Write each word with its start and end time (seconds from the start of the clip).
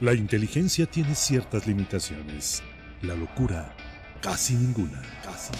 La 0.00 0.12
inteligencia 0.12 0.86
tiene 0.86 1.14
ciertas 1.14 1.68
limitaciones. 1.68 2.64
La 3.02 3.14
locura, 3.14 3.72
casi 4.20 4.54
ninguna. 4.54 5.00
Casi 5.22 5.52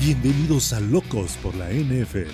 Bienvenidos 0.00 0.72
a 0.72 0.80
Locos 0.80 1.36
por 1.42 1.54
la 1.56 1.68
NFL. 1.68 2.30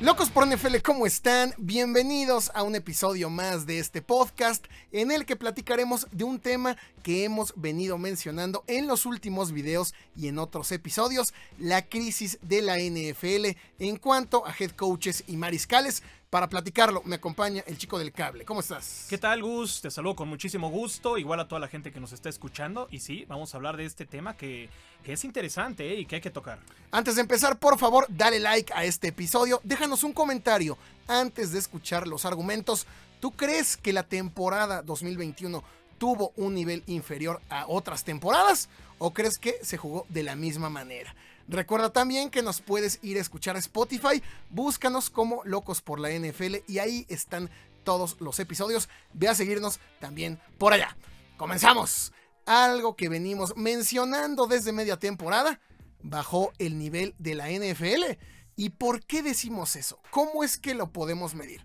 Locos 0.00 0.30
por 0.30 0.46
NFL, 0.46 0.76
¿cómo 0.84 1.06
están? 1.06 1.54
Bienvenidos 1.58 2.52
a 2.54 2.62
un 2.62 2.76
episodio 2.76 3.30
más 3.30 3.66
de 3.66 3.80
este 3.80 4.00
podcast 4.00 4.64
en 4.92 5.10
el 5.10 5.26
que 5.26 5.34
platicaremos 5.34 6.06
de 6.12 6.22
un 6.22 6.38
tema 6.38 6.76
que 7.02 7.24
hemos 7.24 7.52
venido 7.56 7.98
mencionando 7.98 8.62
en 8.68 8.86
los 8.86 9.06
últimos 9.06 9.50
videos 9.50 9.94
y 10.14 10.28
en 10.28 10.38
otros 10.38 10.70
episodios, 10.70 11.34
la 11.58 11.82
crisis 11.82 12.38
de 12.42 12.62
la 12.62 12.78
NFL 12.78 13.58
en 13.80 13.96
cuanto 13.96 14.46
a 14.46 14.54
head 14.56 14.70
coaches 14.70 15.24
y 15.26 15.36
mariscales. 15.36 16.04
Para 16.30 16.50
platicarlo, 16.50 17.00
me 17.06 17.16
acompaña 17.16 17.64
el 17.66 17.78
chico 17.78 17.98
del 17.98 18.12
cable. 18.12 18.44
¿Cómo 18.44 18.60
estás? 18.60 19.06
¿Qué 19.08 19.16
tal, 19.16 19.42
Gus? 19.42 19.80
Te 19.80 19.90
saludo 19.90 20.14
con 20.14 20.28
muchísimo 20.28 20.68
gusto, 20.68 21.16
igual 21.16 21.40
a 21.40 21.48
toda 21.48 21.58
la 21.58 21.68
gente 21.68 21.90
que 21.90 22.00
nos 22.00 22.12
está 22.12 22.28
escuchando. 22.28 22.86
Y 22.90 23.00
sí, 23.00 23.24
vamos 23.28 23.54
a 23.54 23.56
hablar 23.56 23.78
de 23.78 23.86
este 23.86 24.04
tema 24.04 24.36
que, 24.36 24.68
que 25.02 25.14
es 25.14 25.24
interesante 25.24 25.90
¿eh? 25.90 26.00
y 26.00 26.04
que 26.04 26.16
hay 26.16 26.20
que 26.20 26.30
tocar. 26.30 26.58
Antes 26.90 27.14
de 27.14 27.22
empezar, 27.22 27.58
por 27.58 27.78
favor, 27.78 28.04
dale 28.10 28.40
like 28.40 28.70
a 28.74 28.84
este 28.84 29.08
episodio. 29.08 29.62
Déjanos 29.64 30.04
un 30.04 30.12
comentario 30.12 30.76
antes 31.06 31.50
de 31.50 31.60
escuchar 31.60 32.06
los 32.06 32.26
argumentos. 32.26 32.86
¿Tú 33.20 33.30
crees 33.30 33.78
que 33.78 33.94
la 33.94 34.02
temporada 34.02 34.82
2021 34.82 35.64
tuvo 35.96 36.34
un 36.36 36.54
nivel 36.54 36.82
inferior 36.88 37.40
a 37.48 37.64
otras 37.68 38.04
temporadas? 38.04 38.68
¿O 38.98 39.14
crees 39.14 39.38
que 39.38 39.56
se 39.62 39.78
jugó 39.78 40.04
de 40.10 40.24
la 40.24 40.36
misma 40.36 40.68
manera? 40.68 41.14
Recuerda 41.48 41.90
también 41.90 42.28
que 42.28 42.42
nos 42.42 42.60
puedes 42.60 42.98
ir 43.02 43.16
a 43.16 43.22
escuchar 43.22 43.56
a 43.56 43.58
Spotify, 43.58 44.22
búscanos 44.50 45.08
como 45.08 45.42
Locos 45.44 45.80
por 45.80 45.98
la 45.98 46.10
NFL 46.10 46.56
y 46.66 46.78
ahí 46.78 47.06
están 47.08 47.48
todos 47.84 48.20
los 48.20 48.38
episodios. 48.38 48.90
Ve 49.14 49.28
a 49.28 49.34
seguirnos 49.34 49.80
también 49.98 50.38
por 50.58 50.74
allá. 50.74 50.94
Comenzamos. 51.38 52.12
Algo 52.44 52.96
que 52.96 53.08
venimos 53.08 53.56
mencionando 53.56 54.46
desde 54.46 54.72
media 54.72 54.98
temporada, 54.98 55.58
bajó 56.02 56.52
el 56.58 56.78
nivel 56.78 57.14
de 57.18 57.34
la 57.34 57.48
NFL. 57.48 58.18
¿Y 58.54 58.70
por 58.70 59.02
qué 59.06 59.22
decimos 59.22 59.74
eso? 59.74 60.02
¿Cómo 60.10 60.44
es 60.44 60.58
que 60.58 60.74
lo 60.74 60.92
podemos 60.92 61.34
medir? 61.34 61.64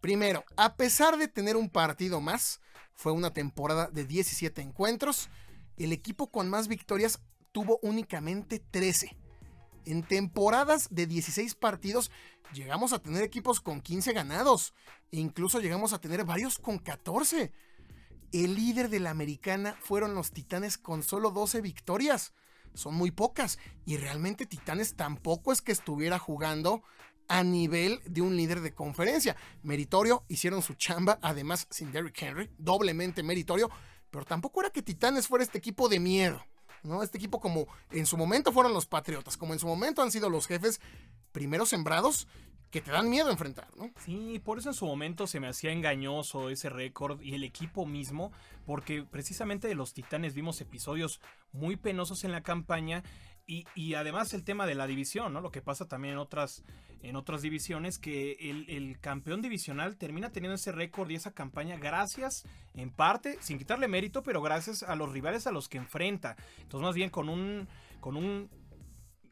Primero, 0.00 0.44
a 0.56 0.76
pesar 0.76 1.16
de 1.16 1.26
tener 1.26 1.56
un 1.56 1.70
partido 1.70 2.20
más, 2.20 2.60
fue 2.94 3.10
una 3.10 3.32
temporada 3.32 3.88
de 3.88 4.04
17 4.04 4.62
encuentros, 4.62 5.28
el 5.76 5.92
equipo 5.92 6.30
con 6.30 6.48
más 6.48 6.68
victorias 6.68 7.18
tuvo 7.50 7.80
únicamente 7.82 8.60
13 8.60 9.23
en 9.84 10.02
temporadas 10.02 10.88
de 10.90 11.06
16 11.06 11.54
partidos 11.54 12.10
llegamos 12.52 12.92
a 12.92 12.98
tener 13.00 13.22
equipos 13.22 13.60
con 13.60 13.80
15 13.80 14.12
ganados 14.12 14.74
e 15.10 15.18
incluso 15.18 15.60
llegamos 15.60 15.92
a 15.92 16.00
tener 16.00 16.24
varios 16.24 16.58
con 16.58 16.78
14. 16.78 17.52
El 18.32 18.54
líder 18.54 18.88
de 18.88 19.00
la 19.00 19.10
americana 19.10 19.76
fueron 19.80 20.14
los 20.14 20.32
Titanes 20.32 20.76
con 20.78 21.02
solo 21.02 21.30
12 21.30 21.60
victorias. 21.60 22.32
Son 22.74 22.94
muy 22.94 23.10
pocas 23.12 23.58
y 23.84 23.96
realmente 23.96 24.46
Titanes 24.46 24.96
tampoco 24.96 25.52
es 25.52 25.62
que 25.62 25.72
estuviera 25.72 26.18
jugando 26.18 26.82
a 27.28 27.42
nivel 27.42 28.00
de 28.06 28.22
un 28.22 28.36
líder 28.36 28.60
de 28.60 28.74
conferencia. 28.74 29.36
Meritorio, 29.62 30.24
hicieron 30.28 30.62
su 30.62 30.74
chamba, 30.74 31.18
además 31.22 31.66
sin 31.70 31.92
Derrick 31.92 32.20
Henry, 32.20 32.50
doblemente 32.58 33.22
meritorio, 33.22 33.70
pero 34.10 34.24
tampoco 34.24 34.60
era 34.60 34.70
que 34.70 34.82
Titanes 34.82 35.28
fuera 35.28 35.44
este 35.44 35.58
equipo 35.58 35.88
de 35.88 36.00
miedo. 36.00 36.44
¿No? 36.84 37.02
Este 37.02 37.18
equipo 37.18 37.40
como 37.40 37.66
en 37.90 38.06
su 38.06 38.16
momento 38.16 38.52
fueron 38.52 38.72
los 38.72 38.86
Patriotas, 38.86 39.36
como 39.36 39.52
en 39.52 39.58
su 39.58 39.66
momento 39.66 40.02
han 40.02 40.10
sido 40.10 40.30
los 40.30 40.46
jefes 40.46 40.80
primeros 41.32 41.70
sembrados 41.70 42.28
que 42.74 42.80
te 42.80 42.90
dan 42.90 43.08
miedo 43.08 43.30
enfrentar, 43.30 43.68
¿no? 43.76 43.90
Sí, 44.04 44.40
por 44.44 44.58
eso 44.58 44.68
en 44.68 44.74
su 44.74 44.84
momento 44.84 45.28
se 45.28 45.38
me 45.38 45.46
hacía 45.46 45.70
engañoso 45.70 46.50
ese 46.50 46.68
récord 46.68 47.20
y 47.20 47.34
el 47.34 47.44
equipo 47.44 47.86
mismo, 47.86 48.32
porque 48.66 49.04
precisamente 49.04 49.68
de 49.68 49.76
los 49.76 49.94
Titanes 49.94 50.34
vimos 50.34 50.60
episodios 50.60 51.20
muy 51.52 51.76
penosos 51.76 52.24
en 52.24 52.32
la 52.32 52.42
campaña 52.42 53.04
y, 53.46 53.94
además 53.94 54.32
el 54.32 54.44
tema 54.44 54.66
de 54.66 54.74
la 54.74 54.86
división, 54.86 55.32
¿no? 55.32 55.40
Lo 55.40 55.50
que 55.50 55.60
pasa 55.60 55.86
también 55.86 56.14
en 56.14 56.18
otras, 56.18 56.64
en 57.02 57.14
otras 57.16 57.42
divisiones, 57.42 57.98
que 57.98 58.32
el, 58.40 58.98
campeón 59.00 59.42
divisional 59.42 59.96
termina 59.96 60.30
teniendo 60.30 60.54
ese 60.54 60.72
récord 60.72 61.10
y 61.10 61.16
esa 61.16 61.32
campaña 61.32 61.76
gracias, 61.76 62.44
en 62.74 62.90
parte, 62.90 63.38
sin 63.40 63.58
quitarle 63.58 63.86
mérito, 63.86 64.22
pero 64.22 64.40
gracias 64.40 64.82
a 64.82 64.96
los 64.96 65.12
rivales 65.12 65.46
a 65.46 65.52
los 65.52 65.68
que 65.68 65.78
enfrenta. 65.78 66.36
Entonces, 66.62 66.86
más 66.86 66.94
bien 66.94 67.10
con 67.10 67.28
un, 67.28 67.68
con 68.00 68.16
un 68.16 68.48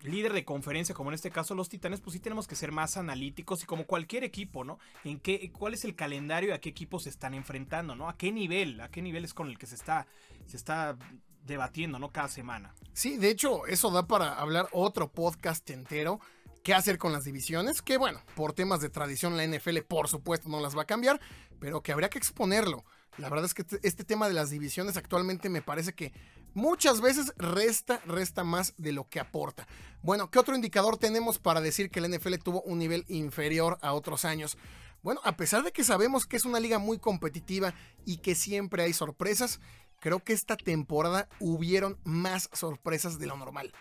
líder 0.02 0.32
de 0.32 0.44
conferencia, 0.44 0.94
como 0.94 1.10
en 1.10 1.14
este 1.14 1.30
caso 1.30 1.54
los 1.54 1.68
Titanes, 1.68 2.00
pues 2.00 2.14
sí 2.14 2.20
tenemos 2.20 2.46
que 2.46 2.56
ser 2.56 2.72
más 2.72 2.96
analíticos 2.96 3.62
y 3.62 3.66
como 3.66 3.86
cualquier 3.86 4.24
equipo, 4.24 4.64
¿no? 4.64 4.78
En 5.04 5.20
qué, 5.20 5.50
cuál 5.52 5.74
es 5.74 5.84
el 5.84 5.94
calendario 5.94 6.50
y 6.50 6.52
a 6.52 6.60
qué 6.60 6.68
equipos 6.68 7.04
se 7.04 7.08
están 7.08 7.34
enfrentando, 7.34 7.94
¿no? 7.94 8.08
A 8.08 8.16
qué 8.16 8.32
nivel, 8.32 8.80
a 8.80 8.90
qué 8.90 9.00
nivel 9.00 9.24
es 9.24 9.32
con 9.32 9.48
el 9.48 9.58
que 9.58 9.66
se 9.66 9.76
está, 9.76 10.06
se 10.46 10.56
está 10.56 10.98
debatiendo, 11.44 11.98
¿no? 11.98 12.10
Cada 12.10 12.28
semana. 12.28 12.74
Sí, 12.92 13.16
de 13.16 13.30
hecho, 13.30 13.66
eso 13.66 13.90
da 13.90 14.06
para 14.06 14.34
hablar 14.34 14.68
otro 14.72 15.10
podcast 15.10 15.68
entero. 15.70 16.20
¿Qué 16.62 16.74
hacer 16.74 16.96
con 16.96 17.12
las 17.12 17.24
divisiones? 17.24 17.82
Que 17.82 17.96
bueno, 17.96 18.20
por 18.36 18.52
temas 18.52 18.80
de 18.80 18.88
tradición 18.88 19.36
la 19.36 19.44
NFL 19.44 19.78
por 19.88 20.08
supuesto 20.08 20.48
no 20.48 20.60
las 20.60 20.76
va 20.76 20.82
a 20.82 20.86
cambiar, 20.86 21.20
pero 21.58 21.82
que 21.82 21.92
habría 21.92 22.08
que 22.08 22.18
exponerlo. 22.18 22.84
La 23.18 23.28
verdad 23.28 23.44
es 23.44 23.54
que 23.54 23.64
este, 23.82 24.04
tema 24.04 24.28
de 24.28 24.34
las 24.34 24.50
divisiones 24.50 24.96
actualmente 24.96 25.50
me 25.50 25.60
parece 25.60 25.92
que 25.92 26.12
muchas 26.54 27.00
veces 27.00 27.32
resta, 27.36 28.00
resta 28.06 28.42
más 28.42 28.74
de 28.78 28.92
lo 28.92 29.08
que 29.08 29.20
aporta. 29.20 29.66
Bueno, 30.02 30.30
¿qué 30.30 30.38
otro 30.38 30.54
indicador 30.54 30.96
tenemos 30.96 31.38
para 31.38 31.60
decir 31.60 31.90
que 31.90 32.00
la 32.00 32.08
NFL 32.08 32.36
tuvo 32.36 32.62
un 32.62 32.78
nivel 32.78 33.04
inferior 33.08 33.78
a 33.82 33.92
otros 33.92 34.24
años? 34.24 34.56
Bueno, 35.02 35.20
a 35.24 35.36
pesar 35.36 35.64
de 35.64 35.72
que 35.72 35.82
sabemos 35.84 36.26
que 36.26 36.36
es 36.36 36.44
una 36.44 36.60
liga 36.60 36.78
muy 36.78 36.98
competitiva 36.98 37.74
y 38.06 38.18
que 38.18 38.34
siempre 38.34 38.84
hay 38.84 38.92
sorpresas, 38.92 39.60
creo 40.02 40.18
que 40.18 40.32
esta 40.32 40.56
temporada 40.56 41.28
hubieron 41.38 41.96
más 42.02 42.50
sorpresas 42.52 43.20
de 43.20 43.28
lo 43.28 43.36
normal. 43.36 43.72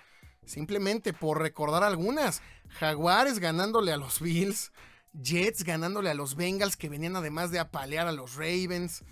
Simplemente 0.45 1.13
por 1.13 1.41
recordar 1.41 1.83
algunas. 1.83 2.43
Jaguares 2.79 3.39
ganándole 3.39 3.91
a 3.91 3.97
los 3.97 4.21
Bills. 4.21 4.71
Jets 5.13 5.63
ganándole 5.63 6.11
a 6.11 6.13
los 6.13 6.35
Bengals 6.35 6.77
que 6.77 6.89
venían 6.89 7.15
además 7.15 7.49
de 7.49 7.57
apalear 7.57 8.07
a 8.07 8.11
los 8.11 8.35
Ravens. 8.35 9.03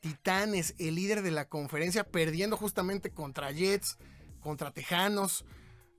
Titanes, 0.00 0.74
el 0.78 0.94
líder 0.94 1.22
de 1.22 1.30
la 1.30 1.48
conferencia, 1.48 2.02
perdiendo 2.02 2.56
justamente 2.56 3.10
contra 3.10 3.52
Jets, 3.52 3.98
contra 4.40 4.72
Tejanos. 4.72 5.44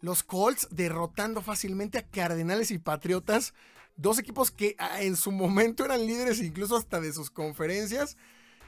Los 0.01 0.23
Colts 0.23 0.67
derrotando 0.71 1.43
fácilmente 1.43 1.99
a 1.99 2.07
Cardenales 2.07 2.71
y 2.71 2.79
Patriotas. 2.79 3.53
Dos 3.97 4.17
equipos 4.17 4.49
que 4.49 4.75
ah, 4.79 5.03
en 5.03 5.15
su 5.15 5.31
momento 5.31 5.85
eran 5.85 6.07
líderes 6.07 6.41
incluso 6.41 6.75
hasta 6.75 6.99
de 6.99 7.13
sus 7.13 7.29
conferencias 7.29 8.17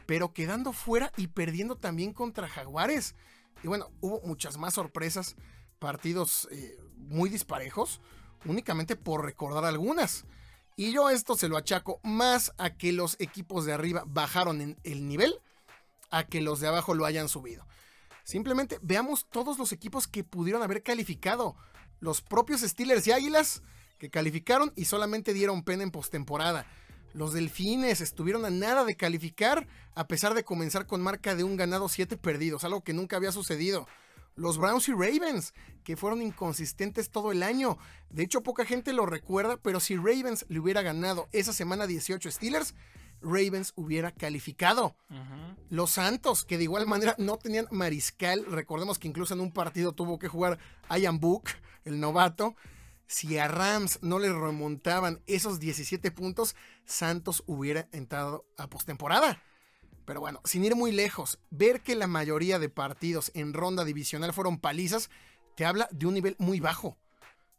pero 0.07 0.34
quedando 0.34 0.73
fuera 0.73 1.12
y 1.18 1.28
perdiendo 1.28 1.75
también 1.75 2.13
contra 2.13 2.47
Jaguares. 2.47 3.13
Y 3.62 3.68
bueno, 3.68 3.91
hubo 4.01 4.22
muchas 4.22 4.57
más 4.57 4.73
sorpresas, 4.73 5.35
partidos 5.78 6.47
eh, 6.50 6.79
muy 6.95 7.29
disparejos, 7.29 8.01
únicamente 8.45 8.95
por 8.95 9.23
recordar 9.23 9.66
algunas. 9.66 10.25
Y 10.75 10.94
yo 10.94 11.09
esto 11.09 11.35
se 11.35 11.50
lo 11.50 11.57
achaco 11.57 12.00
más 12.03 12.53
a 12.57 12.72
que 12.72 12.94
los 12.94 13.18
equipos 13.19 13.66
de 13.66 13.73
arriba 13.73 14.03
bajaron 14.07 14.62
en 14.62 14.79
el 14.84 15.07
nivel, 15.07 15.40
a 16.09 16.25
que 16.25 16.41
los 16.41 16.59
de 16.59 16.68
abajo 16.68 16.95
lo 16.95 17.06
hayan 17.06 17.29
subido. 17.29 17.68
Simplemente 18.24 18.79
veamos 18.81 19.28
todos 19.29 19.57
los 19.57 19.72
equipos 19.72 20.07
que 20.07 20.24
pudieron 20.24 20.63
haber 20.63 20.84
calificado. 20.84 21.56
Los 22.00 22.22
propios 22.22 22.62
Steelers 22.62 23.06
y 23.07 23.12
Águilas 23.12 23.62
que 23.97 24.09
calificaron 24.09 24.72
y 24.75 24.85
solamente 24.85 25.34
dieron 25.34 25.63
pena 25.63 25.84
en 25.84 25.91
postemporada. 25.91 26.66
Los 27.13 27.34
Delfines 27.34 28.01
estuvieron 28.01 28.45
a 28.45 28.50
nada 28.50 28.85
de 28.85 28.95
calificar 28.95 29.68
a 29.95 30.07
pesar 30.07 30.34
de 30.34 30.44
comenzar 30.44 30.85
con 30.85 31.01
marca 31.01 31.35
de 31.35 31.44
un 31.44 31.57
ganado, 31.57 31.90
siete 31.90 32.18
perdidos, 32.18 32.63
algo 32.63 32.84
que 32.84 32.94
nunca 32.94 33.18
había 33.18 33.31
sucedido. 33.31 33.88
Los 34.35 34.59
Browns 34.59 34.88
y 34.88 34.91
Ravens, 34.91 35.56
que 35.84 35.97
fueron 35.97 36.22
inconsistentes 36.22 37.09
todo 37.09 37.31
el 37.31 37.41
año. 37.41 37.79
De 38.12 38.23
hecho, 38.23 38.44
poca 38.44 38.66
gente 38.66 38.94
lo 38.94 39.07
recuerda, 39.07 39.57
pero 39.57 39.79
si 39.79 39.95
Ravens 39.95 40.45
le 40.50 40.59
hubiera 40.59 40.83
ganado 40.83 41.27
esa 41.31 41.54
semana 41.54 41.88
18 41.88 42.30
Steelers, 42.30 42.75
Ravens 43.21 43.74
hubiera 43.75 44.12
calificado. 44.12 44.95
Los 45.69 45.92
Santos, 45.92 46.45
que 46.45 46.60
de 46.60 46.65
igual 46.65 46.86
manera 46.86 47.15
no 47.18 47.38
tenían 47.38 47.68
mariscal, 47.71 48.45
recordemos 48.45 49.00
que 49.00 49.07
incluso 49.07 49.33
en 49.33 49.39
un 49.39 49.51
partido 49.51 49.94
tuvo 49.94 50.19
que 50.19 50.27
jugar 50.27 50.60
Ian 50.95 51.19
Book, 51.19 51.45
el 51.83 52.00
novato, 52.00 52.56
si 53.07 53.38
a 53.38 53.48
Rams 53.48 54.00
no 54.01 54.19
le 54.19 54.31
remontaban 54.31 55.21
esos 55.25 55.59
17 55.59 56.12
puntos, 56.12 56.56
Santos 56.86 57.44
hubiera 57.48 57.88
entrado 57.92 58.45
a 58.57 58.69
postemporada. 58.69 59.42
Pero 60.06 60.19
bueno, 60.19 60.42
sin 60.44 60.63
ir 60.63 60.75
muy 60.75 60.92
lejos, 60.92 61.39
ver 61.50 61.81
que 61.81 61.95
la 61.95 62.07
mayoría 62.07 62.59
de 62.59 62.69
partidos 62.69 63.31
en 63.33 63.54
ronda 63.54 63.83
divisional 63.83 64.33
fueron 64.33 64.59
palizas, 64.59 65.09
te 65.56 65.65
habla 65.65 65.88
de 65.92 66.06
un 66.06 66.13
nivel 66.13 66.36
muy 66.39 66.59
bajo. 66.59 66.98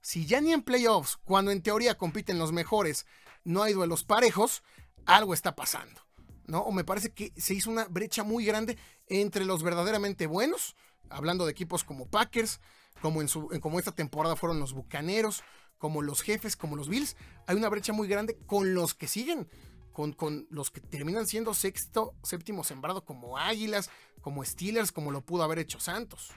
Si 0.01 0.27
ya 0.27 0.41
ni 0.41 0.53
en 0.53 0.63
playoffs, 0.63 1.19
cuando 1.25 1.51
en 1.51 1.63
teoría 1.63 1.99
compiten 1.99 2.39
los 2.39 2.53
mejores, 2.53 3.07
no 3.45 3.63
hay 3.63 3.73
duelos 3.73 4.05
parejos, 4.05 4.63
algo 5.05 5.35
está 5.35 5.57
pasando. 5.57 6.01
¿no? 6.47 6.61
O 6.61 6.73
me 6.73 6.85
parece 6.85 7.13
que 7.13 7.33
se 7.37 7.55
hizo 7.55 7.71
una 7.71 7.85
brecha 7.85 8.23
muy 8.23 8.45
grande 8.45 8.79
entre 9.07 9.45
los 9.45 9.63
verdaderamente 9.63 10.27
buenos, 10.27 10.77
hablando 11.11 11.45
de 11.45 11.53
equipos 11.53 11.85
como 11.85 12.07
Packers, 12.07 12.61
como, 13.01 13.21
en 13.21 13.29
su, 13.29 13.49
como 13.61 13.79
esta 13.79 13.93
temporada 13.93 14.37
fueron 14.37 14.61
los 14.61 14.73
Bucaneros, 14.73 15.43
como 15.79 16.03
los 16.03 16.23
jefes, 16.23 16.57
como 16.57 16.77
los 16.77 16.89
Bills, 16.89 17.17
hay 17.47 17.57
una 17.57 17.69
brecha 17.69 17.93
muy 17.93 18.09
grande 18.09 18.37
con 18.47 18.75
los 18.75 18.95
que 18.95 19.09
siguen. 19.09 19.49
Con, 19.93 20.13
con, 20.13 20.47
los 20.51 20.71
que 20.71 20.81
terminan 20.81 21.27
siendo 21.27 21.55
sexto, 21.55 22.15
séptimo 22.23 22.63
sembrado, 22.63 23.05
como 23.05 23.37
Águilas, 23.37 23.91
como 24.21 24.45
Steelers, 24.45 24.93
como 24.93 25.11
lo 25.11 25.23
pudo 25.23 25.43
haber 25.43 25.59
hecho 25.59 25.81
Santos. 25.81 26.31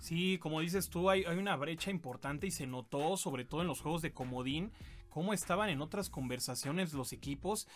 Sí, 0.00 0.38
como 0.38 0.60
dices 0.60 0.88
tú, 0.88 1.10
hay, 1.10 1.24
hay, 1.24 1.36
una 1.36 1.54
brecha 1.56 1.90
importante 1.90 2.46
y 2.46 2.50
se 2.50 2.66
notó, 2.66 3.18
sobre 3.18 3.44
todo 3.44 3.60
en 3.60 3.66
los 3.66 3.82
juegos 3.82 4.00
de 4.00 4.14
comodín, 4.14 4.72
cómo 5.10 5.34
estaban 5.34 5.68
en 5.68 5.82
otras 5.82 6.08
conversaciones 6.08 6.94
los 6.94 7.12
equipos. 7.12 7.68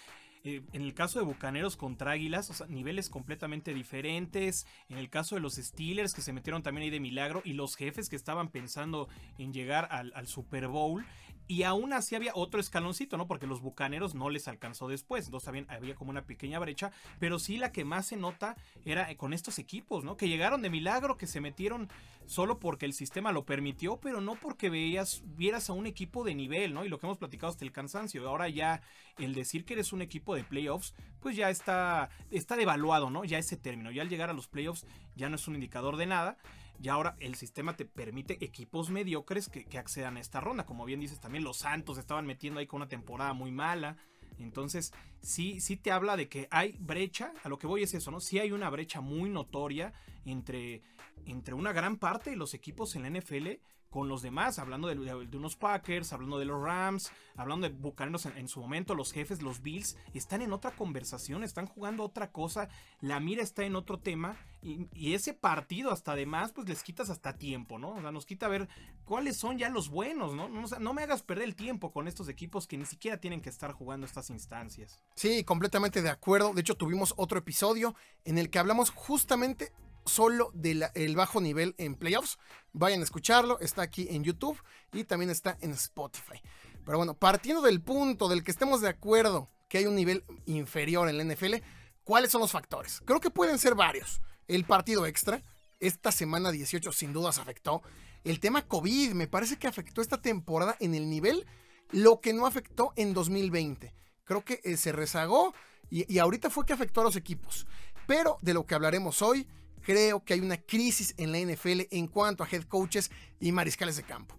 Eh, 0.49 0.63
en 0.73 0.81
el 0.81 0.95
caso 0.95 1.19
de 1.19 1.27
Bucaneros 1.27 1.77
contra 1.77 2.13
Águilas, 2.13 2.49
o 2.49 2.55
sea, 2.55 2.67
niveles 2.69 3.11
completamente 3.11 3.75
diferentes. 3.75 4.67
En 4.89 4.97
el 4.97 5.11
caso 5.11 5.35
de 5.35 5.43
los 5.43 5.57
Steelers, 5.57 6.15
que 6.15 6.23
se 6.23 6.33
metieron 6.33 6.63
también 6.63 6.85
ahí 6.85 6.91
de 6.91 7.01
milagro, 7.01 7.43
y 7.45 7.53
los 7.53 7.77
jefes 7.77 8.09
que 8.09 8.17
estaban 8.17 8.49
pensando 8.49 9.09
en 9.37 9.53
llegar 9.53 9.89
al, 9.91 10.11
al 10.15 10.27
Super 10.27 10.69
Bowl. 10.69 11.05
Y 11.49 11.63
aún 11.63 11.95
así 11.95 12.15
había 12.15 12.33
otro 12.35 12.61
escaloncito, 12.61 13.17
¿no? 13.17 13.27
Porque 13.27 13.47
los 13.47 13.63
bucaneros 13.63 14.15
no 14.15 14.29
les 14.29 14.49
alcanzó 14.49 14.87
después. 14.87 15.25
Entonces 15.25 15.47
también 15.47 15.67
había 15.71 15.95
como 15.95 16.11
una 16.11 16.27
pequeña 16.27 16.59
brecha. 16.59 16.93
Pero 17.19 17.39
sí 17.39 17.57
la 17.57 17.73
que 17.73 17.87
más 17.87 18.07
se 18.07 18.17
nota 18.17 18.55
era 18.85 19.13
con 19.17 19.33
estos 19.33 19.59
equipos, 19.59 20.05
¿no? 20.05 20.19
Que 20.19 20.29
llegaron 20.29 20.61
de 20.61 20.69
milagro, 20.69 21.17
que 21.17 21.27
se 21.27 21.41
metieron 21.41 21.89
solo 22.27 22.59
porque 22.59 22.85
el 22.85 22.93
sistema 22.93 23.33
lo 23.33 23.47
permitió, 23.47 23.97
pero 23.97 24.21
no 24.21 24.35
porque 24.35 24.69
veías, 24.69 25.23
vieras 25.25 25.71
a 25.71 25.73
un 25.73 25.87
equipo 25.87 26.23
de 26.23 26.35
nivel, 26.35 26.75
¿no? 26.75 26.85
Y 26.85 26.91
lo 26.91 26.99
que 26.99 27.07
hemos 27.07 27.17
platicado 27.17 27.51
hasta 27.51 27.65
el 27.65 27.73
cansancio. 27.73 28.29
Ahora 28.29 28.51
ya 28.51 28.83
el 29.17 29.35
decir 29.35 29.65
que 29.65 29.73
eres 29.73 29.95
un 29.95 30.03
equipo 30.03 30.35
de 30.35 30.45
playoffs, 30.45 30.95
pues 31.21 31.35
ya 31.35 31.49
está, 31.49 32.11
está 32.31 32.57
devaluado, 32.57 33.09
¿no? 33.09 33.25
Ya 33.25 33.39
ese 33.39 33.57
término. 33.57 33.91
Ya 33.91 34.03
al 34.03 34.11
llegar 34.11 34.29
a 34.29 34.35
los 34.35 34.49
playoffs 34.49 34.87
ya 35.17 35.31
no 35.31 35.37
es 35.37 35.49
un 35.49 35.55
indicador 35.55 35.97
de 35.97 36.05
nada. 36.05 36.37
Y 36.81 36.89
ahora 36.89 37.17
el 37.19 37.35
sistema 37.35 37.77
te 37.77 37.85
permite 37.85 38.43
equipos 38.45 38.91
mediocres 38.91 39.49
que, 39.49 39.65
que, 39.65 39.79
accedan 39.79 40.17
a 40.17 40.21
esta 40.21 40.41
ronda. 40.41 40.65
Como 40.65 40.85
bien 40.85 41.01
dices, 41.01 41.21
también 41.21 41.45
los 41.45 41.59
Santos 41.59 41.99
estaban 41.99 42.27
metiendo 42.27 42.61
ahí 42.61 42.67
con 42.67 42.79
una 42.79 42.89
temporada 42.89 43.33
muy 43.33 43.51
mala. 43.51 43.97
Entonces, 44.39 44.93
sí, 45.21 45.61
sí 45.61 45.77
te 45.77 45.91
habla 45.91 46.17
de 46.17 46.29
que 46.29 46.47
hay 46.51 46.77
brecha. 46.79 47.33
A 47.43 47.49
lo 47.49 47.59
que 47.59 47.67
voy 47.67 47.83
es 47.83 47.95
eso, 47.95 48.11
¿no? 48.11 48.21
Sí 48.21 48.39
hay 48.39 48.53
una 48.53 48.71
brecha 48.71 49.01
muy 49.01 49.29
notoria 49.29 49.93
entre, 50.25 50.83
entre 51.27 51.55
una 51.55 51.73
gran 51.73 51.97
parte 51.97 52.31
de 52.31 52.37
los 52.37 52.55
equipos 52.55 52.95
en 52.95 53.03
la 53.03 53.11
NFL 53.11 53.49
con 53.91 54.09
los 54.09 54.23
demás, 54.23 54.59
hablando 54.59 54.89
de, 54.89 55.37
unos 55.37 55.57
Packers, 55.57 56.13
hablando 56.13 56.39
de 56.39 56.45
los 56.45 56.63
Rams, 56.63 57.11
hablando 57.37 57.69
de 57.69 57.75
Bucaneros 57.75 58.27
en, 58.27 58.49
su 58.49 58.61
momento, 58.61 58.95
los 58.95 59.13
jefes, 59.13 59.41
los 59.41 59.63
Bills, 59.63 59.97
están 60.13 60.43
en 60.43 60.53
otra 60.53 60.73
conversación, 60.73 61.43
están 61.43 61.67
jugando 61.67 62.05
otra 62.05 62.31
cosa, 62.31 62.69
la 63.01 63.19
mira 63.21 63.43
está 63.43 63.65
en 63.65 63.77
otro 63.77 63.99
tema 63.99 64.37
y, 64.61 64.89
ese 65.15 65.33
partido 65.33 65.91
hasta 65.91 66.13
además 66.13 66.53
pues 66.53 66.69
les 66.69 66.83
quitas 66.83 67.09
hasta 67.09 67.39
tiempo, 67.39 67.79
¿no? 67.79 67.93
O 67.93 68.01
sea, 68.01 68.13
nos 68.13 68.27
quita 68.27 68.47
ver 68.47 68.69
cuáles 69.05 69.37
son 69.37 69.59
ya 69.59 69.71
los 69.71 69.89
buenos, 69.89 70.35
¿no? 70.35 70.49
No 70.49 70.93
me 70.93 71.03
hagas 71.03 71.23
perder 71.23 71.45
el 71.45 71.57
tiempo 71.57 71.91
con 71.93 72.07
estos 72.07 72.29
equipos 72.29 72.67
que 72.67 72.77
ni 72.77 72.85
siquiera 72.85 73.19
tienen 73.19 73.41
que 73.41 73.49
estar 73.49 73.73
jugando 73.73 74.07
estas 74.07 74.31
instancias. 74.31 75.01
Sí, 75.15 75.45
completamente 75.45 76.03
de 76.03 76.11
acuerdo. 76.11 76.53
De 76.53 76.61
hecho, 76.61 76.77
tuvimos 76.77 77.15
otro 77.17 77.39
episodio 77.39 77.95
en 78.25 78.39
el 78.39 78.51
que 78.51 78.59
hablamos 78.59 78.91
justamente 78.91 79.73
solo 80.09 80.51
del 80.55 80.87
de 80.95 81.15
bajo 81.15 81.41
nivel 81.41 81.75
en 81.79 81.95
playoffs. 81.95 82.39
Vayan 82.73 83.01
a 83.01 83.05
escucharlo, 83.05 83.59
está 83.61 83.83
aquí 83.83 84.09
en 84.11 84.25
YouTube 84.25 84.61
y 84.93 85.05
también 85.05 85.31
está 85.31 85.57
en 85.61 85.73
Spotify. 85.73 86.41
Pero 86.85 86.99
bueno, 86.99 87.15
partiendo 87.15 87.63
del 87.63 87.83
punto 87.83 88.29
del 88.29 88.43
que 88.43 88.51
estemos 88.51 88.81
de 88.81 88.89
acuerdo 88.89 89.51
que 89.69 89.79
hay 89.79 89.87
un 89.87 89.95
nivel 89.95 90.25
inferior 90.47 91.09
en 91.09 91.19
la 91.19 91.25
NFL, 91.25 91.57
¿cuáles 92.03 92.31
son 92.31 92.41
los 92.41 92.53
factores? 92.53 93.03
Creo 93.05 93.21
que 93.21 93.31
pueden 93.31 93.59
ser 93.59 93.75
varios. 93.75 94.21
El 94.47 94.65
partido 94.65 95.05
extra, 95.07 95.43
esta 95.81 96.11
semana 96.11 96.51
18 96.51 96.91
sin 96.93 97.13
dudas 97.13 97.39
afectó. 97.39 97.83
El 98.25 98.41
tema 98.41 98.63
COVID 98.63 99.13
me 99.13 99.27
parece 99.29 99.59
que 99.59 99.67
afectó 99.67 100.01
esta 100.01 100.23
temporada 100.23 100.77
en 100.81 100.95
el 100.95 101.11
nivel, 101.11 101.47
lo 101.91 102.21
que 102.21 102.33
no 102.33 102.47
afectó 102.47 102.93
en 102.97 103.13
2020. 103.13 103.95
Creo 104.25 104.45
que 104.45 104.61
eh, 104.65 104.77
se 104.77 104.93
rezagó 104.93 105.55
y 105.91 106.19
ahorita 106.19 106.51
fue 106.51 106.67
que 106.67 106.75
afectó 106.75 107.01
a 107.01 107.05
los 107.05 107.17
equipos. 107.17 107.67
Pero 108.07 108.39
de 108.41 108.55
lo 108.55 108.65
que 108.65 108.75
hablaremos 108.75 109.21
hoy, 109.21 109.47
creo 109.81 110.25
que 110.25 110.35
hay 110.35 110.41
una 110.41 110.57
crisis 110.57 111.15
en 111.17 111.33
la 111.33 111.39
NFL 111.39 111.83
en 111.91 112.07
cuanto 112.07 112.45
a 112.45 112.49
head 112.51 112.65
coaches 112.65 113.11
y 113.41 113.53
mariscales 113.53 113.97
de 113.97 114.03
campo. 114.03 114.37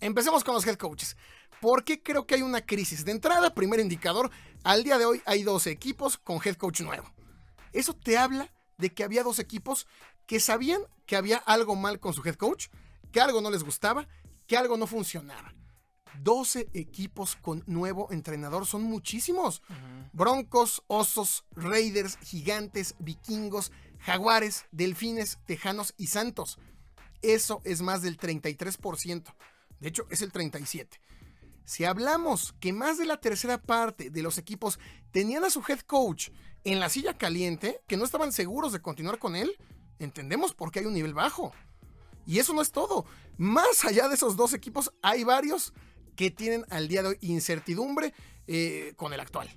Empecemos 0.00 0.44
con 0.44 0.54
los 0.54 0.66
head 0.66 0.76
coaches. 0.76 1.16
¿Por 1.60 1.84
qué 1.84 2.02
creo 2.02 2.26
que 2.26 2.34
hay 2.34 2.42
una 2.42 2.60
crisis? 2.60 3.04
De 3.04 3.12
entrada, 3.12 3.54
primer 3.54 3.80
indicador, 3.80 4.30
al 4.62 4.84
día 4.84 4.98
de 4.98 5.06
hoy 5.06 5.22
hay 5.24 5.42
dos 5.42 5.66
equipos 5.66 6.18
con 6.18 6.38
head 6.44 6.56
coach 6.56 6.80
nuevo. 6.82 7.10
Eso 7.72 7.94
te 7.94 8.18
habla 8.18 8.52
de 8.78 8.92
que 8.92 9.04
había 9.04 9.22
dos 9.22 9.38
equipos 9.38 9.86
que 10.26 10.40
sabían 10.40 10.82
que 11.06 11.16
había 11.16 11.38
algo 11.38 11.76
mal 11.76 12.00
con 12.00 12.12
su 12.12 12.22
head 12.26 12.34
coach, 12.34 12.66
que 13.12 13.20
algo 13.20 13.40
no 13.40 13.50
les 13.50 13.62
gustaba, 13.62 14.06
que 14.46 14.56
algo 14.56 14.76
no 14.76 14.86
funcionaba. 14.86 15.54
12 16.22 16.70
equipos 16.72 17.36
con 17.36 17.62
nuevo 17.66 18.08
entrenador 18.10 18.66
son 18.66 18.82
muchísimos. 18.82 19.62
Uh 19.68 19.72
-huh. 19.72 20.10
Broncos, 20.12 20.82
Osos, 20.86 21.44
Raiders, 21.52 22.18
Gigantes, 22.22 22.94
Vikingos, 22.98 23.70
Jaguares, 24.00 24.66
Delfines, 24.72 25.38
Tejanos 25.46 25.94
y 25.96 26.08
Santos. 26.08 26.58
Eso 27.22 27.60
es 27.64 27.82
más 27.82 28.02
del 28.02 28.18
33%. 28.18 29.34
De 29.80 29.88
hecho, 29.88 30.06
es 30.10 30.22
el 30.22 30.32
37%. 30.32 30.88
Si 31.64 31.84
hablamos 31.84 32.54
que 32.60 32.72
más 32.72 32.96
de 32.96 33.06
la 33.06 33.20
tercera 33.20 33.60
parte 33.60 34.08
de 34.10 34.22
los 34.22 34.38
equipos 34.38 34.78
tenían 35.10 35.44
a 35.44 35.50
su 35.50 35.64
head 35.66 35.80
coach 35.80 36.30
en 36.62 36.78
la 36.78 36.88
silla 36.88 37.18
caliente, 37.18 37.82
que 37.88 37.96
no 37.96 38.04
estaban 38.04 38.32
seguros 38.32 38.72
de 38.72 38.80
continuar 38.80 39.18
con 39.18 39.34
él, 39.34 39.56
entendemos 39.98 40.54
por 40.54 40.70
qué 40.70 40.80
hay 40.80 40.86
un 40.86 40.94
nivel 40.94 41.12
bajo. 41.12 41.52
Y 42.24 42.38
eso 42.38 42.52
no 42.52 42.62
es 42.62 42.70
todo. 42.70 43.04
Más 43.36 43.84
allá 43.84 44.08
de 44.08 44.14
esos 44.14 44.36
dos 44.36 44.52
equipos, 44.52 44.92
hay 45.02 45.24
varios 45.24 45.72
que 46.14 46.30
tienen 46.30 46.64
al 46.70 46.88
día 46.88 47.02
de 47.02 47.08
hoy 47.10 47.18
incertidumbre 47.20 48.14
eh, 48.46 48.94
con 48.96 49.12
el 49.12 49.20
actual. 49.20 49.48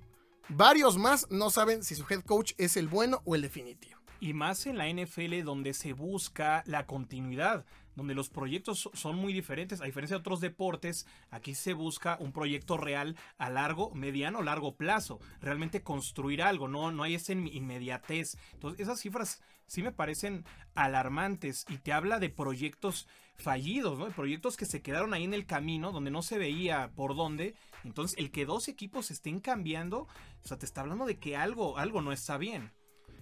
Varios 0.50 0.98
más 0.98 1.28
no 1.30 1.52
saben 1.52 1.84
si 1.84 1.96
su 1.96 2.06
head 2.10 2.22
coach 2.22 2.54
es 2.58 2.76
el 2.76 2.88
bueno 2.88 3.22
o 3.26 3.36
el 3.36 3.44
definitivo. 3.44 3.99
Y 4.20 4.34
más 4.34 4.66
en 4.66 4.78
la 4.78 4.90
NFL 4.90 5.44
donde 5.44 5.74
se 5.74 5.94
busca 5.94 6.64
la 6.66 6.86
continuidad, 6.86 7.66
donde 7.96 8.16
los 8.16 8.30
proyectos 8.30 8.90
son 8.94 9.16
muy 9.16 9.34
diferentes, 9.34 9.82
a 9.82 9.86
diferencia 9.86 10.16
de 10.16 10.22
otros 10.22 10.42
deportes, 10.42 11.06
aquí 11.30 11.54
se 11.54 11.74
busca 11.74 12.18
un 12.20 12.32
proyecto 12.32 12.78
real 12.78 13.16
a 13.38 13.50
largo, 13.50 13.92
mediano, 13.94 14.42
largo 14.42 14.76
plazo, 14.76 15.20
realmente 15.42 15.84
construir 15.84 16.42
algo, 16.42 16.68
no, 16.68 16.92
no 16.92 17.04
hay 17.04 17.16
esa 17.16 17.34
inmediatez. 17.34 18.38
Entonces 18.54 18.80
esas 18.80 19.00
cifras 19.00 19.42
sí 19.68 19.84
me 19.84 19.92
parecen 19.92 20.46
alarmantes 20.76 21.66
y 21.70 21.78
te 21.78 21.94
habla 21.94 22.20
de 22.20 22.30
proyectos 22.30 23.08
fallidos, 23.36 23.98
¿no? 23.98 24.06
De 24.06 24.12
proyectos 24.12 24.58
que 24.58 24.66
se 24.66 24.82
quedaron 24.82 25.14
ahí 25.14 25.24
en 25.24 25.34
el 25.34 25.46
camino, 25.46 25.92
donde 25.92 26.12
no 26.12 26.22
se 26.22 26.38
veía 26.38 26.92
por 26.96 27.16
dónde. 27.16 27.56
Entonces 27.84 28.18
el 28.18 28.32
que 28.32 28.46
dos 28.46 28.68
equipos 28.68 29.12
estén 29.12 29.40
cambiando, 29.40 30.08
o 30.44 30.48
sea, 30.48 30.58
te 30.58 30.66
está 30.66 30.82
hablando 30.82 31.06
de 31.06 31.20
que 31.20 31.38
algo, 31.38 31.78
algo 31.78 32.02
no 32.02 32.12
está 32.12 32.38
bien. 32.38 32.72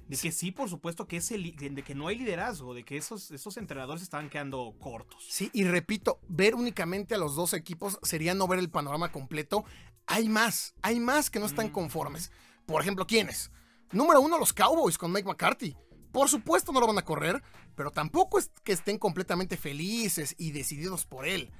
De 0.08 0.18
que 0.18 0.32
sí, 0.32 0.52
por 0.52 0.70
supuesto, 0.70 1.06
que 1.06 1.18
es 1.18 1.32
el, 1.32 1.56
de 1.56 1.84
que 1.84 1.94
no 1.94 2.08
hay 2.08 2.18
liderazgo, 2.18 2.74
de 2.74 2.84
que 2.86 2.96
esos, 2.96 3.30
esos 3.32 3.58
entrenadores 3.58 4.02
estaban 4.02 4.30
quedando 4.30 4.74
cortos. 4.80 5.26
Sí, 5.30 5.50
y 5.54 5.66
repito, 5.66 6.20
ver 6.30 6.56
únicamente 6.56 7.16
a 7.16 7.18
los 7.18 7.36
dos 7.36 7.54
equipos 7.54 8.00
sería 8.04 8.34
no 8.34 8.48
ver 8.48 8.60
el 8.60 8.70
panorama 8.70 9.12
completo. 9.12 9.66
Hay 10.06 10.30
más, 10.30 10.76
hay 10.82 11.00
más 11.00 11.30
que 11.30 11.40
no 11.40 11.46
están 11.46 11.70
conformes. 11.70 12.32
Por 12.66 12.82
ejemplo, 12.82 13.06
¿quiénes? 13.06 13.52
Número 13.92 14.22
uno, 14.22 14.38
los 14.38 14.54
Cowboys 14.54 14.98
con 14.98 15.12
Mike 15.12 15.28
McCarthy. 15.28 15.76
Por 16.12 16.30
supuesto 16.30 16.72
no 16.72 16.80
lo 16.80 16.88
van 16.88 16.98
a 16.98 17.06
correr, 17.06 17.44
pero 17.76 17.92
tampoco 17.92 18.40
es 18.40 18.52
que 18.64 18.72
estén 18.72 18.98
completamente 18.98 19.58
felices 19.58 20.36
y 20.38 20.52
decididos 20.52 21.06
por 21.06 21.28
él. 21.28 21.52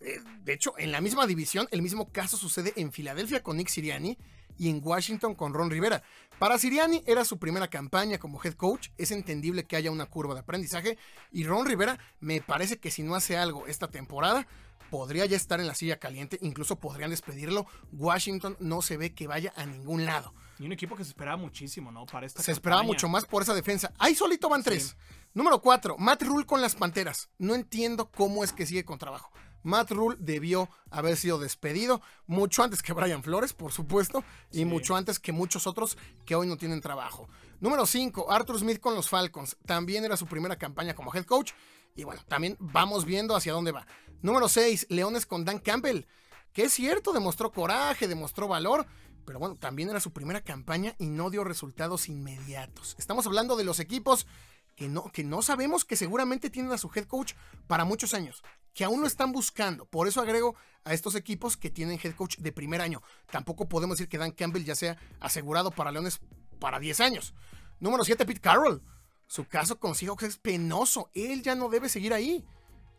Eh, 0.00 0.20
de 0.42 0.52
hecho, 0.52 0.74
en 0.78 0.92
la 0.92 1.00
misma 1.00 1.26
división, 1.26 1.68
el 1.70 1.80
mismo 1.80 2.10
caso 2.12 2.36
sucede 2.36 2.72
en 2.76 2.92
Filadelfia 2.92 3.42
con 3.42 3.56
Nick 3.56 3.68
Sirianni 3.68 4.18
y 4.58 4.70
en 4.70 4.80
Washington 4.82 5.34
con 5.34 5.54
Ron 5.54 5.70
Rivera. 5.70 6.02
Para 6.38 6.58
Siriani 6.58 7.02
era 7.06 7.24
su 7.24 7.38
primera 7.38 7.68
campaña 7.68 8.18
como 8.18 8.40
head 8.42 8.54
coach, 8.54 8.88
es 8.98 9.10
entendible 9.10 9.64
que 9.64 9.76
haya 9.76 9.90
una 9.90 10.06
curva 10.06 10.34
de 10.34 10.40
aprendizaje 10.40 10.98
y 11.30 11.44
Ron 11.44 11.66
Rivera 11.66 11.98
me 12.20 12.40
parece 12.40 12.78
que 12.78 12.90
si 12.90 13.02
no 13.02 13.14
hace 13.14 13.36
algo 13.36 13.66
esta 13.66 13.88
temporada 13.88 14.46
podría 14.90 15.26
ya 15.26 15.36
estar 15.36 15.60
en 15.60 15.66
la 15.66 15.74
silla 15.74 15.98
caliente, 15.98 16.38
incluso 16.40 16.76
podrían 16.76 17.10
despedirlo. 17.10 17.66
Washington 17.92 18.56
no 18.60 18.80
se 18.80 18.96
ve 18.96 19.12
que 19.12 19.26
vaya 19.26 19.52
a 19.56 19.66
ningún 19.66 20.04
lado. 20.04 20.32
Y 20.58 20.66
un 20.66 20.72
equipo 20.72 20.94
que 20.94 21.02
se 21.02 21.10
esperaba 21.10 21.36
muchísimo, 21.36 21.90
¿no? 21.90 22.06
Para 22.06 22.26
esta 22.26 22.40
se 22.40 22.46
campaña. 22.46 22.54
esperaba 22.54 22.82
mucho 22.84 23.08
más 23.08 23.24
por 23.24 23.42
esa 23.42 23.54
defensa. 23.54 23.92
Ahí 23.98 24.14
solito 24.14 24.48
van 24.48 24.62
tres. 24.62 24.96
Sí. 24.96 25.14
Número 25.34 25.60
cuatro, 25.60 25.96
Matt 25.98 26.22
Rule 26.22 26.46
con 26.46 26.60
las 26.60 26.76
Panteras. 26.76 27.28
No 27.38 27.56
entiendo 27.56 28.08
cómo 28.10 28.44
es 28.44 28.52
que 28.52 28.66
sigue 28.66 28.84
con 28.84 28.98
trabajo. 28.98 29.32
Matt 29.64 29.90
Rule 29.90 30.16
debió 30.20 30.70
haber 30.90 31.16
sido 31.16 31.38
despedido 31.38 32.00
mucho 32.26 32.62
antes 32.62 32.82
que 32.82 32.92
Brian 32.92 33.24
Flores, 33.24 33.52
por 33.52 33.72
supuesto, 33.72 34.22
y 34.52 34.58
sí. 34.58 34.64
mucho 34.64 34.94
antes 34.94 35.18
que 35.18 35.32
muchos 35.32 35.66
otros 35.66 35.98
que 36.24 36.36
hoy 36.36 36.46
no 36.46 36.56
tienen 36.56 36.80
trabajo. 36.80 37.28
Número 37.60 37.86
5, 37.86 38.30
Arthur 38.30 38.60
Smith 38.60 38.78
con 38.78 38.94
los 38.94 39.08
Falcons. 39.08 39.56
También 39.66 40.04
era 40.04 40.16
su 40.16 40.26
primera 40.26 40.56
campaña 40.56 40.94
como 40.94 41.12
head 41.12 41.24
coach. 41.24 41.52
Y 41.96 42.04
bueno, 42.04 42.22
también 42.28 42.56
vamos 42.60 43.04
viendo 43.04 43.34
hacia 43.34 43.52
dónde 43.52 43.72
va. 43.72 43.86
Número 44.22 44.48
6, 44.48 44.86
Leones 44.90 45.26
con 45.26 45.44
Dan 45.44 45.58
Campbell. 45.58 46.04
Que 46.52 46.64
es 46.64 46.72
cierto, 46.72 47.12
demostró 47.12 47.50
coraje, 47.52 48.06
demostró 48.06 48.48
valor. 48.48 48.86
Pero 49.24 49.38
bueno, 49.38 49.56
también 49.56 49.88
era 49.88 50.00
su 50.00 50.12
primera 50.12 50.42
campaña 50.42 50.94
y 50.98 51.06
no 51.06 51.30
dio 51.30 51.44
resultados 51.44 52.08
inmediatos. 52.08 52.94
Estamos 52.98 53.26
hablando 53.26 53.56
de 53.56 53.64
los 53.64 53.80
equipos 53.80 54.26
que 54.76 54.88
no, 54.88 55.10
que 55.10 55.24
no 55.24 55.40
sabemos 55.40 55.84
que 55.84 55.96
seguramente 55.96 56.50
tienen 56.50 56.72
a 56.72 56.78
su 56.78 56.90
head 56.94 57.06
coach 57.06 57.32
para 57.66 57.84
muchos 57.84 58.12
años. 58.12 58.42
Que 58.74 58.84
aún 58.84 59.00
lo 59.00 59.06
están 59.06 59.32
buscando. 59.32 59.86
Por 59.86 60.08
eso 60.08 60.20
agrego 60.20 60.56
a 60.84 60.92
estos 60.92 61.14
equipos 61.14 61.56
que 61.56 61.70
tienen 61.70 61.98
head 62.02 62.14
coach 62.14 62.36
de 62.38 62.52
primer 62.52 62.80
año. 62.80 63.02
Tampoco 63.30 63.68
podemos 63.68 63.96
decir 63.96 64.08
que 64.08 64.18
Dan 64.18 64.32
Campbell 64.32 64.64
ya 64.64 64.74
sea 64.74 64.98
asegurado 65.20 65.70
para 65.70 65.92
Leones 65.92 66.20
para 66.58 66.78
10 66.78 67.00
años. 67.00 67.34
Número 67.80 68.04
7, 68.04 68.26
Pete 68.26 68.40
Carroll. 68.40 68.82
Su 69.26 69.46
caso 69.46 69.78
con 69.78 69.94
Seahawks 69.94 70.24
es 70.24 70.36
penoso. 70.36 71.10
Él 71.14 71.42
ya 71.42 71.54
no 71.54 71.68
debe 71.68 71.88
seguir 71.88 72.12
ahí 72.12 72.44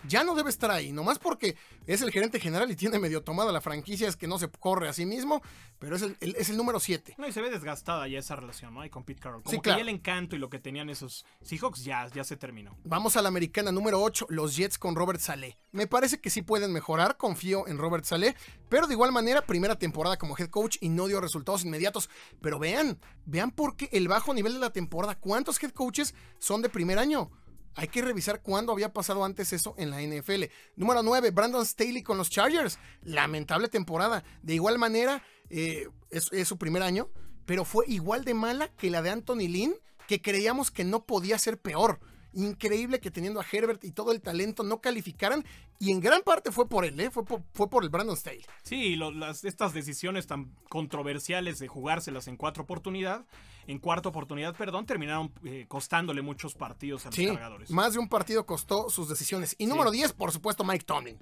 ya 0.07 0.23
no 0.23 0.35
debe 0.35 0.49
estar 0.49 0.71
ahí, 0.71 0.91
nomás 0.91 1.19
porque 1.19 1.55
es 1.87 2.01
el 2.01 2.11
gerente 2.11 2.39
general 2.39 2.69
y 2.71 2.75
tiene 2.75 2.99
medio 2.99 3.23
tomada 3.23 3.51
la 3.51 3.61
franquicia, 3.61 4.07
es 4.07 4.15
que 4.15 4.27
no 4.27 4.39
se 4.39 4.49
corre 4.49 4.87
a 4.87 4.93
sí 4.93 5.05
mismo, 5.05 5.41
pero 5.79 5.95
es 5.95 6.01
el, 6.01 6.17
es 6.19 6.49
el 6.49 6.57
número 6.57 6.79
7. 6.79 7.15
No, 7.17 7.27
y 7.27 7.31
se 7.31 7.41
ve 7.41 7.49
desgastada 7.49 8.07
ya 8.07 8.19
esa 8.19 8.35
relación, 8.35 8.73
¿no? 8.73 8.85
Y 8.85 8.89
con 8.89 9.03
Pete 9.03 9.21
Carroll. 9.21 9.43
Como 9.43 9.61
que 9.61 9.69
ya 9.69 9.77
el 9.77 9.89
encanto 9.89 10.35
y 10.35 10.39
lo 10.39 10.49
que 10.49 10.59
tenían 10.59 10.89
esos 10.89 11.25
Seahawks 11.41 11.83
ya, 11.83 12.07
ya 12.13 12.23
se 12.23 12.37
terminó. 12.37 12.77
Vamos 12.83 13.15
a 13.17 13.21
la 13.21 13.29
americana 13.29 13.71
número 13.71 14.01
8, 14.01 14.27
los 14.29 14.55
Jets 14.55 14.77
con 14.77 14.95
Robert 14.95 15.19
Saleh. 15.19 15.57
Me 15.71 15.87
parece 15.87 16.19
que 16.19 16.29
sí 16.29 16.41
pueden 16.41 16.71
mejorar, 16.71 17.17
confío 17.17 17.67
en 17.67 17.77
Robert 17.77 18.05
Saleh, 18.05 18.35
pero 18.69 18.87
de 18.87 18.93
igual 18.93 19.11
manera, 19.11 19.45
primera 19.45 19.77
temporada 19.77 20.17
como 20.17 20.37
head 20.37 20.49
coach 20.49 20.77
y 20.81 20.89
no 20.89 21.07
dio 21.07 21.21
resultados 21.21 21.63
inmediatos. 21.63 22.09
Pero 22.41 22.59
vean, 22.59 22.99
vean 23.25 23.51
por 23.51 23.75
qué 23.75 23.89
el 23.91 24.07
bajo 24.07 24.33
nivel 24.33 24.53
de 24.53 24.59
la 24.59 24.71
temporada, 24.71 25.15
¿cuántos 25.15 25.61
head 25.61 25.71
coaches 25.71 26.15
son 26.39 26.61
de 26.61 26.69
primer 26.69 26.99
año? 26.99 27.31
Hay 27.75 27.89
que 27.89 28.01
revisar 28.01 28.41
cuándo 28.41 28.71
había 28.71 28.93
pasado 28.93 29.23
antes 29.25 29.51
eso 29.53 29.75
en 29.77 29.89
la 29.89 30.01
NFL. 30.01 30.45
Número 30.75 31.03
9, 31.03 31.31
Brandon 31.31 31.65
Staley 31.65 32.03
con 32.03 32.17
los 32.17 32.29
Chargers. 32.29 32.79
Lamentable 33.03 33.67
temporada. 33.67 34.23
De 34.41 34.53
igual 34.53 34.79
manera, 34.79 35.23
eh, 35.49 35.87
es, 36.09 36.31
es, 36.31 36.47
su 36.47 36.57
primer 36.57 36.83
año, 36.83 37.09
pero 37.45 37.65
fue 37.65 37.85
igual 37.87 38.23
de 38.23 38.33
mala 38.33 38.69
que 38.69 38.89
la 38.89 39.01
de 39.01 39.09
Anthony 39.09 39.47
Lynn, 39.49 39.75
que 40.07 40.21
creíamos 40.21 40.71
que 40.71 40.85
no 40.85 41.05
podía 41.05 41.37
ser 41.37 41.59
peor. 41.59 41.99
Increíble 42.35 42.99
que 42.99 43.11
teniendo 43.11 43.39
a 43.39 43.45
Herbert 43.49 43.83
y 43.83 43.91
todo 43.91 44.11
el 44.11 44.21
talento 44.21 44.63
no 44.63 44.81
calificaran. 44.81 45.43
Y 45.79 45.91
en 45.91 45.99
gran 45.99 46.21
parte 46.21 46.51
fue 46.51 46.69
por 46.69 46.85
él, 46.85 46.97
¿eh? 46.99 47.11
fue, 47.11 47.25
por, 47.25 47.41
fue 47.53 47.69
por 47.69 47.83
el 47.83 47.89
Brandon 47.89 48.15
Staley. 48.15 48.45
Sí, 48.63 48.95
las, 48.95 49.43
estas 49.43 49.73
decisiones 49.73 50.25
tan 50.25 50.55
controversiales 50.69 51.59
de 51.59 51.67
jugárselas 51.67 52.27
en 52.27 52.37
cuatro 52.37 52.63
oportunidades, 52.63 53.25
en 53.67 53.79
cuarta 53.79 54.07
oportunidad, 54.07 54.55
perdón, 54.55 54.85
terminaron 54.85 55.33
eh, 55.43 55.65
costándole 55.67 56.21
muchos 56.21 56.55
partidos 56.55 57.05
a 57.05 57.09
los 57.09 57.17
cargadores. 57.17 57.71
Más 57.71 57.93
de 57.93 57.99
un 57.99 58.07
partido 58.07 58.45
costó 58.45 58.89
sus 58.89 59.09
decisiones. 59.09 59.55
Y 59.57 59.65
número 59.65 59.91
10, 59.91 60.13
por 60.13 60.31
supuesto, 60.31 60.63
Mike 60.63 60.85
Tomlin. 60.85 61.17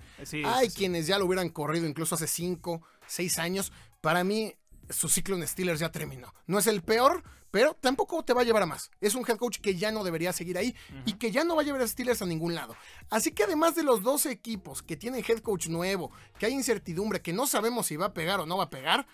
Hay 0.45 0.69
quienes 0.69 1.07
ya 1.07 1.17
lo 1.17 1.25
hubieran 1.25 1.49
corrido 1.49 1.87
incluso 1.87 2.13
hace 2.15 2.27
5, 2.27 2.81
6 3.07 3.39
años. 3.39 3.71
Para 4.01 4.23
mí, 4.23 4.53
su 4.89 5.09
ciclo 5.09 5.35
en 5.35 5.47
Steelers 5.47 5.79
ya 5.79 5.91
terminó. 5.91 6.33
No 6.47 6.59
es 6.59 6.67
el 6.67 6.81
peor, 6.81 7.23
pero 7.51 7.75
tampoco 7.75 8.23
te 8.23 8.33
va 8.33 8.41
a 8.41 8.43
llevar 8.43 8.63
a 8.63 8.65
más. 8.65 8.91
Es 8.99 9.15
un 9.15 9.23
head 9.27 9.37
coach 9.37 9.59
que 9.59 9.75
ya 9.75 9.91
no 9.91 10.03
debería 10.03 10.33
seguir 10.33 10.57
ahí 10.57 10.75
y 11.05 11.13
que 11.13 11.31
ya 11.31 11.43
no 11.43 11.55
va 11.55 11.61
a 11.61 11.65
llevar 11.65 11.81
a 11.81 11.87
Steelers 11.87 12.21
a 12.21 12.25
ningún 12.25 12.55
lado. 12.55 12.75
Así 13.09 13.31
que 13.31 13.43
además 13.43 13.75
de 13.75 13.83
los 13.83 14.01
12 14.01 14.31
equipos 14.31 14.81
que 14.81 14.97
tienen 14.97 15.23
head 15.27 15.39
coach 15.39 15.67
nuevo, 15.67 16.11
que 16.39 16.47
hay 16.47 16.53
incertidumbre, 16.53 17.21
que 17.21 17.33
no 17.33 17.45
sabemos 17.45 17.87
si 17.87 17.95
va 17.95 18.07
a 18.07 18.13
pegar 18.13 18.39
o 18.39 18.45
no 18.45 18.57
va 18.57 18.65
a 18.65 18.69
pegar, 18.69 19.07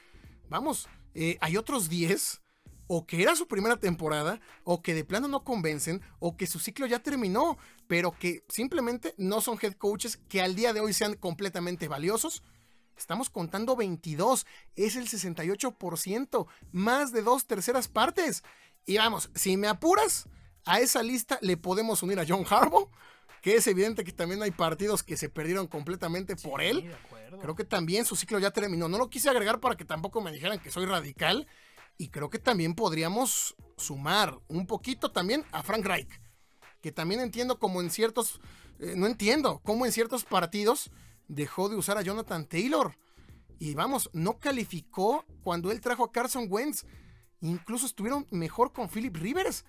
vamos, 0.47 0.87
eh, 1.13 1.37
hay 1.41 1.57
otros 1.57 1.89
10 1.89 2.41
o 2.91 3.05
que 3.05 3.21
era 3.21 3.35
su 3.35 3.47
primera 3.47 3.77
temporada, 3.77 4.39
o 4.63 4.81
que 4.81 4.95
de 4.95 5.05
plano 5.05 5.27
no 5.27 5.43
convencen, 5.43 6.01
o 6.17 6.35
que 6.35 6.47
su 6.47 6.57
ciclo 6.57 6.87
ya 6.87 6.97
terminó, 6.97 7.55
pero 7.87 8.17
que 8.17 8.43
simplemente 8.49 9.13
no 9.17 9.41
son 9.41 9.59
head 9.61 9.73
coaches 9.73 10.17
que 10.27 10.41
al 10.41 10.55
día 10.55 10.73
de 10.73 10.79
hoy 10.79 10.93
sean 10.93 11.13
completamente 11.13 11.87
valiosos 11.87 12.41
Estamos 12.99 13.29
contando 13.29 13.77
22, 13.77 14.45
es 14.75 14.95
el 14.97 15.07
68%, 15.07 16.47
más 16.73 17.13
de 17.13 17.21
dos 17.21 17.47
terceras 17.47 17.87
partes. 17.87 18.43
Y 18.85 18.97
vamos, 18.97 19.29
si 19.35 19.55
me 19.55 19.69
apuras, 19.69 20.27
a 20.65 20.81
esa 20.81 21.01
lista 21.01 21.39
le 21.41 21.55
podemos 21.55 22.03
unir 22.03 22.19
a 22.19 22.25
John 22.27 22.45
Harbaugh, 22.47 22.89
que 23.41 23.55
es 23.55 23.65
evidente 23.67 24.03
que 24.03 24.11
también 24.11 24.43
hay 24.43 24.51
partidos 24.51 25.01
que 25.01 25.15
se 25.15 25.29
perdieron 25.29 25.67
completamente 25.67 26.35
por 26.35 26.61
él. 26.61 26.93
Creo 27.41 27.55
que 27.55 27.63
también 27.63 28.03
su 28.03 28.17
ciclo 28.17 28.37
ya 28.37 28.51
terminó. 28.51 28.89
No 28.89 28.97
lo 28.97 29.09
quise 29.09 29.29
agregar 29.29 29.61
para 29.61 29.77
que 29.77 29.85
tampoco 29.85 30.19
me 30.19 30.33
dijeran 30.33 30.59
que 30.59 30.69
soy 30.69 30.85
radical. 30.85 31.47
Y 31.97 32.09
creo 32.09 32.29
que 32.29 32.39
también 32.39 32.75
podríamos 32.75 33.55
sumar 33.77 34.37
un 34.49 34.67
poquito 34.67 35.11
también 35.11 35.45
a 35.53 35.63
Frank 35.63 35.85
Reich, 35.85 36.21
que 36.81 36.91
también 36.91 37.21
entiendo 37.21 37.59
como 37.59 37.81
en 37.81 37.91
ciertos, 37.91 38.41
eh, 38.79 38.93
no 38.97 39.07
entiendo, 39.07 39.61
como 39.63 39.85
en 39.85 39.93
ciertos 39.93 40.25
partidos 40.25 40.91
dejó 41.29 41.69
de 41.69 41.77
usar 41.77 41.97
a 41.97 42.01
Jonathan 42.01 42.45
Taylor. 42.45 42.97
Y 43.57 43.73
vamos, 43.75 44.09
no 44.11 44.39
calificó 44.39 45.25
cuando 45.41 45.71
él 45.71 45.79
trajo 45.79 46.03
a 46.03 46.11
Carson 46.11 46.47
Wentz. 46.49 46.85
Incluso 47.39 47.85
estuvieron 47.85 48.27
mejor 48.31 48.73
con 48.73 48.89
Philip 48.89 49.15
Rivers. 49.15 49.63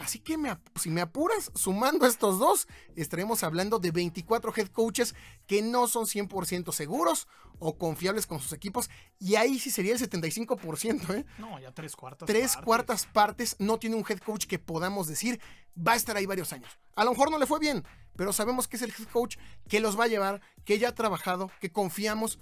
Así 0.00 0.18
que 0.18 0.36
si 0.76 0.88
me 0.88 1.02
apuras, 1.02 1.52
sumando 1.54 2.06
estos 2.06 2.38
dos, 2.38 2.66
estaremos 2.96 3.44
hablando 3.44 3.78
de 3.78 3.90
24 3.90 4.52
head 4.56 4.68
coaches 4.68 5.14
que 5.46 5.60
no 5.60 5.86
son 5.88 6.06
100% 6.06 6.72
seguros 6.72 7.28
o 7.58 7.76
confiables 7.76 8.26
con 8.26 8.40
sus 8.40 8.54
equipos. 8.54 8.88
Y 9.18 9.34
ahí 9.34 9.58
sí 9.58 9.70
sería 9.70 9.92
el 9.92 10.00
75%. 10.00 11.14
¿eh? 11.14 11.26
No, 11.38 11.60
ya 11.60 11.72
tres 11.72 11.94
cuartas 11.96 12.26
tres 12.26 12.56
cuartas 12.56 13.06
partes 13.06 13.56
no 13.58 13.78
tiene 13.78 13.96
un 13.96 14.04
head 14.08 14.20
coach 14.20 14.46
que 14.46 14.58
podamos 14.58 15.06
decir 15.06 15.38
va 15.76 15.92
a 15.92 15.96
estar 15.96 16.16
ahí 16.16 16.24
varios 16.24 16.54
años. 16.54 16.78
A 16.96 17.04
lo 17.04 17.10
mejor 17.10 17.30
no 17.30 17.38
le 17.38 17.46
fue 17.46 17.60
bien, 17.60 17.84
pero 18.16 18.32
sabemos 18.32 18.68
que 18.68 18.76
es 18.76 18.82
el 18.82 18.90
head 18.98 19.08
coach 19.12 19.36
que 19.68 19.80
los 19.80 20.00
va 20.00 20.04
a 20.04 20.08
llevar, 20.08 20.40
que 20.64 20.78
ya 20.78 20.88
ha 20.88 20.94
trabajado, 20.94 21.50
que 21.60 21.70
confiamos. 21.70 22.38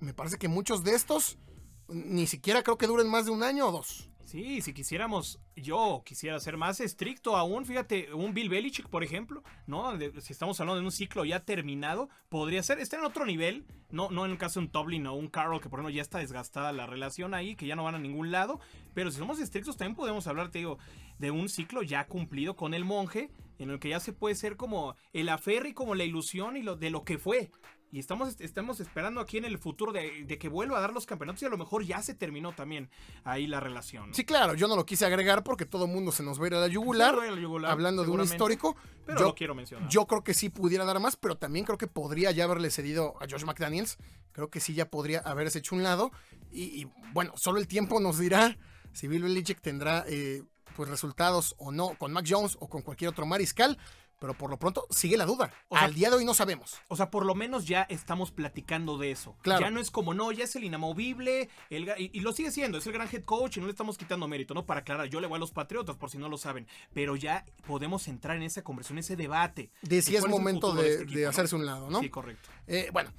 Me 0.00 0.12
parece 0.12 0.38
que 0.38 0.48
muchos 0.48 0.82
de 0.82 0.94
estos 0.94 1.38
ni 1.86 2.26
siquiera 2.26 2.64
creo 2.64 2.78
que 2.78 2.88
duren 2.88 3.08
más 3.08 3.26
de 3.26 3.30
un 3.30 3.44
año 3.44 3.68
o 3.68 3.72
dos. 3.72 4.10
Sí, 4.26 4.60
si 4.60 4.72
quisiéramos, 4.72 5.38
yo 5.54 6.02
quisiera 6.04 6.40
ser 6.40 6.56
más 6.56 6.80
estricto 6.80 7.36
aún, 7.36 7.64
fíjate, 7.64 8.12
un 8.12 8.34
Bill 8.34 8.48
Belichick, 8.48 8.88
por 8.88 9.04
ejemplo, 9.04 9.44
¿no? 9.68 9.96
si 10.20 10.32
estamos 10.32 10.58
hablando 10.58 10.80
de 10.80 10.84
un 10.84 10.90
ciclo 10.90 11.24
ya 11.24 11.44
terminado, 11.44 12.08
podría 12.28 12.60
ser, 12.64 12.80
está 12.80 12.98
en 12.98 13.04
otro 13.04 13.24
nivel, 13.24 13.64
no, 13.88 14.10
no 14.10 14.24
en 14.24 14.32
el 14.32 14.36
caso 14.36 14.58
de 14.58 14.66
un 14.66 14.72
Toblin 14.72 15.06
o 15.06 15.14
un 15.14 15.28
Carroll, 15.28 15.60
que 15.60 15.68
por 15.68 15.78
ejemplo 15.78 15.94
ya 15.94 16.02
está 16.02 16.18
desgastada 16.18 16.72
la 16.72 16.86
relación 16.86 17.34
ahí, 17.34 17.54
que 17.54 17.68
ya 17.68 17.76
no 17.76 17.84
van 17.84 17.94
a 17.94 18.00
ningún 18.00 18.32
lado, 18.32 18.58
pero 18.94 19.12
si 19.12 19.18
somos 19.18 19.38
estrictos 19.38 19.76
también 19.76 19.94
podemos 19.94 20.26
hablar, 20.26 20.50
te 20.50 20.58
digo, 20.58 20.80
de 21.18 21.30
un 21.30 21.48
ciclo 21.48 21.84
ya 21.84 22.08
cumplido 22.08 22.56
con 22.56 22.74
el 22.74 22.84
monje, 22.84 23.30
en 23.60 23.70
el 23.70 23.78
que 23.78 23.90
ya 23.90 24.00
se 24.00 24.12
puede 24.12 24.34
ser 24.34 24.56
como 24.56 24.96
el 25.12 25.28
aferre 25.28 25.68
y 25.68 25.72
como 25.72 25.94
la 25.94 26.02
ilusión 26.02 26.56
y 26.56 26.62
lo 26.62 26.74
de 26.74 26.90
lo 26.90 27.04
que 27.04 27.18
fue. 27.18 27.52
Y 27.92 27.98
estamos, 27.98 28.40
estamos 28.40 28.80
esperando 28.80 29.20
aquí 29.20 29.38
en 29.38 29.44
el 29.44 29.58
futuro 29.58 29.92
de, 29.92 30.26
que 30.26 30.48
vuelva 30.48 30.78
a 30.78 30.80
dar 30.80 30.92
los 30.92 31.06
campeonatos 31.06 31.42
y 31.42 31.46
a 31.46 31.48
lo 31.48 31.56
mejor 31.56 31.84
ya 31.84 32.02
se 32.02 32.14
terminó 32.14 32.52
también 32.52 32.90
ahí 33.24 33.46
la 33.46 33.60
relación. 33.60 34.12
Sí, 34.12 34.24
claro, 34.24 34.54
yo 34.54 34.66
no 34.68 34.76
lo 34.76 34.84
quise 34.84 35.06
agregar 35.06 35.44
porque 35.44 35.66
todo 35.66 35.84
el 35.84 35.92
mundo 35.92 36.10
se 36.12 36.22
nos 36.22 36.40
va 36.40 36.44
a 36.44 36.46
ir 36.48 36.54
a 36.54 36.60
la 36.60 36.68
yugular, 36.68 37.16
hablando 37.64 38.04
de 38.04 38.10
un 38.10 38.22
histórico. 38.22 38.76
Pero 39.06 39.20
yo, 39.20 39.24
lo 39.26 39.34
quiero 39.34 39.54
mencionar. 39.54 39.88
Yo 39.88 40.06
creo 40.06 40.24
que 40.24 40.34
sí 40.34 40.48
pudiera 40.48 40.84
dar 40.84 40.98
más, 40.98 41.16
pero 41.16 41.36
también 41.36 41.64
creo 41.64 41.78
que 41.78 41.86
podría 41.86 42.32
ya 42.32 42.44
haberle 42.44 42.70
cedido 42.70 43.14
a 43.20 43.26
Josh 43.30 43.44
McDaniels. 43.44 43.98
Creo 44.32 44.50
que 44.50 44.60
sí 44.60 44.74
ya 44.74 44.90
podría 44.90 45.20
haberse 45.20 45.60
hecho 45.60 45.74
un 45.74 45.82
lado. 45.82 46.10
Y, 46.50 46.86
bueno, 47.12 47.32
solo 47.36 47.58
el 47.58 47.68
tiempo 47.68 48.00
nos 48.00 48.18
dirá 48.18 48.58
si 48.92 49.08
Bill 49.08 49.22
Belichick 49.22 49.60
tendrá 49.60 50.04
eh, 50.08 50.42
pues 50.74 50.88
resultados 50.88 51.54
o 51.58 51.72
no 51.72 51.94
con 51.98 52.12
Mac 52.12 52.26
Jones 52.28 52.56
o 52.60 52.68
con 52.68 52.82
cualquier 52.82 53.10
otro 53.10 53.26
mariscal. 53.26 53.78
Pero 54.18 54.34
por 54.34 54.50
lo 54.50 54.58
pronto 54.58 54.86
sigue 54.90 55.16
la 55.16 55.26
duda. 55.26 55.52
Al 55.70 55.94
día 55.94 56.08
de 56.08 56.16
hoy 56.16 56.24
no 56.24 56.32
sabemos. 56.32 56.76
O 56.88 56.96
sea, 56.96 57.10
por 57.10 57.26
lo 57.26 57.34
menos 57.34 57.66
ya 57.66 57.82
estamos 57.82 58.30
platicando 58.30 58.96
de 58.96 59.10
eso. 59.10 59.36
Claro. 59.42 59.60
Ya 59.60 59.70
no 59.70 59.78
es 59.78 59.90
como, 59.90 60.14
no, 60.14 60.32
ya 60.32 60.44
es 60.44 60.56
el 60.56 60.64
inamovible. 60.64 61.50
El, 61.68 61.92
y, 61.98 62.20
lo 62.20 62.32
sigue 62.32 62.50
siendo, 62.50 62.78
es 62.78 62.86
el 62.86 62.92
gran 62.92 63.08
head 63.12 63.24
coach 63.24 63.58
y 63.58 63.60
no 63.60 63.66
le 63.66 63.72
estamos 63.72 63.98
quitando 63.98 64.26
mérito, 64.26 64.54
¿no? 64.54 64.64
Para 64.64 64.80
aclarar, 64.80 65.08
yo 65.08 65.20
le 65.20 65.26
voy 65.26 65.36
a 65.36 65.40
los 65.40 65.52
Patriotas, 65.52 65.96
por 65.96 66.10
si 66.10 66.18
no 66.18 66.28
lo 66.28 66.38
saben. 66.38 66.66
Pero 66.94 67.16
ya 67.16 67.44
podemos 67.66 68.08
entrar 68.08 68.36
en 68.36 68.44
esa 68.44 68.62
conversación, 68.62 68.98
ese 68.98 69.16
debate. 69.16 69.70
De 69.82 70.00
si 70.00 70.16
es 70.16 70.26
momento 70.26 70.72
de, 70.72 71.02
este 71.02 71.26
hacerse 71.26 71.54
un 71.54 71.66
lado, 71.66 71.90
¿no? 71.90 72.00
Sí, 72.00 72.08
correcto. 72.08 72.48
Eh, 72.66 72.88
bueno, 72.92 73.12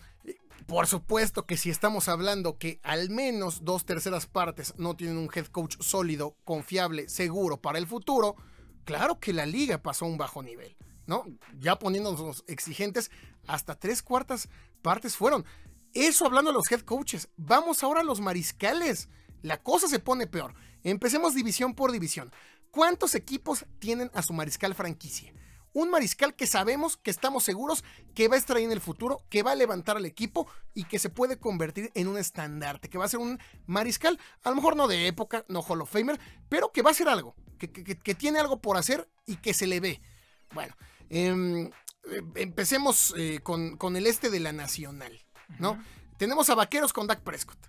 por 0.65 0.87
supuesto 0.87 1.45
que 1.45 1.57
si 1.57 1.69
estamos 1.69 2.09
hablando 2.09 2.57
que 2.57 2.79
al 2.83 3.09
menos 3.09 3.63
dos 3.63 3.85
terceras 3.85 4.27
partes 4.27 4.73
no 4.77 4.95
tienen 4.95 5.17
un 5.17 5.29
head 5.33 5.45
coach 5.45 5.77
sólido, 5.79 6.35
confiable, 6.43 7.07
seguro 7.07 7.61
para 7.61 7.77
el 7.77 7.87
futuro, 7.87 8.35
claro 8.87 9.19
que 9.19 9.33
la 9.33 9.45
liga 9.45 9.83
pasó 9.83 10.05
a 10.05 10.07
un 10.07 10.17
bajo 10.17 10.41
nivel. 10.41 10.77
¿no? 11.07 11.25
Ya 11.59 11.77
poniéndonos 11.77 12.43
exigentes, 12.47 13.11
hasta 13.47 13.75
tres 13.75 14.01
cuartas 14.01 14.49
partes 14.81 15.15
fueron. 15.15 15.45
Eso 15.93 16.25
hablando 16.25 16.51
de 16.51 16.57
los 16.57 16.71
head 16.71 16.81
coaches. 16.81 17.29
Vamos 17.35 17.83
ahora 17.83 18.01
a 18.01 18.03
los 18.03 18.21
mariscales. 18.21 19.09
La 19.41 19.61
cosa 19.61 19.87
se 19.87 19.99
pone 19.99 20.27
peor. 20.27 20.53
Empecemos 20.83 21.35
división 21.35 21.73
por 21.73 21.91
división. 21.91 22.31
¿Cuántos 22.71 23.15
equipos 23.15 23.65
tienen 23.79 24.09
a 24.13 24.21
su 24.21 24.33
mariscal 24.33 24.73
franquicia? 24.73 25.33
Un 25.73 25.89
mariscal 25.89 26.35
que 26.35 26.47
sabemos, 26.47 26.97
que 26.97 27.11
estamos 27.11 27.43
seguros 27.43 27.83
que 28.15 28.27
va 28.27 28.35
a 28.35 28.39
estar 28.39 28.57
ahí 28.57 28.63
en 28.63 28.71
el 28.71 28.81
futuro, 28.81 29.23
que 29.29 29.43
va 29.43 29.51
a 29.51 29.55
levantar 29.55 29.97
al 29.97 30.05
equipo 30.05 30.47
y 30.73 30.85
que 30.85 30.99
se 30.99 31.09
puede 31.09 31.37
convertir 31.37 31.91
en 31.93 32.07
un 32.07 32.17
estandarte, 32.17 32.89
que 32.89 32.97
va 32.97 33.05
a 33.05 33.09
ser 33.09 33.19
un 33.19 33.39
mariscal, 33.65 34.19
a 34.43 34.49
lo 34.49 34.55
mejor 34.55 34.75
no 34.75 34.87
de 34.87 35.07
época, 35.07 35.45
no 35.47 35.61
Hall 35.61 35.81
of 35.81 35.91
Famer, 35.91 36.19
pero 36.49 36.71
que 36.71 36.81
va 36.81 36.91
a 36.91 36.95
ser 36.95 37.09
algo, 37.09 37.35
que, 37.59 37.69
que 37.71 38.15
tiene 38.15 38.39
algo 38.39 38.61
por 38.61 38.77
hacer 38.77 39.07
y 39.25 39.35
que 39.37 39.53
se 39.53 39.67
le 39.67 39.79
ve. 39.79 40.01
Bueno, 40.53 40.75
Em, 41.09 41.69
empecemos 42.35 43.13
eh, 43.17 43.39
con, 43.41 43.95
el 43.95 44.07
este 44.07 44.29
de 44.29 44.39
la 44.39 44.51
Nacional, 44.51 45.19
¿no? 45.59 45.81
Tenemos 46.17 46.49
a 46.49 46.55
Vaqueros 46.55 46.93
con 46.93 47.07
Dak 47.07 47.21
Prescott, 47.21 47.59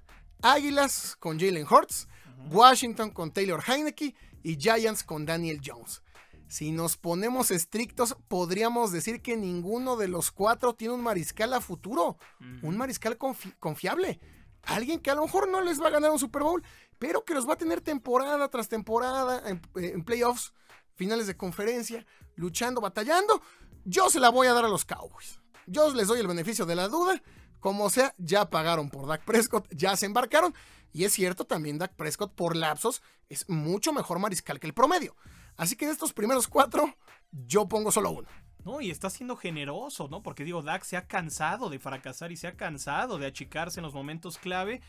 Águilas 0.43 1.17
con 1.19 1.38
Jalen 1.38 1.67
Hurts, 1.69 2.09
Washington 2.50 3.11
con 3.11 3.33
Taylor 3.33 3.62
Heineke 3.67 4.14
y 4.43 4.57
Giants 4.57 5.02
con 5.02 5.26
Daniel 5.26 5.61
Jones. 5.64 6.02
Si 6.49 6.73
nos 6.73 6.97
ponemos 6.97 7.50
estrictos, 7.50 8.17
podríamos 8.26 8.90
decir 8.90 9.21
que 9.21 9.37
ninguno 9.37 9.97
de 9.97 10.09
los 10.09 10.31
cuatro 10.31 10.75
tiene 10.75 10.95
un 10.95 11.02
mariscal 11.02 11.52
a 11.52 11.61
futuro, 11.61 12.17
un 12.62 12.76
mariscal 12.76 13.19
confiable. 13.61 14.19
Alguien 14.62 15.00
que 15.00 15.11
a 15.11 15.14
lo 15.14 15.23
mejor 15.23 15.49
no 15.49 15.61
les 15.61 15.81
va 15.81 15.88
a 15.88 15.90
ganar 15.90 16.11
un 16.11 16.19
Super 16.19 16.43
Bowl, 16.43 16.62
pero 16.99 17.25
que 17.25 17.35
los 17.35 17.49
va 17.49 17.52
a 17.52 17.59
tener 17.59 17.81
temporada 17.81 18.49
tras 18.49 18.69
temporada 18.69 19.43
en, 19.49 19.61
en 19.75 20.02
playoffs, 20.02 20.52
finales 20.95 21.26
de 21.26 21.37
conferencia, 21.37 22.05
luchando, 22.35 22.81
batallando. 22.81 23.40
Yo 23.85 24.11
se 24.11 24.19
la 24.19 24.31
voy 24.31 24.47
a 24.47 24.52
dar 24.55 24.64
a 24.64 24.69
los 24.69 24.85
Cowboys. 24.85 25.40
Yo 25.67 25.93
les 25.95 26.09
doy 26.09 26.21
el 26.21 26.26
beneficio 26.26 26.67
de 26.67 26.75
la 26.75 26.88
duda. 26.88 27.23
Como 27.61 27.90
sea, 27.90 28.14
ya 28.19 28.49
pagaron 28.49 28.88
por 28.88 29.07
Dak 29.07 29.25
Prescott, 29.25 29.69
ya 29.71 29.97
se 29.97 30.07
embarcaron. 30.07 30.55
Y 30.93 31.05
es 31.05 31.12
cierto, 31.12 31.45
también 31.45 31.78
Dak 31.78 31.95
Prescott 31.95 32.35
por 32.35 32.57
lapsos 32.57 33.02
es 33.28 33.49
mucho 33.49 33.93
mejor 33.93 34.19
mariscal 34.19 34.59
que 34.59 34.67
el 34.67 34.75
promedio. 34.75 35.14
Así 35.58 35.76
que 35.76 35.86
de 35.86 35.92
estos 35.92 36.12
primeros 36.14 36.46
cuatro, 36.46 36.94
yo 37.32 37.68
pongo 37.68 37.90
solo 37.90 38.12
uno. 38.12 38.28
No, 38.64 38.80
y 38.80 38.90
está 38.90 39.10
siendo 39.10 39.36
generoso, 39.36 40.08
¿no? 40.08 40.22
Porque 40.22 40.44
digo, 40.44 40.62
Dak 40.62 40.84
se 40.84 40.96
ha 40.96 41.06
cansado 41.06 41.68
de 41.68 41.80
fracasar 41.80 42.30
y 42.30 42.36
se 42.36 42.46
ha 42.46 42.56
cansado 42.56 43.18
de 43.18 43.26
achicarse 43.26 43.80
en 43.80 43.84
los 43.84 43.92
momentos 43.92 44.38
clave. 44.38 44.80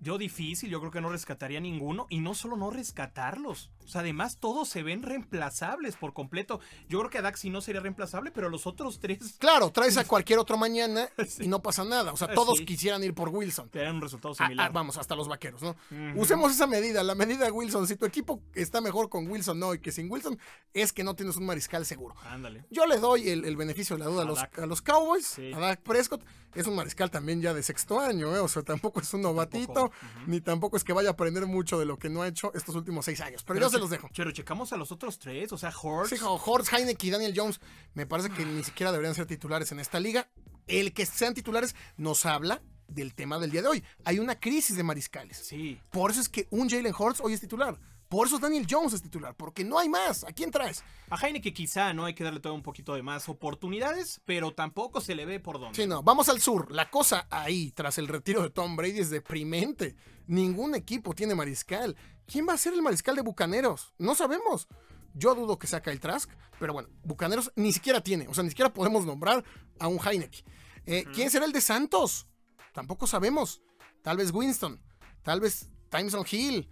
Yo 0.00 0.18
difícil, 0.18 0.68
yo 0.68 0.78
creo 0.80 0.92
que 0.92 1.00
no 1.00 1.08
rescataría 1.08 1.58
ninguno. 1.58 2.06
Y 2.10 2.20
no 2.20 2.34
solo 2.34 2.56
no 2.56 2.70
rescatarlos. 2.70 3.70
O 3.88 3.90
sea, 3.90 4.02
además 4.02 4.36
todos 4.38 4.68
se 4.68 4.82
ven 4.82 5.02
reemplazables 5.02 5.96
por 5.96 6.12
completo. 6.12 6.60
Yo 6.90 6.98
creo 6.98 7.08
que 7.08 7.18
a 7.18 7.36
sí 7.36 7.48
no 7.48 7.62
sería 7.62 7.80
reemplazable, 7.80 8.30
pero 8.30 8.50
los 8.50 8.66
otros 8.66 9.00
tres. 9.00 9.18
Claro, 9.38 9.70
traes 9.70 9.96
a 9.96 10.04
cualquier 10.06 10.38
otro 10.38 10.58
mañana 10.58 11.08
y 11.40 11.48
no 11.48 11.62
pasa 11.62 11.84
nada. 11.84 12.12
O 12.12 12.16
sea, 12.18 12.34
todos 12.34 12.60
quisieran 12.60 13.02
ir 13.02 13.14
por 13.14 13.30
Wilson. 13.30 13.70
Te 13.70 13.88
un 13.90 14.02
resultado 14.02 14.34
ah, 14.38 14.44
similar. 14.44 14.68
Ah, 14.68 14.72
vamos, 14.74 14.98
hasta 14.98 15.14
los 15.14 15.26
vaqueros, 15.26 15.62
¿no? 15.62 15.74
Usemos 16.16 16.52
esa 16.52 16.66
medida, 16.66 17.02
la 17.02 17.14
medida 17.14 17.46
de 17.46 17.50
Wilson. 17.50 17.86
Si 17.86 17.96
tu 17.96 18.04
equipo 18.04 18.42
está 18.54 18.82
mejor 18.82 19.08
con 19.08 19.26
Wilson 19.26 19.58
no 19.58 19.72
y 19.72 19.78
que 19.78 19.90
sin 19.90 20.10
Wilson, 20.10 20.38
es 20.74 20.92
que 20.92 21.02
no 21.02 21.14
tienes 21.14 21.36
un 21.36 21.46
mariscal 21.46 21.86
seguro. 21.86 22.14
Ándale. 22.24 22.66
Yo 22.70 22.86
le 22.86 22.98
doy 22.98 23.30
el, 23.30 23.56
beneficio 23.56 23.96
de 23.96 24.04
la 24.04 24.10
duda 24.10 24.22
a, 24.22 24.66
los, 24.66 24.82
Cowboys, 24.82 25.38
a 25.38 25.58
Dak 25.58 25.80
Prescott. 25.80 26.22
Es 26.54 26.66
un 26.66 26.74
mariscal 26.74 27.10
también 27.10 27.40
ya 27.40 27.54
de 27.54 27.62
sexto 27.62 28.00
año, 28.00 28.34
¿eh? 28.34 28.40
O 28.40 28.48
sea, 28.48 28.62
tampoco 28.62 29.00
es 29.00 29.14
un 29.14 29.22
novatito 29.22 29.90
ni 30.26 30.40
tampoco 30.40 30.76
es 30.76 30.84
que 30.84 30.92
vaya 30.92 31.10
a 31.10 31.12
aprender 31.12 31.46
mucho 31.46 31.78
de 31.78 31.86
lo 31.86 31.98
que 31.98 32.08
no 32.08 32.22
ha 32.22 32.28
hecho 32.28 32.52
estos 32.54 32.74
últimos 32.74 33.04
seis 33.04 33.20
años. 33.20 33.44
Pero, 33.44 33.60
yo 33.60 33.77
se 33.78 33.82
los 33.82 33.90
dejo. 33.90 34.10
Pero 34.14 34.30
checamos 34.32 34.72
a 34.72 34.76
los 34.76 34.92
otros 34.92 35.18
tres, 35.18 35.52
o 35.52 35.58
sea, 35.58 35.72
Horst. 35.80 36.14
Sí, 36.14 36.20
Horst, 36.22 36.72
Heineke 36.72 37.06
y 37.06 37.10
Daniel 37.10 37.34
Jones, 37.34 37.60
me 37.94 38.06
parece 38.06 38.30
que 38.30 38.44
ni 38.44 38.62
siquiera 38.62 38.92
deberían 38.92 39.14
ser 39.14 39.26
titulares 39.26 39.72
en 39.72 39.80
esta 39.80 40.00
liga. 40.00 40.28
El 40.66 40.92
que 40.92 41.06
sean 41.06 41.34
titulares 41.34 41.74
nos 41.96 42.26
habla 42.26 42.62
del 42.88 43.14
tema 43.14 43.38
del 43.38 43.50
día 43.50 43.62
de 43.62 43.68
hoy. 43.68 43.84
Hay 44.04 44.18
una 44.18 44.38
crisis 44.40 44.76
de 44.76 44.82
mariscales. 44.82 45.36
Sí. 45.38 45.80
Por 45.90 46.10
eso 46.10 46.20
es 46.20 46.28
que 46.28 46.46
un 46.50 46.68
Jalen 46.68 46.94
Horst 46.96 47.20
hoy 47.22 47.34
es 47.34 47.40
titular. 47.40 47.78
Por 48.08 48.26
eso 48.26 48.38
Daniel 48.38 48.66
Jones 48.68 48.94
es 48.94 49.02
titular, 49.02 49.34
porque 49.36 49.64
no 49.64 49.78
hay 49.78 49.88
más. 49.88 50.24
¿A 50.24 50.32
quién 50.32 50.50
traes? 50.50 50.82
A 51.10 51.18
que 51.18 51.52
quizá 51.52 51.92
no 51.92 52.06
hay 52.06 52.14
que 52.14 52.24
darle 52.24 52.40
todo 52.40 52.54
un 52.54 52.62
poquito 52.62 52.94
de 52.94 53.02
más 53.02 53.28
oportunidades, 53.28 54.22
pero 54.24 54.54
tampoco 54.54 55.02
se 55.02 55.14
le 55.14 55.26
ve 55.26 55.40
por 55.40 55.60
dónde. 55.60 55.76
Sí, 55.76 55.86
no. 55.86 56.02
Vamos 56.02 56.30
al 56.30 56.40
sur. 56.40 56.72
La 56.72 56.90
cosa 56.90 57.26
ahí, 57.30 57.70
tras 57.72 57.98
el 57.98 58.08
retiro 58.08 58.42
de 58.42 58.50
Tom 58.50 58.76
Brady, 58.76 59.00
es 59.00 59.10
deprimente. 59.10 59.94
Ningún 60.26 60.74
equipo 60.74 61.14
tiene 61.14 61.34
mariscal. 61.34 61.96
¿Quién 62.26 62.48
va 62.48 62.54
a 62.54 62.58
ser 62.58 62.72
el 62.72 62.82
mariscal 62.82 63.14
de 63.14 63.22
Bucaneros? 63.22 63.92
No 63.98 64.14
sabemos. 64.14 64.68
Yo 65.12 65.34
dudo 65.34 65.58
que 65.58 65.66
saca 65.66 65.90
el 65.90 66.00
Trask, 66.00 66.30
pero 66.58 66.72
bueno, 66.72 66.88
Bucaneros 67.02 67.52
ni 67.56 67.72
siquiera 67.72 68.00
tiene. 68.00 68.26
O 68.28 68.34
sea, 68.34 68.42
ni 68.42 68.50
siquiera 68.50 68.72
podemos 68.72 69.04
nombrar 69.04 69.44
a 69.78 69.88
un 69.88 69.98
Heineken. 69.98 70.44
Eh, 70.86 71.04
¿Quién 71.12 71.30
será 71.30 71.44
el 71.44 71.52
de 71.52 71.60
Santos? 71.60 72.26
Tampoco 72.72 73.06
sabemos. 73.06 73.60
Tal 74.02 74.16
vez 74.16 74.30
Winston. 74.32 74.80
Tal 75.22 75.40
vez 75.40 75.68
Timeson 75.90 76.24
Hill. 76.30 76.68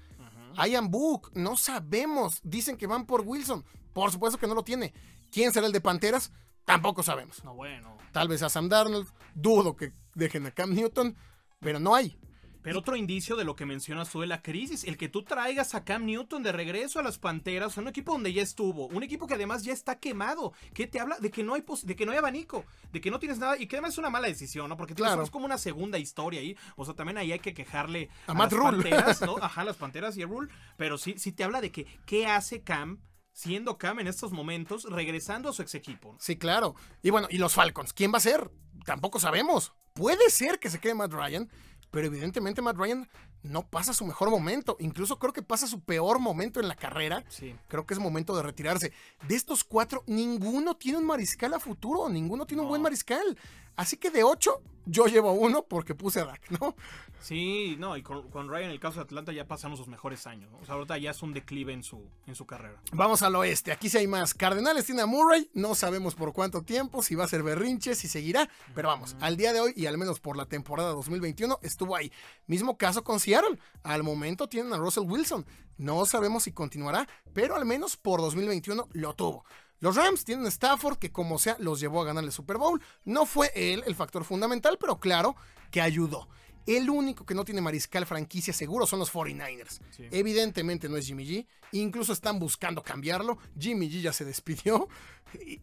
Ian 0.65 0.91
Book, 0.91 1.31
no 1.35 1.57
sabemos. 1.57 2.41
Dicen 2.43 2.77
que 2.77 2.87
van 2.87 3.07
por 3.07 3.23
Wilson. 3.23 3.65
Por 3.93 4.11
supuesto 4.11 4.39
que 4.39 4.47
no 4.47 4.55
lo 4.55 4.65
tiene. 4.65 4.93
¿Quién 5.31 5.53
será 5.53 5.67
el 5.67 5.73
de 5.73 5.81
Panteras? 5.81 6.33
Tampoco 6.65 7.03
sabemos. 7.03 7.43
No, 7.45 7.55
bueno. 7.55 7.97
Tal 8.13 8.29
vez 8.29 8.43
a 8.43 8.49
Sam 8.49 8.69
Darnold. 8.69 9.09
Dudo 9.35 9.77
que 9.77 9.93
dejen 10.15 10.47
a 10.47 10.51
Cam 10.51 10.75
Newton. 10.75 11.17
Pero 11.61 11.79
no 11.79 11.95
hay. 11.95 12.19
Pero 12.67 12.81
otro 12.81 12.97
indicio 12.97 13.37
de 13.37 13.45
lo 13.45 13.55
que 13.55 13.65
mencionas 13.65 14.11
tú 14.11 14.23
de 14.23 14.27
la 14.27 14.43
crisis, 14.43 14.83
el 14.83 14.97
que 14.97 15.09
tú 15.09 15.23
traigas 15.23 15.77
a 15.77 15.85
Cam 15.85 16.05
Newton 16.05 16.43
de 16.43 16.51
regreso 16.51 16.99
a 16.99 17.03
las 17.05 17.17
Panteras, 17.17 17.77
un 17.77 17.87
equipo 17.87 18.11
donde 18.11 18.33
ya 18.33 18.43
estuvo, 18.43 18.89
un 18.89 19.05
equipo 19.05 19.29
que 19.29 19.35
además 19.35 19.63
ya 19.63 19.73
está 19.73 20.01
quemado, 20.01 20.53
que 20.75 20.89
te 20.89 20.99
habla 20.99 21.17
de 21.21 21.31
que 21.31 21.45
no 21.45 21.55
hay 21.55 21.65
de 21.85 21.95
que 21.95 22.05
no 22.05 22.11
hay 22.11 22.19
abanico, 22.19 22.65
de 22.91 23.01
que 23.01 23.09
no 23.13 23.21
tienes 23.21 23.39
nada 23.39 23.57
y 23.57 23.69
que 23.69 23.77
además 23.77 23.93
es 23.93 23.99
una 23.99 24.11
mala 24.11 24.27
decisión, 24.27 24.69
¿no? 24.69 24.77
Porque 24.77 24.97
claro. 24.97 25.23
es 25.23 25.31
como 25.31 25.45
una 25.45 25.59
segunda 25.59 25.97
historia 26.01 26.41
ahí, 26.41 26.57
o 26.75 26.85
sea, 26.85 26.95
también 26.95 27.19
ahí 27.19 27.31
hay 27.31 27.39
que 27.39 27.55
quejarle 27.55 28.11
a, 28.27 28.35
Matt 28.35 28.51
las 28.51 28.61
Panteras, 28.61 29.21
¿no? 29.21 29.37
Ajá, 29.41 29.63
las 29.63 29.77
Panteras 29.77 30.17
y 30.17 30.25
a 30.25 30.27
Rule, 30.27 30.51
pero 30.77 30.99
sí 30.99 31.15
sí 31.19 31.31
te 31.31 31.45
habla 31.45 31.61
de 31.61 31.71
que 31.71 31.87
qué 32.05 32.27
hace 32.27 32.65
Cam 32.65 32.99
siendo 33.33 33.79
Cam 33.79 34.01
en 34.01 34.09
estos 34.09 34.33
momentos, 34.33 34.91
regresando 34.91 35.51
a 35.51 35.53
su 35.53 35.63
ex 35.63 35.77
equipo. 35.77 36.17
Sí, 36.19 36.37
claro. 36.37 36.75
Y 37.01 37.11
bueno, 37.11 37.29
¿y 37.31 37.39
los 37.39 37.55
Falcons? 37.55 37.93
¿Quién 37.93 38.13
va 38.13 38.19
a 38.19 38.23
ser? 38.23 38.51
Tampoco 38.85 39.21
sabemos. 39.21 39.73
Puede 39.93 40.29
ser 40.31 40.59
que 40.59 40.69
se 40.69 40.79
quede 40.79 40.95
Matt 40.95 41.13
Ryan, 41.13 41.49
pero 41.91 42.07
evidentemente 42.07 42.63
Matt 42.63 42.77
Ryan 42.77 43.09
no 43.43 43.67
pasa 43.69 43.93
su 43.93 44.05
mejor 44.05 44.31
momento. 44.31 44.77
Incluso 44.81 45.19
creo 45.19 45.33
que 45.33 45.43
pasa 45.43 45.67
su 45.67 45.81
peor 45.81 46.19
momento 46.19 46.61
en 46.61 46.69
la 46.69 46.75
carrera. 46.75 47.25
Sí. 47.29 47.55
Creo 47.69 47.87
que 47.87 47.95
es 47.95 48.01
momento 48.01 48.37
de 48.37 48.43
retirarse. 48.43 48.93
De 49.29 49.35
estos 49.35 49.65
cuatro, 49.65 50.03
ninguno 50.07 50.77
tiene 50.77 50.99
un 50.99 51.07
mariscal 51.07 51.55
a 51.55 51.61
futuro. 51.61 52.09
Ninguno 52.09 52.47
tiene 52.47 52.63
un 52.63 52.69
buen 52.69 52.83
mariscal. 52.83 53.39
Así 53.77 53.97
que 53.97 54.11
de 54.11 54.25
ocho, 54.25 54.63
yo 54.87 55.07
llevo 55.07 55.33
uno 55.33 55.65
porque 55.65 55.95
puse 55.95 56.21
a 56.21 56.25
Dak, 56.25 56.51
¿no? 56.51 56.75
Sí, 57.21 57.77
no, 57.79 57.97
y 57.97 58.03
con, 58.03 58.49
Ryan, 58.49 58.67
en 58.67 58.71
el 58.71 58.79
caso 58.79 58.97
de 58.97 59.03
Atlanta, 59.03 59.33
ya 59.33 59.49
pasaron 59.49 59.77
sus 59.77 59.89
mejores 59.89 60.27
años. 60.27 60.51
O 60.61 60.65
sea, 60.65 60.77
ahorita 60.77 60.97
ya 60.99 61.11
es 61.11 61.23
un 61.23 61.33
declive 61.33 61.73
en 61.73 61.83
su, 61.83 62.09
en 62.27 62.35
su 62.35 62.47
carrera. 62.47 62.81
Vamos 62.93 63.23
al 63.23 63.35
oeste, 63.35 63.73
aquí 63.73 63.89
sí 63.89 63.99
hay 63.99 64.07
más. 64.07 64.33
Cardenales 64.33 64.87
tiene 64.87 65.03
a 65.03 65.07
Murray, 65.07 65.51
no 65.55 65.75
sabemos 65.75 66.15
por 66.15 66.33
cuánto 66.33 66.63
tiempo, 66.63 67.03
si 67.03 67.15
va 67.15 67.25
a 67.25 67.29
ser 67.29 67.43
berrinche, 67.43 67.95
si 67.95 68.07
seguirá, 68.07 68.49
pero 68.75 68.89
vamos, 68.89 69.17
al 69.21 69.37
día 69.37 69.53
de 69.53 69.61
hoy 69.61 69.73
y 69.75 69.87
al 69.87 69.99
menos 69.99 70.21
por 70.21 70.37
la 70.37 70.47
temporada 70.47 70.91
2021 70.91 71.59
estuvo 71.63 71.97
ahí. 71.97 72.13
Mismo 72.47 72.79
caso 72.79 73.03
con 73.03 73.19
Seattle, 73.19 73.59
al 73.83 74.05
momento 74.05 74.49
tienen 74.49 74.73
a 74.73 74.77
Russell 74.77 75.05
Wilson, 75.05 75.45
no 75.79 76.07
sabemos 76.07 76.45
si 76.45 76.53
continuará, 76.53 77.09
pero 77.33 77.57
al 77.57 77.65
menos 77.65 77.97
por 77.97 78.21
2021 78.21 78.89
lo 78.93 79.15
tuvo. 79.15 79.45
Los 79.81 79.97
Rams 79.97 80.25
tienen 80.25 80.47
Stafford 80.47 80.99
que 80.99 81.13
como 81.13 81.39
sea 81.39 81.57
los 81.59 81.81
llevó 81.81 82.01
a 82.01 82.05
ganar 82.05 82.25
el 82.25 82.33
Super 82.33 82.57
Bowl. 82.57 82.83
No 83.05 83.27
fue 83.27 83.53
él 83.55 83.83
el 83.87 83.95
factor 83.95 84.25
fundamental, 84.25 84.79
pero 84.81 84.99
claro 84.99 85.37
que 85.71 85.81
ayudó. 85.81 86.29
El 86.67 86.91
único 86.91 87.25
que 87.25 87.35
no 87.35 87.45
tiene 87.45 87.61
mariscal 87.61 88.07
franquicia 88.07 88.53
seguro 88.53 88.87
son 88.87 88.99
los 88.99 89.13
49ers. 89.13 89.81
Evidentemente 90.11 90.89
no 90.89 90.97
es 90.97 91.07
Jimmy 91.07 91.25
G. 91.25 91.47
Incluso 91.73 92.13
están 92.13 92.41
buscando 92.41 92.83
cambiarlo. 92.83 93.39
Jimmy 93.59 93.89
G 93.89 94.01
ya 94.01 94.13
se 94.13 94.25
despidió. 94.25 94.89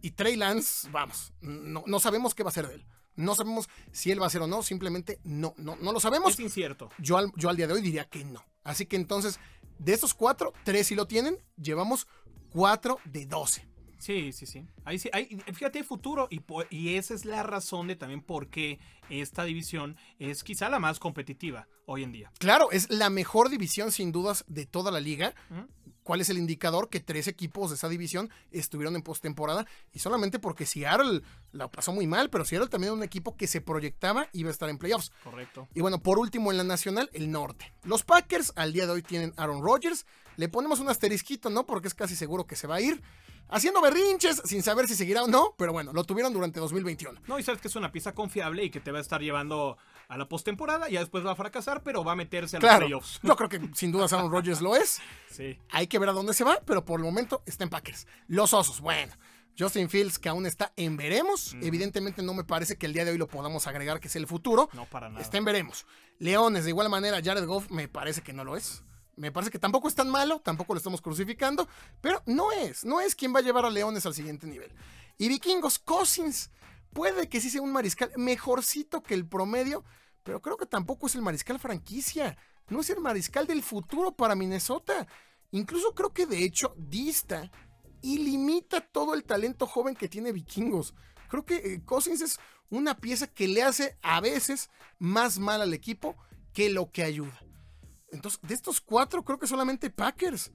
Y, 0.01 0.11
Trey 0.11 0.35
Lance, 0.35 0.89
vamos, 0.91 1.33
no, 1.41 1.83
no, 1.87 1.99
sabemos 1.99 2.35
qué 2.35 2.43
va 2.43 2.49
a 2.49 2.53
ser 2.53 2.67
de 2.67 2.75
él. 2.75 2.85
No 3.15 3.35
sabemos 3.35 3.69
si 3.91 4.11
él 4.11 4.21
va 4.21 4.27
a 4.27 4.29
ser 4.29 4.41
o 4.41 4.47
no. 4.47 4.63
Simplemente 4.63 5.19
no, 5.23 5.53
no, 5.57 5.75
no 5.75 5.91
lo 5.91 5.99
sabemos. 5.99 6.33
Es 6.33 6.39
incierto. 6.39 6.89
Yo 6.99 7.17
al, 7.17 7.31
yo 7.35 7.49
al 7.49 7.57
día 7.57 7.67
de 7.67 7.73
hoy 7.73 7.81
diría 7.81 8.05
que 8.05 8.23
no. 8.23 8.45
Así 8.63 8.85
que 8.85 8.95
entonces, 8.95 9.39
de 9.79 9.93
estos 9.93 10.13
cuatro, 10.13 10.53
tres 10.63 10.87
sí 10.87 10.95
lo 10.95 11.07
tienen. 11.07 11.37
Llevamos 11.57 12.07
cuatro 12.49 12.99
de 13.05 13.25
doce. 13.25 13.67
Sí, 14.03 14.33
sí, 14.33 14.45
sí. 14.45 14.67
Ahí 14.83 14.99
sí, 14.99 15.09
hay, 15.13 15.27
fíjate, 15.53 15.79
hay 15.79 15.85
futuro 15.85 16.27
y, 16.29 16.41
y 16.69 16.95
esa 16.95 17.13
es 17.13 17.23
la 17.23 17.41
razón 17.41 17.87
de 17.87 17.95
también 17.95 18.21
por 18.21 18.49
qué 18.49 18.77
esta 19.09 19.45
división 19.45 19.95
es 20.19 20.43
quizá 20.43 20.67
la 20.67 20.77
más 20.77 20.99
competitiva 20.99 21.69
hoy 21.85 22.03
en 22.03 22.11
día. 22.11 22.29
Claro, 22.37 22.69
es 22.71 22.89
la 22.89 23.09
mejor 23.09 23.49
división 23.49 23.93
sin 23.93 24.11
dudas 24.11 24.43
de 24.49 24.65
toda 24.65 24.91
la 24.91 24.99
liga. 24.99 25.33
¿Cuál 26.03 26.19
es 26.19 26.27
el 26.27 26.37
indicador? 26.37 26.89
Que 26.89 26.99
tres 26.99 27.29
equipos 27.29 27.69
de 27.69 27.77
esa 27.77 27.87
división 27.87 28.29
estuvieron 28.51 28.97
en 28.97 29.03
postemporada 29.03 29.65
y 29.93 29.99
solamente 29.99 30.37
porque 30.37 30.65
Seattle 30.65 31.21
la 31.53 31.71
pasó 31.71 31.93
muy 31.93 32.05
mal, 32.05 32.29
pero 32.29 32.43
Seattle 32.43 32.67
también 32.67 32.89
era 32.89 32.97
un 32.97 33.03
equipo 33.03 33.37
que 33.37 33.47
se 33.47 33.61
proyectaba 33.61 34.27
y 34.33 34.41
iba 34.41 34.49
a 34.49 34.51
estar 34.51 34.67
en 34.67 34.79
playoffs. 34.79 35.13
Correcto. 35.23 35.69
Y 35.73 35.79
bueno, 35.79 36.03
por 36.03 36.19
último 36.19 36.51
en 36.51 36.57
la 36.57 36.65
nacional, 36.65 37.09
el 37.13 37.31
norte. 37.31 37.73
Los 37.83 38.03
Packers 38.03 38.51
al 38.57 38.73
día 38.73 38.85
de 38.85 38.91
hoy 38.91 39.01
tienen 39.01 39.33
Aaron 39.37 39.63
Rodgers. 39.63 40.05
Le 40.35 40.49
ponemos 40.49 40.81
un 40.81 40.89
asterisquito, 40.89 41.49
¿no? 41.49 41.65
Porque 41.65 41.87
es 41.87 41.93
casi 41.93 42.17
seguro 42.17 42.47
que 42.47 42.57
se 42.57 42.67
va 42.67 42.75
a 42.75 42.81
ir 42.81 43.01
haciendo 43.49 43.81
berrinches 43.81 44.41
sin 44.45 44.63
saber 44.63 44.87
si 44.87 44.95
seguirá 44.95 45.23
o 45.23 45.27
no, 45.27 45.55
pero 45.57 45.71
bueno, 45.71 45.93
lo 45.93 46.03
tuvieron 46.03 46.33
durante 46.33 46.59
2021. 46.59 47.21
No, 47.27 47.39
y 47.39 47.43
sabes 47.43 47.61
que 47.61 47.67
es 47.67 47.75
una 47.75 47.91
pieza 47.91 48.13
confiable 48.13 48.63
y 48.63 48.69
que 48.69 48.79
te 48.79 48.91
va 48.91 48.97
a 48.97 49.01
estar 49.01 49.21
llevando 49.21 49.77
a 50.07 50.17
la 50.17 50.27
postemporada, 50.27 50.89
ya 50.89 50.99
después 50.99 51.25
va 51.25 51.31
a 51.31 51.35
fracasar, 51.35 51.81
pero 51.83 52.03
va 52.03 52.13
a 52.13 52.15
meterse 52.15 52.57
a 52.57 52.59
los 52.59 52.75
playoffs. 52.75 53.19
Yo 53.23 53.35
creo 53.35 53.49
que 53.49 53.61
sin 53.73 53.91
duda 53.91 54.05
Aaron 54.11 54.31
Rodgers 54.31 54.61
lo 54.61 54.75
es. 54.75 54.99
Sí. 55.31 55.57
Hay 55.71 55.87
que 55.87 55.99
ver 55.99 56.09
a 56.09 56.13
dónde 56.13 56.33
se 56.33 56.43
va, 56.43 56.59
pero 56.65 56.85
por 56.85 56.99
el 56.99 57.05
momento 57.05 57.41
está 57.45 57.63
en 57.63 57.69
Packers. 57.69 58.07
Los 58.27 58.53
Osos, 58.53 58.81
bueno. 58.81 59.13
Justin 59.57 59.89
Fields, 59.89 60.17
que 60.17 60.29
aún 60.29 60.45
está 60.45 60.73
en 60.75 60.97
veremos. 60.97 61.55
Evidentemente 61.61 62.23
no 62.23 62.33
me 62.33 62.43
parece 62.43 62.75
que 62.75 62.87
el 62.87 62.93
día 62.93 63.05
de 63.05 63.11
hoy 63.11 63.17
lo 63.17 63.27
podamos 63.27 63.67
agregar 63.67 63.99
que 63.99 64.07
es 64.07 64.15
el 64.15 64.25
futuro. 64.25 64.69
No, 64.73 64.85
para 64.85 65.09
nada. 65.09 65.21
Está 65.21 65.37
en 65.37 65.45
veremos. 65.45 65.85
Leones, 66.17 66.63
de 66.63 66.71
igual 66.71 66.89
manera, 66.89 67.21
Jared 67.23 67.45
Goff 67.45 67.69
me 67.69 67.87
parece 67.87 68.21
que 68.21 68.33
no 68.33 68.43
lo 68.43 68.57
es. 68.57 68.83
Me 69.15 69.31
parece 69.31 69.51
que 69.51 69.59
tampoco 69.59 69.87
es 69.87 69.95
tan 69.95 70.09
malo, 70.09 70.39
tampoco 70.39 70.73
lo 70.73 70.79
estamos 70.79 71.01
crucificando, 71.01 71.67
pero 72.01 72.21
no 72.25 72.51
es, 72.51 72.83
no 72.83 72.99
es 72.99 73.15
quien 73.15 73.33
va 73.33 73.39
a 73.39 73.43
llevar 73.43 73.65
a 73.65 73.69
Leones 73.69 74.05
al 74.05 74.13
siguiente 74.13 74.47
nivel. 74.47 74.71
Y 75.17 75.27
Vikingos, 75.27 75.77
Cousins, 75.77 76.49
puede 76.93 77.29
que 77.29 77.39
sí 77.39 77.49
sea 77.49 77.61
un 77.61 77.71
mariscal 77.71 78.11
mejorcito 78.17 79.03
que 79.03 79.13
el 79.13 79.27
promedio, 79.27 79.83
pero 80.23 80.41
creo 80.41 80.57
que 80.57 80.65
tampoco 80.65 81.07
es 81.07 81.15
el 81.15 81.21
mariscal 81.21 81.59
franquicia, 81.59 82.37
no 82.69 82.79
es 82.79 82.89
el 82.89 82.99
mariscal 83.01 83.45
del 83.45 83.61
futuro 83.61 84.15
para 84.15 84.35
Minnesota. 84.35 85.07
Incluso 85.51 85.93
creo 85.93 86.13
que 86.13 86.25
de 86.25 86.43
hecho 86.43 86.73
dista 86.77 87.51
y 88.01 88.17
limita 88.17 88.81
todo 88.81 89.13
el 89.13 89.23
talento 89.23 89.67
joven 89.67 89.95
que 89.95 90.09
tiene 90.09 90.31
Vikingos. 90.31 90.95
Creo 91.29 91.45
que 91.45 91.55
eh, 91.55 91.81
Cousins 91.85 92.21
es 92.21 92.39
una 92.69 92.97
pieza 92.97 93.27
que 93.27 93.47
le 93.47 93.63
hace 93.63 93.97
a 94.01 94.19
veces 94.21 94.69
más 94.97 95.39
mal 95.39 95.61
al 95.61 95.73
equipo 95.73 96.15
que 96.53 96.69
lo 96.69 96.91
que 96.91 97.03
ayuda. 97.03 97.39
Entonces, 98.13 98.39
de 98.41 98.53
estos 98.53 98.79
cuatro, 98.79 99.23
creo 99.23 99.37
que 99.39 99.47
solamente 99.47 99.89
Packers. 99.89 100.51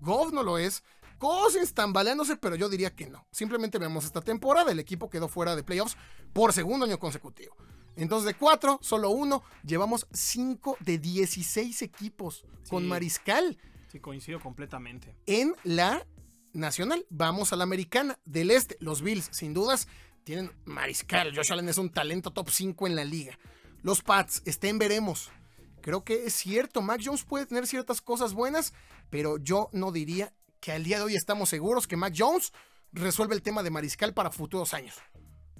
Goff 0.00 0.32
no 0.32 0.42
lo 0.42 0.58
es. 0.58 0.84
Cousins 1.18 1.74
tambaleándose, 1.74 2.36
pero 2.36 2.54
yo 2.54 2.68
diría 2.68 2.94
que 2.94 3.08
no. 3.08 3.26
Simplemente 3.32 3.78
vemos 3.78 4.04
esta 4.04 4.20
temporada, 4.20 4.70
el 4.70 4.78
equipo 4.78 5.10
quedó 5.10 5.26
fuera 5.26 5.56
de 5.56 5.64
playoffs 5.64 5.96
por 6.32 6.52
segundo 6.52 6.86
año 6.86 6.98
consecutivo. 7.00 7.56
Entonces, 7.96 8.26
de 8.26 8.34
cuatro, 8.34 8.78
solo 8.80 9.10
uno, 9.10 9.42
llevamos 9.64 10.06
cinco 10.12 10.76
de 10.78 10.98
16 10.98 11.82
equipos 11.82 12.44
con. 12.70 12.86
Mariscal 12.86 13.58
Sí, 13.90 13.98
coincido 13.98 14.38
completamente. 14.38 15.16
en 15.26 15.54
la 15.64 16.06
nacional. 16.52 17.04
Vamos 17.10 17.52
a 17.52 17.56
la 17.56 17.64
americana 17.64 18.18
del 18.24 18.52
este. 18.52 18.76
Los 18.80 19.02
Bills, 19.02 19.28
sin 19.32 19.54
dudas, 19.54 19.88
tienen 20.22 20.52
mariscal. 20.66 21.34
Josh 21.34 21.52
Allen 21.52 21.68
es 21.68 21.78
un 21.78 21.90
talento 21.90 22.30
top 22.32 22.50
5 22.50 22.86
en 22.86 22.94
la 22.94 23.04
liga. 23.04 23.36
Los 23.82 24.02
Pats, 24.02 24.42
estén 24.44 24.78
veremos. 24.78 25.30
Creo 25.88 26.04
que 26.04 26.26
es 26.26 26.34
cierto, 26.34 26.82
Mac 26.82 27.00
Jones 27.02 27.24
puede 27.24 27.46
tener 27.46 27.66
ciertas 27.66 28.02
cosas 28.02 28.34
buenas, 28.34 28.74
pero 29.08 29.38
yo 29.38 29.70
no 29.72 29.90
diría 29.90 30.34
que 30.60 30.70
al 30.72 30.84
día 30.84 30.98
de 30.98 31.04
hoy 31.04 31.14
estamos 31.14 31.48
seguros 31.48 31.86
que 31.86 31.96
Mac 31.96 32.12
Jones 32.14 32.52
resuelve 32.92 33.34
el 33.34 33.40
tema 33.40 33.62
de 33.62 33.70
mariscal 33.70 34.12
para 34.12 34.30
futuros 34.30 34.74
años. 34.74 34.96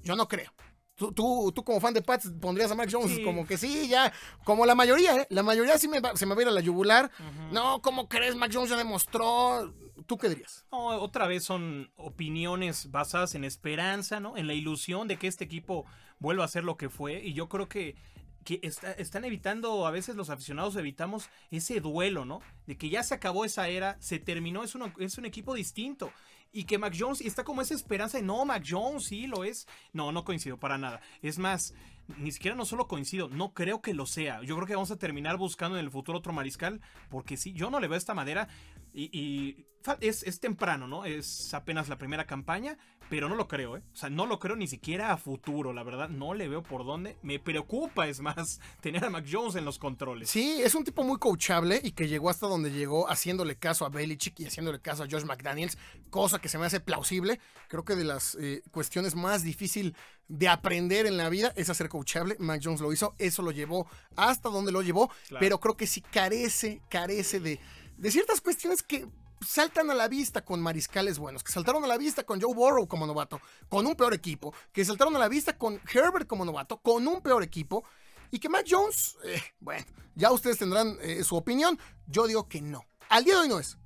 Yo 0.03 0.15
no 0.15 0.27
creo. 0.27 0.51
Tú, 0.93 1.11
tú, 1.13 1.51
tú 1.51 1.63
como 1.63 1.81
fan 1.81 1.95
de 1.95 2.03
Pats 2.03 2.29
pondrías 2.39 2.69
a 2.69 2.75
Mac 2.75 2.89
Jones 2.91 3.15
Sí. 3.15 3.23
como 3.23 3.47
que 3.47 3.57
sí, 3.57 3.87
ya, 3.87 4.13
como 4.43 4.67
la 4.67 4.75
mayoría, 4.75 5.15
¿eh? 5.15 5.25
La 5.31 5.41
mayoría 5.41 5.79
sí 5.79 5.87
me 5.87 5.99
va- 5.99 6.15
se 6.15 6.27
me 6.27 6.35
va 6.35 6.41
a 6.41 6.43
ir 6.43 6.47
a 6.49 6.51
la 6.51 6.61
yugular. 6.61 7.09
No, 7.51 7.81
¿cómo 7.81 8.07
crees? 8.07 8.35
Mac 8.35 8.51
Jones 8.53 8.69
ya 8.69 8.77
demostró. 8.77 9.73
¿Tú 10.05 10.19
qué 10.19 10.29
dirías? 10.29 10.67
No, 10.71 10.89
otra 11.01 11.25
vez 11.25 11.43
son 11.43 11.91
opiniones 11.95 12.91
basadas 12.91 13.33
en 13.33 13.45
esperanza, 13.45 14.19
¿no? 14.19 14.37
En 14.37 14.45
la 14.45 14.53
ilusión 14.53 15.07
de 15.07 15.17
que 15.17 15.25
este 15.25 15.45
equipo 15.45 15.87
vuelva 16.19 16.45
a 16.45 16.47
ser 16.49 16.63
lo 16.65 16.77
que 16.77 16.89
fue. 16.89 17.19
Y 17.23 17.33
yo 17.33 17.49
creo 17.49 17.67
que, 17.67 17.95
que 18.43 18.59
está- 18.63 18.93
están 18.93 19.25
evitando, 19.25 19.85
a 19.85 19.91
veces 19.91 20.15
los 20.15 20.29
aficionados 20.29 20.75
evitamos 20.75 21.29
ese 21.51 21.79
duelo, 21.81 22.25
¿no? 22.25 22.41
De 22.67 22.77
que 22.77 22.89
ya 22.89 23.03
se 23.03 23.13
acabó 23.13 23.45
esa 23.45 23.67
era, 23.67 23.97
se 23.99 24.19
terminó, 24.19 24.63
es, 24.63 24.75
uno- 24.75 24.93
es 24.99 25.17
un 25.17 25.25
equipo 25.25 25.53
distinto. 25.53 26.11
Y 26.51 26.63
que 26.63 26.79
Mac 26.79 26.95
Jones, 26.97 27.21
está 27.21 27.43
como 27.43 27.61
esa 27.61 27.75
esperanza 27.75 28.17
de, 28.17 28.23
no, 28.23 28.43
Mac 28.43 28.63
Jones 28.67 29.03
sí 29.05 29.27
lo 29.27 29.43
es. 29.43 29.67
No, 29.93 30.11
no 30.11 30.23
coincido 30.25 30.57
para 30.57 30.79
nada. 30.79 30.99
Es 31.21 31.37
más, 31.37 31.75
ni 32.17 32.31
siquiera 32.31 32.55
no 32.57 32.65
solo 32.65 32.87
coincido, 32.87 33.29
no 33.29 33.53
creo 33.53 33.83
que 33.83 33.93
lo 33.93 34.07
sea. 34.07 34.41
Yo 34.41 34.55
creo 34.55 34.65
que 34.67 34.73
vamos 34.73 34.89
a 34.89 34.97
terminar 34.97 35.37
buscando 35.37 35.77
en 35.77 35.85
el 35.85 35.91
futuro 35.91 36.17
otro 36.17 36.33
mariscal, 36.33 36.81
porque 37.11 37.37
sí, 37.37 37.53
yo 37.53 37.69
no 37.69 37.79
le 37.79 37.87
veo 37.87 37.97
esta 37.99 38.15
madera. 38.15 38.47
Y, 38.93 39.65
es, 40.01 40.23
es 40.23 40.39
temprano, 40.39 40.87
¿no? 40.87 41.05
Es 41.05 41.53
apenas 41.53 41.89
la 41.89 41.97
primera 41.97 42.25
campaña, 42.25 42.77
pero 43.09 43.27
no 43.27 43.35
lo 43.35 43.47
creo, 43.47 43.77
¿eh? 43.77 43.83
O 43.91 43.95
sea, 43.95 44.09
no 44.09 44.25
lo 44.27 44.37
creo 44.37 44.55
ni 44.55 44.67
siquiera 44.67 45.11
a 45.11 45.17
futuro, 45.17 45.73
la 45.73 45.83
verdad. 45.83 46.09
No 46.09 46.33
le 46.33 46.47
veo 46.47 46.61
por 46.61 46.85
dónde. 46.85 47.17
Me 47.23 47.39
preocupa, 47.39 48.07
es 48.07 48.19
más, 48.19 48.59
tener 48.81 49.03
a 49.05 49.09
Mac 49.09 49.25
Jones 49.29 49.55
en 49.55 49.65
los 49.65 49.79
controles. 49.79 50.29
Sí, 50.29 50.61
es 50.61 50.75
un 50.75 50.83
tipo 50.83 51.03
muy 51.03 51.17
coachable 51.17 51.79
y 51.83 51.91
que 51.91 52.07
llegó 52.07 52.29
hasta 52.29 52.45
donde 52.47 52.71
llegó 52.71 53.09
haciéndole 53.09 53.57
caso 53.57 53.85
a 53.85 53.89
Belichick 53.89 54.39
y 54.41 54.45
haciéndole 54.45 54.79
caso 54.79 55.03
a 55.03 55.07
Josh 55.09 55.23
McDaniels, 55.23 55.77
cosa 56.09 56.39
que 56.39 56.49
se 56.49 56.57
me 56.59 56.65
hace 56.65 56.79
plausible. 56.81 57.39
Creo 57.67 57.83
que 57.83 57.95
de 57.95 58.03
las 58.03 58.35
eh, 58.39 58.61
cuestiones 58.71 59.15
más 59.15 59.43
difícil 59.43 59.95
de 60.27 60.47
aprender 60.47 61.07
en 61.07 61.17
la 61.17 61.29
vida 61.29 61.51
es 61.55 61.69
hacer 61.69 61.89
coachable. 61.89 62.35
Mac 62.37 62.61
Jones 62.63 62.81
lo 62.81 62.93
hizo, 62.93 63.15
eso 63.17 63.41
lo 63.41 63.51
llevó 63.51 63.87
hasta 64.15 64.49
donde 64.49 64.71
lo 64.71 64.83
llevó, 64.83 65.09
Claro. 65.29 65.39
pero 65.39 65.59
creo 65.59 65.75
que 65.75 65.87
sí 65.87 66.01
carece, 66.01 66.81
carece 66.89 67.39
de, 67.39 67.59
de 67.99 68.11
ciertas 68.11 68.39
cuestiones 68.39 68.81
que 68.81 69.07
saltan 69.45 69.91
a 69.91 69.93
la 69.93 70.07
vista 70.07 70.43
con 70.43 70.61
mariscales 70.61 71.19
buenos, 71.19 71.43
que 71.43 71.51
saltaron 71.51 71.83
a 71.83 71.87
la 71.87 71.97
vista 71.97 72.23
con 72.23 72.41
Joe 72.41 72.53
Burrow 72.53 72.87
como 72.87 73.05
novato, 73.05 73.41
con 73.67 73.85
un 73.85 73.95
peor 73.95 74.13
equipo, 74.13 74.53
que 74.71 74.85
saltaron 74.85 75.15
a 75.15 75.19
la 75.19 75.27
vista 75.27 75.57
con 75.57 75.81
Herbert 75.93 76.27
como 76.27 76.45
novato, 76.45 76.77
con 76.77 77.07
un 77.07 77.21
peor 77.21 77.43
equipo, 77.43 77.83
y 78.31 78.39
que 78.39 78.47
Mac 78.47 78.65
Jones, 78.69 79.17
eh, 79.25 79.41
bueno, 79.59 79.85
ya 80.15 80.31
ustedes 80.31 80.57
tendrán 80.57 80.97
eh, 81.01 81.23
su 81.23 81.35
opinión, 81.35 81.77
yo 82.07 82.25
digo 82.25 82.47
que 82.47 82.61
no. 82.61 82.85
Al 83.09 83.25
día 83.25 83.35
de 83.35 83.41
hoy 83.41 83.49
no 83.49 83.59
es. 83.59 83.77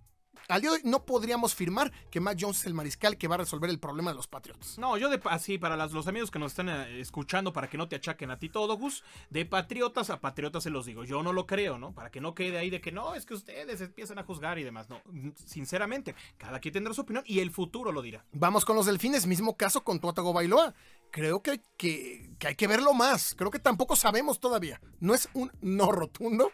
Al 0.49 0.61
día 0.61 0.71
de 0.71 0.75
hoy 0.77 0.81
no 0.83 1.05
podríamos 1.05 1.55
firmar 1.55 1.91
que 2.11 2.19
Mac 2.19 2.37
Jones 2.39 2.59
es 2.59 2.65
el 2.65 2.73
mariscal 2.73 3.17
que 3.17 3.27
va 3.27 3.35
a 3.35 3.37
resolver 3.39 3.69
el 3.69 3.79
problema 3.79 4.11
de 4.11 4.17
los 4.17 4.27
Patriots. 4.27 4.77
No, 4.77 4.97
yo 4.97 5.09
de 5.09 5.19
así, 5.25 5.57
para 5.57 5.77
las- 5.77 5.93
los 5.93 6.07
amigos 6.07 6.31
que 6.31 6.39
nos 6.39 6.51
están 6.51 6.69
eh, 6.69 6.99
escuchando, 6.99 7.53
para 7.53 7.69
que 7.69 7.77
no 7.77 7.87
te 7.87 7.95
achaquen 7.95 8.29
a 8.31 8.37
ti 8.39 8.49
todo, 8.49 8.75
Gus, 8.77 9.03
de 9.29 9.45
patriotas 9.45 10.09
a 10.09 10.19
patriotas 10.19 10.63
se 10.63 10.69
los 10.69 10.85
digo. 10.85 11.03
Yo 11.05 11.23
no 11.23 11.31
lo 11.33 11.45
creo, 11.47 11.77
¿no? 11.77 11.93
Para 11.93 12.11
que 12.11 12.19
no 12.21 12.33
quede 12.35 12.57
ahí 12.57 12.69
de 12.69 12.81
que 12.81 12.91
no, 12.91 13.15
es 13.15 13.25
que 13.25 13.33
ustedes 13.33 13.79
empiezan 13.81 14.19
a 14.19 14.23
juzgar 14.23 14.59
y 14.59 14.63
demás. 14.63 14.89
No, 14.89 15.01
sinceramente, 15.45 16.15
cada 16.37 16.59
quien 16.59 16.73
tendrá 16.73 16.93
su 16.93 17.01
opinión 17.01 17.23
y 17.27 17.39
el 17.39 17.51
futuro 17.51 17.91
lo 17.91 18.01
dirá. 18.01 18.25
Vamos 18.33 18.65
con 18.65 18.75
los 18.75 18.85
delfines, 18.85 19.25
mismo 19.27 19.55
caso 19.57 19.83
con 19.83 19.99
Tuatago 19.99 20.33
Bailoa. 20.33 20.73
Creo 21.11 21.41
que, 21.43 21.61
que, 21.77 22.31
que 22.39 22.47
hay 22.47 22.55
que 22.55 22.67
verlo 22.67 22.93
más. 22.93 23.35
Creo 23.37 23.51
que 23.51 23.59
tampoco 23.59 23.95
sabemos 23.95 24.39
todavía. 24.39 24.81
No 24.99 25.13
es 25.13 25.29
un 25.33 25.51
no 25.61 25.91
rotundo, 25.91 26.51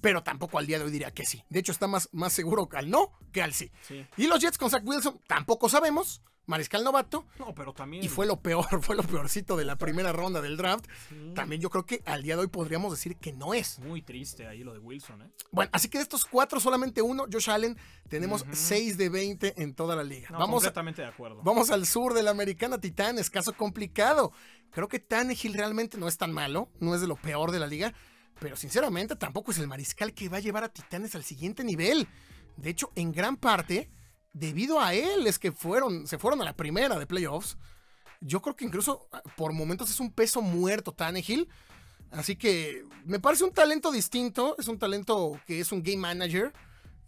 pero 0.00 0.22
tampoco 0.22 0.58
al 0.58 0.66
día 0.66 0.78
de 0.78 0.84
hoy 0.84 0.90
diría 0.90 1.10
que 1.12 1.26
sí. 1.26 1.44
De 1.48 1.58
hecho, 1.58 1.72
está 1.72 1.86
más, 1.86 2.08
más 2.12 2.32
seguro 2.32 2.68
al 2.72 2.90
no 2.90 3.12
que 3.32 3.42
al 3.42 3.52
sí. 3.52 3.70
Sí. 3.82 4.06
Y 4.16 4.26
los 4.26 4.40
Jets 4.40 4.58
con 4.58 4.70
Zach 4.70 4.82
Wilson 4.84 5.20
tampoco 5.26 5.68
sabemos. 5.68 6.22
Mariscal 6.46 6.84
novato. 6.84 7.26
No, 7.40 7.52
pero 7.54 7.72
también. 7.74 8.04
Y 8.04 8.08
fue 8.08 8.24
lo 8.24 8.40
peor, 8.40 8.66
fue 8.82 8.94
lo 8.94 9.02
peorcito 9.02 9.56
de 9.56 9.64
la 9.64 9.76
primera 9.76 10.12
ronda 10.12 10.40
del 10.40 10.56
draft. 10.56 10.86
También 11.34 11.60
yo 11.60 11.70
creo 11.70 11.84
que 11.84 12.02
al 12.06 12.22
día 12.22 12.36
de 12.36 12.42
hoy 12.42 12.46
podríamos 12.46 12.92
decir 12.92 13.16
que 13.16 13.32
no 13.32 13.52
es. 13.52 13.80
Muy 13.80 14.00
triste 14.00 14.46
ahí 14.46 14.62
lo 14.62 14.72
de 14.72 14.78
Wilson, 14.78 15.22
¿eh? 15.22 15.30
Bueno, 15.50 15.70
así 15.74 15.88
que 15.88 15.98
de 15.98 16.02
estos 16.02 16.24
cuatro, 16.24 16.60
solamente 16.60 17.02
uno, 17.02 17.26
Josh 17.30 17.50
Allen, 17.50 17.76
tenemos 18.08 18.46
6 18.52 18.96
de 18.96 19.08
20 19.08 19.60
en 19.62 19.74
toda 19.74 19.96
la 19.96 20.04
liga. 20.04 20.28
No, 20.30 20.38
vamos, 20.38 20.62
completamente 20.62 21.02
de 21.02 21.08
acuerdo. 21.08 21.42
vamos 21.42 21.70
al 21.70 21.84
sur 21.84 22.14
de 22.14 22.22
la 22.22 22.30
americana 22.30 22.80
Titanes, 22.80 23.28
caso 23.28 23.52
complicado. 23.52 24.32
Creo 24.70 24.88
que 24.88 25.00
Tannehill 25.00 25.54
realmente 25.54 25.98
no 25.98 26.06
es 26.06 26.16
tan 26.16 26.32
malo, 26.32 26.70
no 26.80 26.94
es 26.94 27.00
de 27.00 27.06
lo 27.06 27.16
peor 27.16 27.50
de 27.50 27.58
la 27.58 27.66
liga, 27.66 27.92
pero 28.38 28.56
sinceramente 28.56 29.16
tampoco 29.16 29.50
es 29.50 29.58
el 29.58 29.66
mariscal 29.66 30.12
que 30.12 30.28
va 30.28 30.38
a 30.38 30.40
llevar 30.40 30.64
a 30.64 30.68
Titanes 30.68 31.14
al 31.14 31.24
siguiente 31.24 31.64
nivel. 31.64 32.08
De 32.56 32.70
hecho, 32.70 32.92
en 32.94 33.12
gran 33.12 33.36
parte, 33.36 33.90
debido 34.32 34.80
a 34.80 34.94
él 34.94 35.26
es 35.26 35.38
que 35.38 35.52
fueron, 35.52 36.06
se 36.06 36.18
fueron 36.18 36.40
a 36.42 36.44
la 36.44 36.56
primera 36.56 36.98
de 36.98 37.06
playoffs. 37.06 37.56
Yo 38.20 38.40
creo 38.42 38.56
que 38.56 38.64
incluso 38.64 39.08
ah, 39.12 39.22
por 39.36 39.52
momentos 39.52 39.90
es 39.90 40.00
un 40.00 40.12
peso 40.12 40.42
muerto 40.42 40.92
Tannehill. 40.92 41.48
Así 42.10 42.36
que 42.36 42.84
me 43.04 43.18
parece 43.18 43.44
un 43.44 43.52
talento 43.52 43.90
distinto, 43.90 44.54
es 44.58 44.68
un 44.68 44.78
talento 44.78 45.40
que 45.46 45.60
es 45.60 45.72
un 45.72 45.82
game 45.82 45.98
manager. 45.98 46.52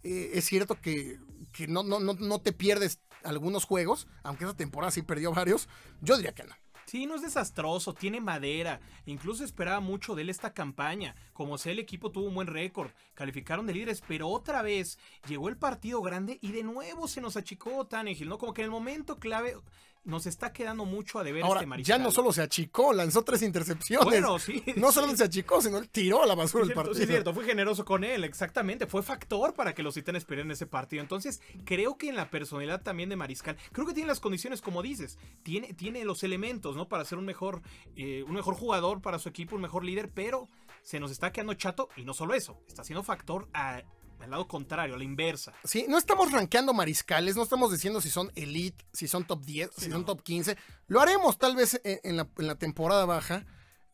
Eh, 0.03 0.31
es 0.33 0.45
cierto 0.45 0.79
que, 0.79 1.19
que 1.51 1.67
no, 1.67 1.83
no, 1.83 1.99
no, 1.99 2.13
no 2.13 2.41
te 2.41 2.51
pierdes 2.51 2.99
algunos 3.23 3.65
juegos, 3.65 4.07
aunque 4.23 4.45
esa 4.45 4.55
temporada 4.55 4.91
sí 4.91 5.01
perdió 5.01 5.31
varios. 5.33 5.67
Yo 6.01 6.15
diría 6.17 6.33
que 6.33 6.43
no. 6.43 6.55
Sí, 6.89 7.05
no 7.05 7.13
es 7.13 7.21
desastroso, 7.21 7.93
tiene 7.93 8.19
madera. 8.19 8.79
Incluso 9.05 9.43
esperaba 9.43 9.79
mucho 9.79 10.15
de 10.15 10.23
él 10.23 10.29
esta 10.31 10.55
campaña. 10.55 11.13
Como 11.33 11.59
sea, 11.59 11.71
el 11.71 11.77
equipo 11.77 12.11
tuvo 12.11 12.25
un 12.25 12.33
buen 12.33 12.47
récord. 12.47 12.89
Calificaron 13.13 13.67
de 13.67 13.73
líderes, 13.73 14.01
pero 14.07 14.27
otra 14.27 14.63
vez 14.63 14.97
llegó 15.27 15.49
el 15.49 15.57
partido 15.57 16.01
grande 16.01 16.39
y 16.41 16.51
de 16.51 16.63
nuevo 16.63 17.07
se 17.07 17.21
nos 17.21 17.37
achicó 17.37 17.85
Tannehill, 17.85 18.27
¿no? 18.27 18.39
Como 18.39 18.55
que 18.55 18.63
en 18.63 18.65
el 18.65 18.71
momento 18.71 19.19
clave 19.19 19.55
nos 20.05 20.25
está 20.25 20.53
quedando 20.53 20.85
mucho 20.85 21.19
a 21.19 21.23
deber 21.23 21.43
Ahora, 21.43 21.59
este 21.59 21.67
mariscal. 21.67 21.97
ya 21.99 22.03
no 22.03 22.09
solo 22.09 22.31
se 22.33 22.41
achicó, 22.41 22.93
lanzó 22.93 23.23
tres 23.23 23.41
intercepciones. 23.41 24.05
Bueno, 24.05 24.39
sí. 24.39 24.63
no 24.75 24.87
sí. 24.87 24.93
solo 24.93 25.15
se 25.15 25.25
achicó, 25.25 25.61
sino 25.61 25.77
él 25.77 25.89
tiró 25.89 26.23
a 26.23 26.25
la 26.25 26.35
basura 26.35 26.63
Sí, 26.63 26.69
el 26.71 26.75
partido. 26.75 26.95
sí, 26.95 27.03
es 27.03 27.09
cierto, 27.09 27.33
fue 27.33 27.43
generoso 27.45 27.85
con 27.85 28.03
él, 28.03 28.23
exactamente. 28.23 28.87
Fue 28.87 29.03
factor 29.03 29.53
para 29.53 29.75
que 29.75 29.83
los 29.83 29.93
titanes 29.93 30.25
perdieran 30.25 30.51
ese 30.51 30.65
partido. 30.65 31.01
Entonces, 31.03 31.41
creo 31.65 31.97
que 31.97 32.09
en 32.09 32.15
la 32.15 32.29
personalidad 32.29 32.81
también 32.81 33.09
de 33.09 33.15
Mariscal, 33.17 33.57
creo 33.71 33.85
que 33.85 33.93
tiene 33.93 34.07
las 34.07 34.19
condiciones, 34.19 34.61
como 34.61 34.81
dices, 34.81 35.17
tiene, 35.43 35.73
tiene 35.73 36.03
los 36.05 36.23
elementos, 36.23 36.75
¿no? 36.75 36.87
Para 36.87 37.05
ser 37.05 37.17
un 37.17 37.25
mejor, 37.25 37.61
eh, 37.95 38.23
un 38.27 38.33
mejor 38.33 38.55
jugador 38.55 39.01
para 39.01 39.19
su 39.19 39.29
equipo, 39.29 39.55
un 39.55 39.61
mejor 39.61 39.83
líder, 39.83 40.09
pero 40.09 40.47
se 40.81 40.99
nos 40.99 41.11
está 41.11 41.31
quedando 41.31 41.53
chato 41.55 41.89
y 41.97 42.03
no 42.03 42.13
solo 42.13 42.33
eso, 42.33 42.57
está 42.67 42.83
siendo 42.83 43.03
factor 43.03 43.47
a- 43.53 43.83
al 44.19 44.31
lado 44.31 44.47
contrario, 44.47 44.95
a 44.95 44.97
la 44.97 45.03
inversa. 45.03 45.53
Sí, 45.63 45.85
no 45.87 45.97
estamos 45.97 46.31
rankeando 46.31 46.73
mariscales, 46.73 47.35
no 47.35 47.43
estamos 47.43 47.71
diciendo 47.71 48.01
si 48.01 48.09
son 48.09 48.31
elite, 48.35 48.85
si 48.93 49.07
son 49.07 49.25
top 49.25 49.43
10, 49.43 49.71
si 49.77 49.89
son 49.91 50.05
top 50.05 50.21
15. 50.23 50.57
Lo 50.87 51.01
haremos 51.01 51.37
tal 51.37 51.55
vez 51.55 51.79
en, 51.83 51.99
en 52.03 52.17
la, 52.17 52.27
en 52.37 52.47
la 52.47 52.55
temporada 52.55 53.05
baja. 53.05 53.45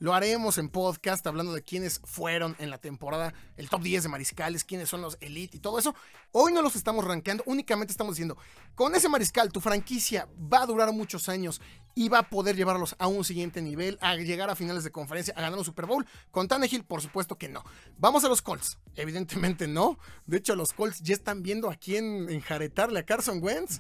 Lo 0.06 0.14
haremos 0.14 0.60
en 0.60 0.70
podcast 0.70 1.26
hablando 1.26 1.52
de 1.52 1.64
quiénes 1.64 2.00
fueron 2.04 2.56
en 2.60 2.70
la 2.70 2.78
temporada, 2.78 3.34
el 3.58 3.70
top 3.70 3.82
10 3.82 4.04
de 4.04 4.10
mariscales, 4.10 4.64
quiénes 4.64 4.88
son 4.88 5.02
los 5.02 5.18
elite 5.20 5.58
y 5.58 5.60
todo 5.60 5.80
eso. 5.80 5.96
Hoy 6.32 6.54
no 6.54 6.62
los 6.62 6.76
estamos 6.76 7.04
rankeando, 7.06 7.42
únicamente 7.48 7.90
estamos 7.90 8.14
diciendo, 8.14 8.38
con 8.76 8.94
ese 8.94 9.10
mariscal 9.10 9.52
tu 9.52 9.62
franquicia 9.62 10.28
va 10.40 10.62
a 10.62 10.68
durar 10.68 10.94
muchos 10.94 11.28
años 11.28 11.60
y 11.96 12.10
va 12.10 12.20
a 12.20 12.30
poder 12.30 12.56
llevarlos 12.56 12.96
a 13.00 13.08
un 13.08 13.24
siguiente 13.24 13.64
nivel, 13.64 13.98
a 14.00 14.14
llegar 14.14 14.52
a 14.52 14.56
finales 14.56 14.84
de 14.84 14.92
conferencia, 14.92 15.34
a 15.36 15.42
ganar 15.42 15.58
un 15.58 15.66
Super 15.66 15.88
Bowl. 15.88 16.06
Con 16.30 16.48
Tannehill, 16.48 16.84
por 16.84 17.02
supuesto 17.02 17.40
que 17.40 17.50
no. 17.50 17.64
Vamos 17.98 18.24
a 18.26 18.30
los 18.30 18.44
Colts. 18.44 18.78
Evidentemente 18.96 19.68
no. 19.68 19.98
De 20.28 20.38
hecho, 20.38 20.56
los 20.56 20.72
Colts 20.72 21.02
ya 21.02 21.16
están 21.16 21.42
viendo 21.42 21.68
a 21.72 21.78
quién 21.78 22.30
enjaretarle 22.30 23.00
a 23.00 23.08
Carson 23.08 23.42
Wentz. 23.42 23.80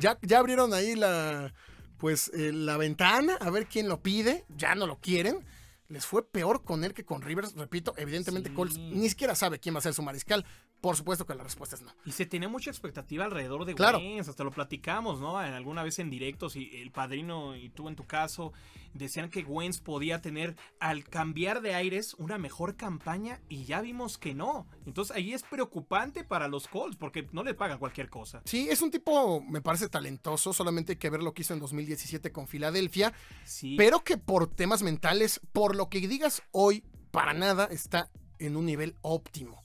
Ya, 0.00 0.18
ya 0.22 0.40
abrieron 0.40 0.74
ahí 0.74 0.96
la, 0.96 1.54
pues, 1.96 2.28
eh, 2.34 2.50
la 2.52 2.76
ventana 2.76 3.36
a 3.40 3.50
ver 3.50 3.68
quién 3.68 3.88
lo 3.88 4.02
pide. 4.02 4.44
Ya 4.48 4.74
no 4.74 4.88
lo 4.88 4.98
quieren. 4.98 5.46
Les 5.90 6.06
fue 6.06 6.26
peor 6.26 6.62
con 6.64 6.84
él 6.84 6.94
que 6.94 7.04
con 7.04 7.20
Rivers. 7.20 7.54
Repito, 7.54 7.92
evidentemente 7.96 8.48
Sí. 8.48 8.54
Colts 8.54 8.78
ni 8.78 9.08
siquiera 9.08 9.34
sabe 9.34 9.58
quién 9.58 9.74
va 9.74 9.80
a 9.80 9.82
ser 9.82 9.92
su 9.92 10.02
mariscal. 10.02 10.46
Por 10.80 10.96
supuesto 10.96 11.26
que 11.26 11.34
la 11.34 11.44
respuesta 11.44 11.76
es 11.76 11.82
no. 11.82 11.92
Y 12.06 12.12
se 12.12 12.24
tenía 12.26 12.48
mucha 12.48 12.70
expectativa 12.70 13.24
alrededor 13.26 13.64
de 13.66 13.74
Claro. 13.74 13.98
Wentz, 13.98 14.28
hasta 14.28 14.44
lo 14.44 14.50
platicamos, 14.50 15.20
¿no? 15.20 15.42
En- 15.44 15.52
Alguna 15.52 15.82
vez 15.82 15.98
en 15.98 16.08
directos 16.10 16.56
y 16.56 16.70
el 16.80 16.90
padrino 16.90 17.54
y 17.54 17.68
tú 17.68 17.88
en 17.88 17.96
tu 17.96 18.06
caso 18.06 18.52
decían 18.94 19.28
que 19.30 19.42
Wentz 19.44 19.80
podía 19.80 20.20
tener 20.22 20.56
al 20.80 21.04
cambiar 21.04 21.60
de 21.60 21.74
aires 21.74 22.14
una 22.14 22.38
mejor 22.38 22.76
campaña 22.76 23.40
y 23.48 23.64
ya 23.64 23.82
vimos 23.82 24.16
que 24.16 24.34
no. 24.34 24.66
Entonces 24.86 25.14
ahí 25.14 25.34
es 25.34 25.42
preocupante 25.42 26.24
para 26.24 26.48
los 26.48 26.66
Colts 26.66 26.96
porque 26.96 27.28
no 27.32 27.42
le 27.44 27.52
pagan 27.54 27.78
cualquier 27.78 28.08
cosa. 28.08 28.40
Sí, 28.46 28.68
es 28.70 28.80
un 28.80 28.90
tipo, 28.90 29.42
me 29.42 29.60
parece 29.60 29.88
talentoso. 29.90 30.52
Solamente 30.54 30.92
hay 30.92 30.98
que 30.98 31.10
ver 31.10 31.22
lo 31.22 31.34
que 31.34 31.42
hizo 31.42 31.52
en 31.52 31.60
2017 31.60 32.32
con 32.32 32.48
Filadelfia. 32.48 33.12
Sí. 33.44 33.76
Pero 33.76 34.02
que 34.02 34.16
por 34.16 34.46
temas 34.48 34.82
mentales, 34.82 35.40
por 35.52 35.76
lo 35.76 35.88
que 35.90 36.00
digas 36.08 36.42
hoy, 36.52 36.82
para 37.10 37.34
nada 37.34 37.66
está 37.70 38.10
en 38.38 38.56
un 38.56 38.64
nivel 38.64 38.96
óptimo. 39.02 39.59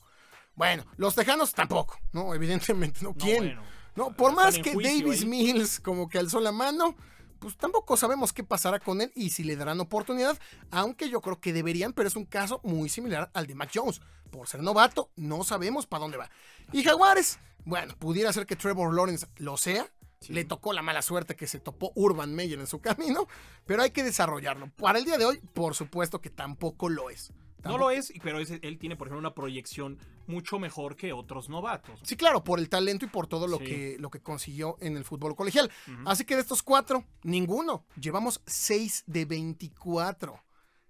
Bueno, 0.55 0.85
los 0.97 1.15
tejanos 1.15 1.53
tampoco, 1.53 1.99
¿no? 2.13 2.33
Evidentemente, 2.33 3.01
¿no? 3.01 3.09
No, 3.09 3.15
¿Quién? 3.15 3.43
bueno, 3.43 3.63
no, 3.95 4.13
por 4.13 4.33
más 4.33 4.57
que 4.57 4.73
juicio 4.73 5.07
Davis. 5.07 5.25
Mills 5.25 5.79
como 5.79 6.09
que 6.09 6.17
alzó 6.17 6.39
la 6.39 6.51
mano, 6.51 6.95
pues 7.39 7.57
tampoco 7.57 7.97
sabemos 7.97 8.33
qué 8.33 8.43
pasará 8.43 8.79
con 8.79 9.01
él 9.01 9.11
y 9.15 9.29
si 9.29 9.43
le 9.43 9.55
darán 9.55 9.79
oportunidad, 9.79 10.37
aunque 10.71 11.09
yo 11.09 11.21
creo 11.21 11.39
que 11.39 11.53
deberían, 11.53 11.93
pero 11.93 12.07
es 12.07 12.15
un 12.15 12.25
caso 12.25 12.59
muy 12.63 12.89
similar 12.89 13.29
al 13.33 13.47
de 13.47 13.55
Mac 13.55 13.71
Jones. 13.73 14.01
Por 14.31 14.47
ser 14.47 14.63
novato, 14.63 15.11
no 15.15 15.43
sabemos 15.43 15.85
para 15.85 16.01
dónde 16.01 16.17
va. 16.17 16.29
Y 16.73 16.83
Jaguares, 16.83 17.39
bueno, 17.63 17.95
pudiera 17.97 18.33
ser 18.33 18.45
que 18.45 18.55
Trevor 18.55 18.93
Lawrence 18.93 19.27
lo 19.37 19.57
sea. 19.57 19.89
Le 20.27 20.43
tocó 20.43 20.73
la 20.73 20.81
mala 20.81 21.03
suerte 21.03 21.35
que 21.35 21.45
se 21.45 21.59
topó 21.59 21.91
Urban 21.95 22.33
Meyer 22.33 22.59
en 22.59 22.67
su 22.67 22.79
camino, 22.81 23.27
pero 23.65 23.83
hay 23.83 23.91
que 23.91 24.03
desarrollarlo. 24.03 24.71
Para 24.71 24.97
el 24.97 25.05
día 25.05 25.17
de 25.17 25.25
hoy, 25.25 25.39
por 25.53 25.75
supuesto 25.75 26.19
que 26.19 26.29
tampoco 26.29 26.89
lo 26.89 27.09
es. 27.09 27.31
No 27.65 27.77
lo 27.77 27.91
es, 27.91 28.13
pero 28.23 28.39
es- 28.39 28.51
él 28.61 28.77
tiene, 28.79 28.95
por 28.95 29.07
ejemplo, 29.07 29.19
una 29.19 29.33
proyección 29.35 29.97
mucho 30.27 30.59
mejor 30.59 30.95
que 30.95 31.13
otros 31.13 31.49
novatos. 31.49 31.99
Sí, 32.03 32.15
claro, 32.15 32.43
por 32.43 32.59
el 32.59 32.69
talento 32.69 33.05
y 33.05 33.09
por 33.09 33.27
todo 33.27 33.47
lo, 33.47 33.57
Sí. 33.59 33.65
que, 33.65 33.97
lo 33.99 34.09
que 34.09 34.21
consiguió 34.21 34.77
en 34.81 34.97
el 34.97 35.03
fútbol 35.03 35.35
colegial. 35.35 35.71
Así 36.05 36.25
que 36.25 36.35
de 36.35 36.41
estos 36.41 36.63
cuatro, 36.63 37.03
ninguno. 37.23 37.85
Llevamos 37.99 38.41
6 38.45 39.03
de 39.07 39.25
24. 39.25 40.41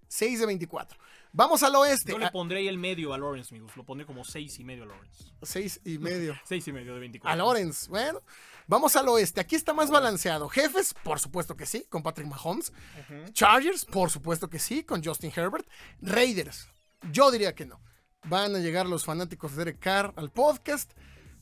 6 0.08 0.40
de 0.40 0.46
24. 0.46 0.98
Vamos 1.34 1.64
al 1.64 1.76
oeste. 1.76 2.12
Yo 2.14 2.18
le 2.20 2.30
pondré 2.32 2.60
ahí 2.60 2.68
el 2.68 2.78
medio 2.78 3.14
a 3.14 3.18
Lawrence, 3.18 3.54
amigos. 3.54 3.76
Lo 3.76 3.84
pondré 3.84 4.06
como 4.06 4.24
seis 4.24 4.58
y 4.60 4.64
medio 4.64 4.84
a 4.84 4.86
Lawrence. 4.86 5.26
6 5.42 5.82
y 5.84 5.98
medio. 5.98 6.34
Seis 6.46 6.66
y 6.68 6.72
medio 6.72 6.94
de 6.94 7.00
24. 7.02 7.34
A 7.34 7.36
Lawrence. 7.36 7.90
Bueno, 7.90 8.22
vamos 8.68 8.96
al 8.96 9.08
oeste. 9.10 9.42
Aquí 9.42 9.56
está 9.56 9.74
más 9.74 9.90
balanceado. 9.90 10.50
Jefes, 10.50 10.94
por 11.04 11.20
supuesto 11.20 11.56
que 11.56 11.66
sí, 11.66 11.86
con 11.90 12.04
Patrick 12.04 12.28
Mahomes. 12.28 12.72
Chargers, 13.32 13.86
por 13.86 14.10
supuesto 14.10 14.50
que 14.50 14.60
sí, 14.60 14.84
con 14.84 15.04
Justin 15.04 15.32
Herbert. 15.36 15.68
Raiders, 16.02 16.68
yo 17.12 17.32
diría 17.32 17.56
que 17.56 17.66
no. 17.66 17.82
Van 18.28 18.56
a 18.56 18.60
llegar 18.60 18.88
los 18.88 19.06
fanáticos 19.06 19.52
de 19.52 19.58
Derek 19.66 19.80
Carr 19.80 20.14
al 20.16 20.32
podcast. 20.32 20.92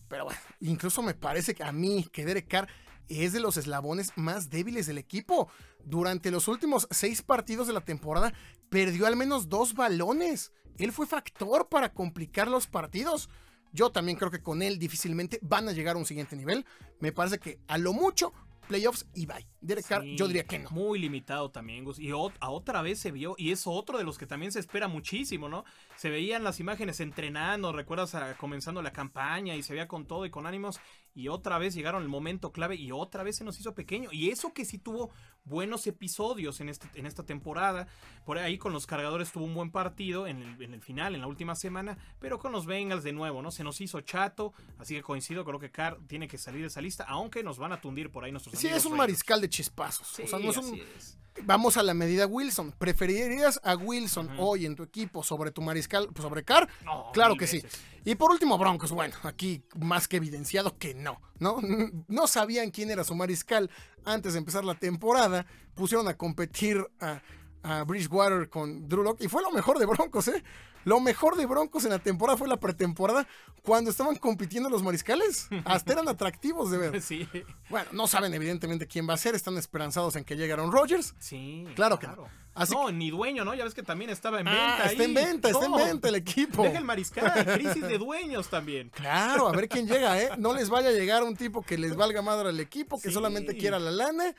Pero 0.07 0.25
bueno, 0.25 0.39
incluso 0.59 1.01
me 1.01 1.13
parece 1.13 1.55
que 1.55 1.63
a 1.63 1.71
mí 1.71 2.07
que 2.11 2.25
Derek 2.25 2.47
Carr 2.47 2.67
es 3.07 3.33
de 3.33 3.39
los 3.39 3.57
eslabones 3.57 4.11
más 4.15 4.49
débiles 4.49 4.85
del 4.85 4.97
equipo. 4.97 5.49
Durante 5.83 6.31
los 6.31 6.47
últimos 6.47 6.87
seis 6.91 7.21
partidos 7.21 7.67
de 7.67 7.73
la 7.73 7.81
temporada, 7.81 8.33
perdió 8.69 9.07
al 9.07 9.15
menos 9.15 9.49
dos 9.49 9.73
balones. 9.73 10.51
Él 10.77 10.91
fue 10.91 11.05
factor 11.05 11.69
para 11.69 11.93
complicar 11.93 12.47
los 12.47 12.67
partidos. 12.67 13.29
Yo 13.73 13.91
también 13.91 14.17
creo 14.17 14.31
que 14.31 14.41
con 14.41 14.61
él 14.61 14.79
difícilmente 14.79 15.39
van 15.41 15.67
a 15.67 15.73
llegar 15.73 15.95
a 15.95 15.99
un 15.99 16.05
siguiente 16.05 16.35
nivel. 16.37 16.65
Me 16.99 17.11
parece 17.11 17.39
que 17.39 17.59
a 17.67 17.77
lo 17.77 17.91
mucho, 17.91 18.31
playoffs 18.67 19.05
y 19.13 19.25
bye. 19.25 19.45
Derek 19.59 19.85
Carr, 19.87 20.03
yo 20.15 20.27
diría 20.27 20.45
que 20.45 20.59
no. 20.59 20.69
Muy 20.69 20.99
limitado 20.99 21.51
también, 21.51 21.83
Gus. 21.83 21.99
Y 21.99 22.09
ot- 22.09 22.35
a 22.39 22.49
otra 22.49 22.81
vez 22.81 22.99
se 22.99 23.11
vio, 23.11 23.35
y 23.37 23.51
es 23.51 23.63
otro 23.65 23.97
de 23.97 24.03
los 24.03 24.17
que 24.17 24.25
también 24.25 24.51
se 24.51 24.59
espera 24.59 24.87
muchísimo, 24.87 25.49
¿no? 25.49 25.65
Se 25.97 26.09
veían 26.09 26.43
las 26.43 26.59
imágenes 26.59 26.99
entrenando, 26.99 27.73
recuerdas 27.73 28.15
a- 28.15 28.35
comenzando 28.37 28.81
la 28.81 28.93
campaña 28.93 29.55
y 29.55 29.63
se 29.63 29.73
veía 29.73 29.87
con 29.87 30.05
todo 30.05 30.25
y 30.25 30.29
con 30.29 30.45
ánimos. 30.45 30.79
Y 31.15 31.27
otra 31.27 31.59
vez 31.59 31.75
llegaron 31.75 32.01
el 32.01 32.09
momento 32.09 32.51
clave 32.51 32.75
y 32.75 32.91
otra 32.91 33.21
vez 33.23 33.37
se 33.37 33.43
nos 33.43 33.59
hizo 33.59 33.75
pequeño. 33.75 34.09
Y 34.11 34.29
eso 34.31 34.51
que 34.53 34.65
sí 34.65 34.79
tuvo 34.79 35.11
buenos 35.45 35.85
episodios 35.85 36.59
en, 36.59 36.69
este, 36.69 36.87
en 36.95 37.05
esta 37.05 37.23
temporada. 37.23 37.87
Por 38.25 38.39
ahí 38.39 38.57
con 38.57 38.73
los 38.73 38.87
cargadores 38.87 39.31
tuvo 39.31 39.45
un 39.45 39.53
buen 39.53 39.69
partido 39.71 40.25
en 40.25 40.41
el, 40.41 40.61
en 40.63 40.73
el 40.73 40.81
final, 40.81 41.13
en 41.13 41.21
la 41.21 41.27
última 41.27 41.53
semana. 41.55 41.97
Pero 42.19 42.39
con 42.39 42.51
los 42.51 42.65
Bengals 42.65 43.03
de 43.03 43.13
nuevo, 43.13 43.41
¿no? 43.43 43.51
Se 43.51 43.63
nos 43.63 43.79
hizo 43.79 44.01
chato. 44.01 44.53
Así 44.79 44.95
que 44.95 45.03
coincido, 45.03 45.45
creo 45.45 45.59
que 45.59 45.69
Carr 45.69 45.99
tiene 46.07 46.27
que 46.27 46.37
salir 46.39 46.61
de 46.61 46.67
esa 46.67 46.81
lista. 46.81 47.03
Aunque 47.07 47.43
nos 47.43 47.59
van 47.59 47.73
a 47.73 47.79
tundir 47.79 48.09
por 48.09 48.23
ahí 48.23 48.31
nuestros 48.31 48.55
Sí, 48.57 48.67
amigos 48.67 48.79
es 48.79 48.85
un 48.85 48.93
Raiders. 48.93 49.07
mariscal 49.09 49.41
de 49.41 49.49
chispazos. 49.49 50.07
Sí, 50.07 50.23
o 50.23 50.27
sea, 50.27 50.39
no 50.39 50.49
es 50.49 50.57
un- 50.57 50.79
es. 50.97 51.17
Vamos 51.41 51.77
a 51.77 51.83
la 51.83 51.93
medida 51.93 52.27
Wilson. 52.27 52.73
¿Preferirías 52.77 53.59
a 53.63 53.75
Wilson 53.75 54.29
hoy 54.37 54.65
en 54.65 54.75
tu 54.75 54.83
equipo 54.83 55.23
sobre 55.23 55.51
tu 55.51 55.61
mariscal, 55.61 56.09
sobre 56.15 56.43
Carr? 56.43 56.69
No, 56.85 57.11
Claro 57.13 57.35
que 57.35 57.47
sí. 57.47 57.63
Y 58.05 58.15
por 58.15 58.31
último, 58.31 58.57
Broncos. 58.57 58.91
Bueno, 58.91 59.15
aquí 59.23 59.63
más 59.79 60.07
que 60.07 60.17
evidenciado 60.17 60.77
que 60.77 60.93
no, 60.93 61.21
¿no? 61.39 61.59
No 62.07 62.27
sabían 62.27 62.71
quién 62.71 62.91
era 62.91 63.03
su 63.03 63.15
mariscal 63.15 63.69
antes 64.05 64.33
de 64.33 64.39
empezar 64.39 64.63
la 64.63 64.75
temporada. 64.75 65.45
Pusieron 65.73 66.07
a 66.07 66.15
competir 66.17 66.85
a, 66.99 67.21
a 67.63 67.83
Bridgewater 67.83 68.49
con 68.49 68.87
Drew 68.87 69.03
Lock 69.03 69.21
y 69.21 69.27
fue 69.27 69.41
lo 69.41 69.51
mejor 69.51 69.79
de 69.79 69.85
Broncos, 69.85 70.27
¿eh? 70.27 70.43
Lo 70.85 70.99
mejor 70.99 71.35
de 71.37 71.45
Broncos 71.45 71.83
en 71.85 71.91
la 71.91 71.99
temporada 71.99 72.37
fue 72.37 72.47
la 72.47 72.57
pretemporada 72.57 73.27
cuando 73.61 73.89
estaban 73.91 74.15
compitiendo 74.17 74.69
los 74.69 74.83
mariscales. 74.83 75.47
Hasta 75.65 75.93
eran 75.93 76.07
atractivos 76.09 76.71
de 76.71 76.77
ver. 76.77 77.01
Sí, 77.01 77.27
Bueno, 77.69 77.87
no 77.91 78.07
saben 78.07 78.33
evidentemente 78.33 78.87
quién 78.87 79.07
va 79.09 79.13
a 79.13 79.17
ser, 79.17 79.35
están 79.35 79.57
esperanzados 79.57 80.15
en 80.15 80.23
que 80.23 80.35
llegue 80.35 80.53
Aaron 80.53 80.71
Rodgers. 80.71 81.13
sí. 81.19 81.65
Claro 81.75 81.99
que 81.99 82.07
no. 82.07 82.27
Así 82.55 82.71
no, 82.75 82.91
ni 82.91 83.09
dueño, 83.09 83.43
¿no? 83.43 83.55
Ya 83.55 83.63
ves 83.63 83.73
que 83.73 83.81
también 83.81 84.11
estaba 84.11 84.39
en 84.39 84.47
Ah, 84.47 84.51
venta. 84.77 84.91
está 84.91 85.03
en 85.05 85.13
venta, 85.15 85.49
está 85.49 85.65
en 85.65 85.71
venta 85.73 86.09
el 86.09 86.13
equipo. 86.15 86.61
Deja 86.61 86.77
el 86.77 86.83
mariscal, 86.83 87.45
crisis 87.55 87.81
de 87.81 87.97
dueños 87.97 88.47
también. 88.47 88.89
Claro, 88.89 89.47
a 89.47 89.51
ver 89.53 89.67
quién 89.67 89.87
llega, 89.87 90.21
¿eh? 90.21 90.29
No 90.37 90.53
les 90.53 90.69
vaya 90.69 90.89
a 90.89 90.91
llegar 90.91 91.23
un 91.23 91.35
tipo 91.35 91.63
que 91.63 91.79
les 91.79 91.95
valga 91.95 92.21
madre 92.21 92.49
al 92.49 92.59
equipo, 92.59 93.01
que 93.01 93.07
Sí. 93.07 93.13
solamente 93.15 93.57
quiera 93.57 93.79
la 93.79 93.89
lana 93.89 94.35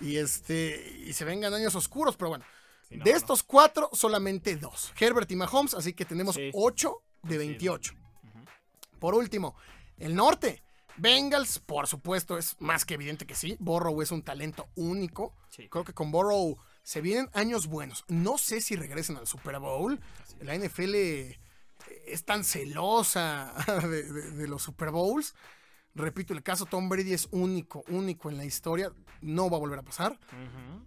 y 0.00 0.16
este 0.16 1.02
y 1.06 1.12
se 1.12 1.26
vengan 1.26 1.52
años 1.52 1.74
oscuros, 1.74 2.16
pero 2.16 2.30
bueno. 2.30 2.44
Sí, 2.92 2.98
no, 2.98 3.04
de 3.04 3.10
estos 3.12 3.42
cuatro, 3.42 3.90
solamente 3.92 4.56
dos. 4.56 4.92
Herbert 4.98 5.30
y 5.30 5.36
Mahomes, 5.36 5.74
así 5.74 5.92
que 5.94 6.04
tenemos 6.04 6.34
Sí. 6.36 6.50
ocho 6.54 7.02
de 7.22 7.32
Sí, 7.34 7.38
28. 7.38 7.92
Ujú. 7.94 8.44
Por 8.98 9.14
último, 9.14 9.56
el 9.98 10.14
norte. 10.14 10.62
Bengals, 10.98 11.58
por 11.58 11.86
supuesto, 11.86 12.36
es 12.36 12.54
más 12.60 12.84
que 12.84 12.94
evidente 12.94 13.26
que 13.26 13.34
sí. 13.34 13.56
Borrow 13.58 14.02
es 14.02 14.10
un 14.12 14.22
talento 14.22 14.68
único. 14.74 15.34
Sí. 15.48 15.66
Creo 15.70 15.84
que 15.84 15.94
con 15.94 16.10
Borrow 16.12 16.58
se 16.82 17.00
vienen 17.00 17.30
años 17.32 17.66
buenos. 17.66 18.04
No 18.08 18.36
sé 18.36 18.60
si 18.60 18.76
regresen 18.76 19.16
al 19.16 19.26
Super 19.26 19.58
Bowl. 19.58 19.98
La 20.40 20.54
NFL 20.54 20.94
es 22.06 22.24
tan 22.26 22.44
celosa 22.44 23.54
de, 23.88 24.02
de- 24.02 24.30
de 24.32 24.46
los 24.48 24.62
Super 24.62 24.90
Bowls. 24.90 25.34
Repito, 25.94 26.34
el 26.34 26.42
caso 26.42 26.66
Tom 26.66 26.88
Brady 26.90 27.14
es 27.14 27.26
único, 27.30 27.84
único 27.88 28.28
en 28.30 28.36
la 28.36 28.44
historia. 28.44 28.92
No 29.22 29.48
va 29.48 29.56
a 29.56 29.60
volver 29.60 29.78
a 29.78 29.82
pasar. 29.82 30.12
Ujú. 30.12 30.84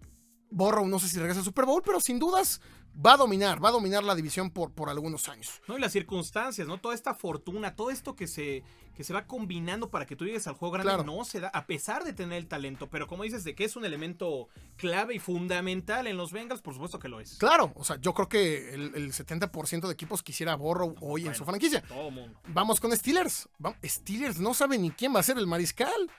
Borrow 0.55 0.87
no 0.87 0.99
sé 0.99 1.09
si 1.09 1.17
regresa 1.19 1.39
al 1.39 1.45
Super 1.45 1.65
Bowl, 1.65 1.81
pero 1.85 1.99
sin 1.99 2.17
dudas 2.17 2.61
va 3.05 3.15
a 3.15 3.17
dominar, 3.17 3.61
va 3.61 3.67
a 3.67 3.71
dominar 3.73 4.05
la 4.05 4.15
división 4.15 4.49
por, 4.49 4.71
por 4.71 4.89
algunos 4.89 5.27
años. 5.27 5.61
No, 5.67 5.77
y 5.77 5.81
las 5.81 5.91
circunstancias, 5.91 6.65
¿no? 6.65 6.77
Toda 6.79 6.95
esta 6.95 7.13
fortuna, 7.13 7.75
todo 7.75 7.91
esto 7.91 8.15
que 8.15 8.25
se, 8.25 8.63
que 8.95 9.03
se 9.03 9.11
va 9.13 9.27
combinando 9.27 9.89
para 9.91 10.05
que 10.05 10.15
tú 10.15 10.23
llegues 10.23 10.47
al 10.47 10.53
juego 10.53 10.71
grande, 10.71 10.93
Claro. 10.93 11.03
no 11.03 11.25
se 11.25 11.41
da, 11.41 11.49
a 11.49 11.65
pesar 11.67 12.05
de 12.05 12.13
tener 12.13 12.37
el 12.37 12.47
talento. 12.47 12.87
Pero 12.89 13.05
como 13.05 13.23
dices, 13.23 13.43
de 13.43 13.53
que 13.53 13.65
es 13.65 13.75
un 13.75 13.83
elemento 13.83 14.47
clave 14.77 15.13
y 15.15 15.19
fundamental 15.19 16.07
en 16.07 16.15
los 16.15 16.31
Bengals, 16.31 16.61
por 16.61 16.73
supuesto 16.73 16.97
que 16.97 17.09
lo 17.09 17.19
es. 17.19 17.35
Claro, 17.37 17.73
o 17.75 17.83
sea, 17.83 17.97
yo 17.99 18.13
creo 18.13 18.29
que 18.29 18.73
el, 18.73 18.95
el 18.95 19.11
70% 19.11 19.87
de 19.87 19.91
equipos 19.93 20.23
quisiera 20.23 20.55
Borrow 20.55 20.95
hoy 21.01 21.27
en 21.27 21.35
su 21.35 21.43
franquicia. 21.43 21.81
Todo 21.81 22.11
mundo. 22.11 22.39
Vamos 22.47 22.79
con 22.79 22.95
Steelers. 22.95 23.49
Steelers 23.83 24.39
no 24.39 24.53
sabe 24.53 24.77
ni 24.77 24.91
quién 24.91 25.13
va 25.13 25.19
a 25.19 25.23
ser 25.23 25.37
el 25.37 25.47
mariscal. 25.47 26.09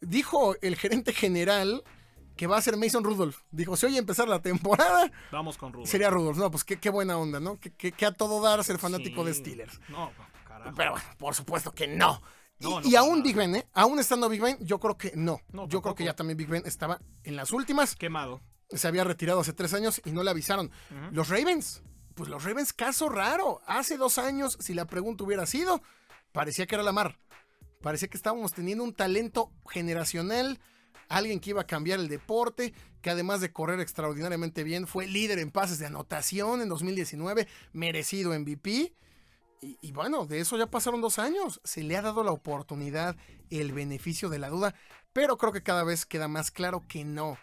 Dijo 0.00 0.54
el 0.62 0.76
gerente 0.76 1.12
general 1.12 1.82
que 2.40 2.46
va 2.46 2.56
a 2.56 2.62
ser 2.62 2.78
Mason 2.78 3.04
Rudolph. 3.04 3.36
Dijo, 3.50 3.76
si 3.76 3.84
hoy 3.84 3.98
empezar 3.98 4.26
la 4.26 4.40
temporada, 4.40 5.12
Vamos 5.30 5.58
con 5.58 5.74
Rudolph. 5.74 5.90
sería 5.90 6.08
Rudolph. 6.08 6.38
No, 6.38 6.50
pues 6.50 6.64
qué, 6.64 6.78
qué 6.78 6.88
buena 6.88 7.18
onda, 7.18 7.38
¿no? 7.38 7.60
Que, 7.60 7.70
que- 7.74 7.92
que 7.92 8.06
a 8.06 8.12
todo 8.12 8.40
dar 8.40 8.64
ser 8.64 8.78
fanático 8.78 9.24
de. 9.24 9.34
Steelers. 9.34 9.78
No, 9.90 10.10
carajo. 10.48 10.72
Pero 10.74 10.92
bueno, 10.92 11.06
por 11.18 11.34
supuesto 11.34 11.72
que 11.74 11.86
no. 11.86 12.22
Y, 12.58 12.64
No, 12.64 12.80
no 12.80 12.86
y 12.88 12.92
para 12.92 13.00
aún 13.00 13.10
nada. 13.18 13.22
Big 13.24 13.36
Ben, 13.36 13.54
¿eh? 13.56 13.66
Aún 13.74 13.98
estando 13.98 14.26
Big 14.30 14.40
Ben, 14.40 14.56
yo 14.64 14.80
creo 14.80 14.96
que 14.96 15.12
no. 15.14 15.38
No, 15.52 15.68
yo 15.68 15.82
creo 15.82 15.94
que 15.94 16.04
ya 16.04 16.16
también 16.16 16.38
Big 16.38 16.48
Ben 16.48 16.62
estaba 16.64 16.98
en 17.24 17.36
las 17.36 17.52
últimas. 17.52 17.94
Quemado. 17.94 18.40
Se 18.70 18.88
había 18.88 19.04
retirado 19.04 19.40
hace 19.40 19.52
tres 19.52 19.74
años 19.74 20.00
y 20.06 20.12
no 20.12 20.22
le 20.22 20.30
avisaron. 20.30 20.70
Los 21.10 21.28
Ravens, 21.28 21.82
pues 22.14 22.30
los 22.30 22.42
Ravens, 22.44 22.72
caso 22.72 23.10
raro. 23.10 23.60
Hace 23.66 23.98
dos 23.98 24.16
años, 24.16 24.56
si 24.60 24.72
la 24.72 24.86
pregunta 24.86 25.24
hubiera 25.24 25.44
sido, 25.44 25.82
parecía 26.32 26.66
que 26.66 26.76
era 26.76 26.84
la 26.84 26.92
mar. 26.92 27.18
Parecía 27.82 28.08
que 28.08 28.16
estábamos 28.16 28.54
teniendo 28.54 28.82
un 28.84 28.94
talento 28.94 29.52
generacional, 29.68 30.58
alguien 31.10 31.40
que 31.40 31.50
iba 31.50 31.60
a 31.60 31.66
cambiar 31.66 32.00
el 32.00 32.08
deporte, 32.08 32.72
que 33.02 33.10
además 33.10 33.42
de 33.42 33.52
correr 33.52 33.80
extraordinariamente 33.80 34.64
bien, 34.64 34.86
fue 34.86 35.06
líder 35.06 35.38
en 35.38 35.50
pases 35.50 35.78
de 35.78 35.86
anotación 35.86 36.62
en 36.62 36.70
2019, 36.70 37.46
merecido 37.72 38.38
MVP. 38.38 38.94
Y, 39.60 39.78
y 39.82 39.92
bueno, 39.92 40.24
de 40.24 40.40
eso 40.40 40.56
ya 40.56 40.70
pasaron 40.70 41.02
dos 41.02 41.18
años. 41.18 41.60
Se 41.64 41.82
le 41.82 41.96
ha 41.98 42.02
dado 42.02 42.24
la 42.24 42.32
oportunidad, 42.32 43.16
el 43.50 43.72
beneficio 43.72 44.30
de 44.30 44.38
la 44.38 44.48
duda, 44.48 44.74
pero 45.12 45.36
creo 45.36 45.52
que 45.52 45.62
cada 45.62 45.84
vez 45.84 46.06
queda 46.06 46.28
más 46.28 46.50
claro 46.50 46.82
que 46.88 47.04
no. 47.04 47.36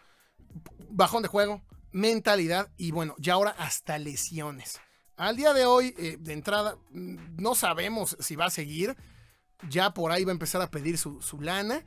Bajón 0.90 1.22
de 1.22 1.30
juego, 1.30 1.62
mentalidad 1.92 2.72
y 2.78 2.92
bueno, 2.92 3.16
ya 3.20 3.34
ahora 3.34 3.52
hasta 3.52 3.98
lesiones. 3.98 4.80
Al 5.18 5.36
día 5.36 5.54
de 5.54 5.66
hoy, 5.66 5.96
eh, 5.98 6.18
de 6.20 6.34
entrada, 6.34 6.78
mm, 6.92 7.42
no 7.42 7.56
sabemos 7.56 8.16
si 8.20 8.36
va 8.36 8.46
a 8.46 8.52
seguir. 8.52 8.96
Ya 9.68 9.94
por 9.94 10.12
ahí 10.12 10.24
va 10.24 10.32
a 10.32 10.34
empezar 10.34 10.62
a 10.62 10.70
pedir 10.70 10.98
su, 11.00 11.22
su 11.22 11.42
lana. 11.42 11.84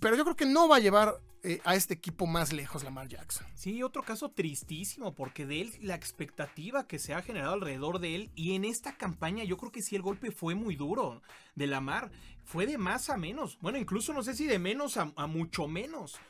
Pero 0.00 0.16
yo 0.16 0.24
creo 0.24 0.36
que 0.36 0.46
no 0.46 0.68
va 0.68 0.76
a 0.76 0.80
llevar 0.80 1.20
eh, 1.44 1.60
a 1.64 1.74
este 1.74 1.94
equipo 1.94 2.26
más 2.26 2.52
lejos 2.52 2.84
Lamar 2.84 3.08
Jackson. 3.08 3.46
Sí, 3.54 3.82
otro 3.82 4.02
caso 4.02 4.30
tristísimo, 4.30 5.14
porque 5.14 5.44
de 5.44 5.60
él 5.60 5.72
la 5.80 5.94
expectativa 5.94 6.86
que 6.86 6.98
se 6.98 7.14
ha 7.14 7.22
generado 7.22 7.54
alrededor 7.54 7.98
de 7.98 8.14
él, 8.14 8.30
y 8.36 8.54
en 8.54 8.64
esta 8.64 8.96
campaña 8.96 9.42
yo 9.44 9.56
creo 9.56 9.72
que 9.72 9.82
sí 9.82 9.96
el 9.96 10.02
golpe 10.02 10.30
fue 10.30 10.54
muy 10.54 10.76
duro 10.76 11.20
de 11.56 11.66
Lamar, 11.66 12.10
fue 12.44 12.66
de 12.66 12.78
más 12.78 13.10
a 13.10 13.16
menos, 13.16 13.58
bueno, 13.60 13.78
incluso 13.78 14.12
no 14.12 14.22
sé 14.22 14.34
si 14.34 14.46
de 14.46 14.58
menos 14.58 14.96
a, 14.96 15.12
a 15.16 15.26
mucho 15.26 15.66
menos. 15.66 16.20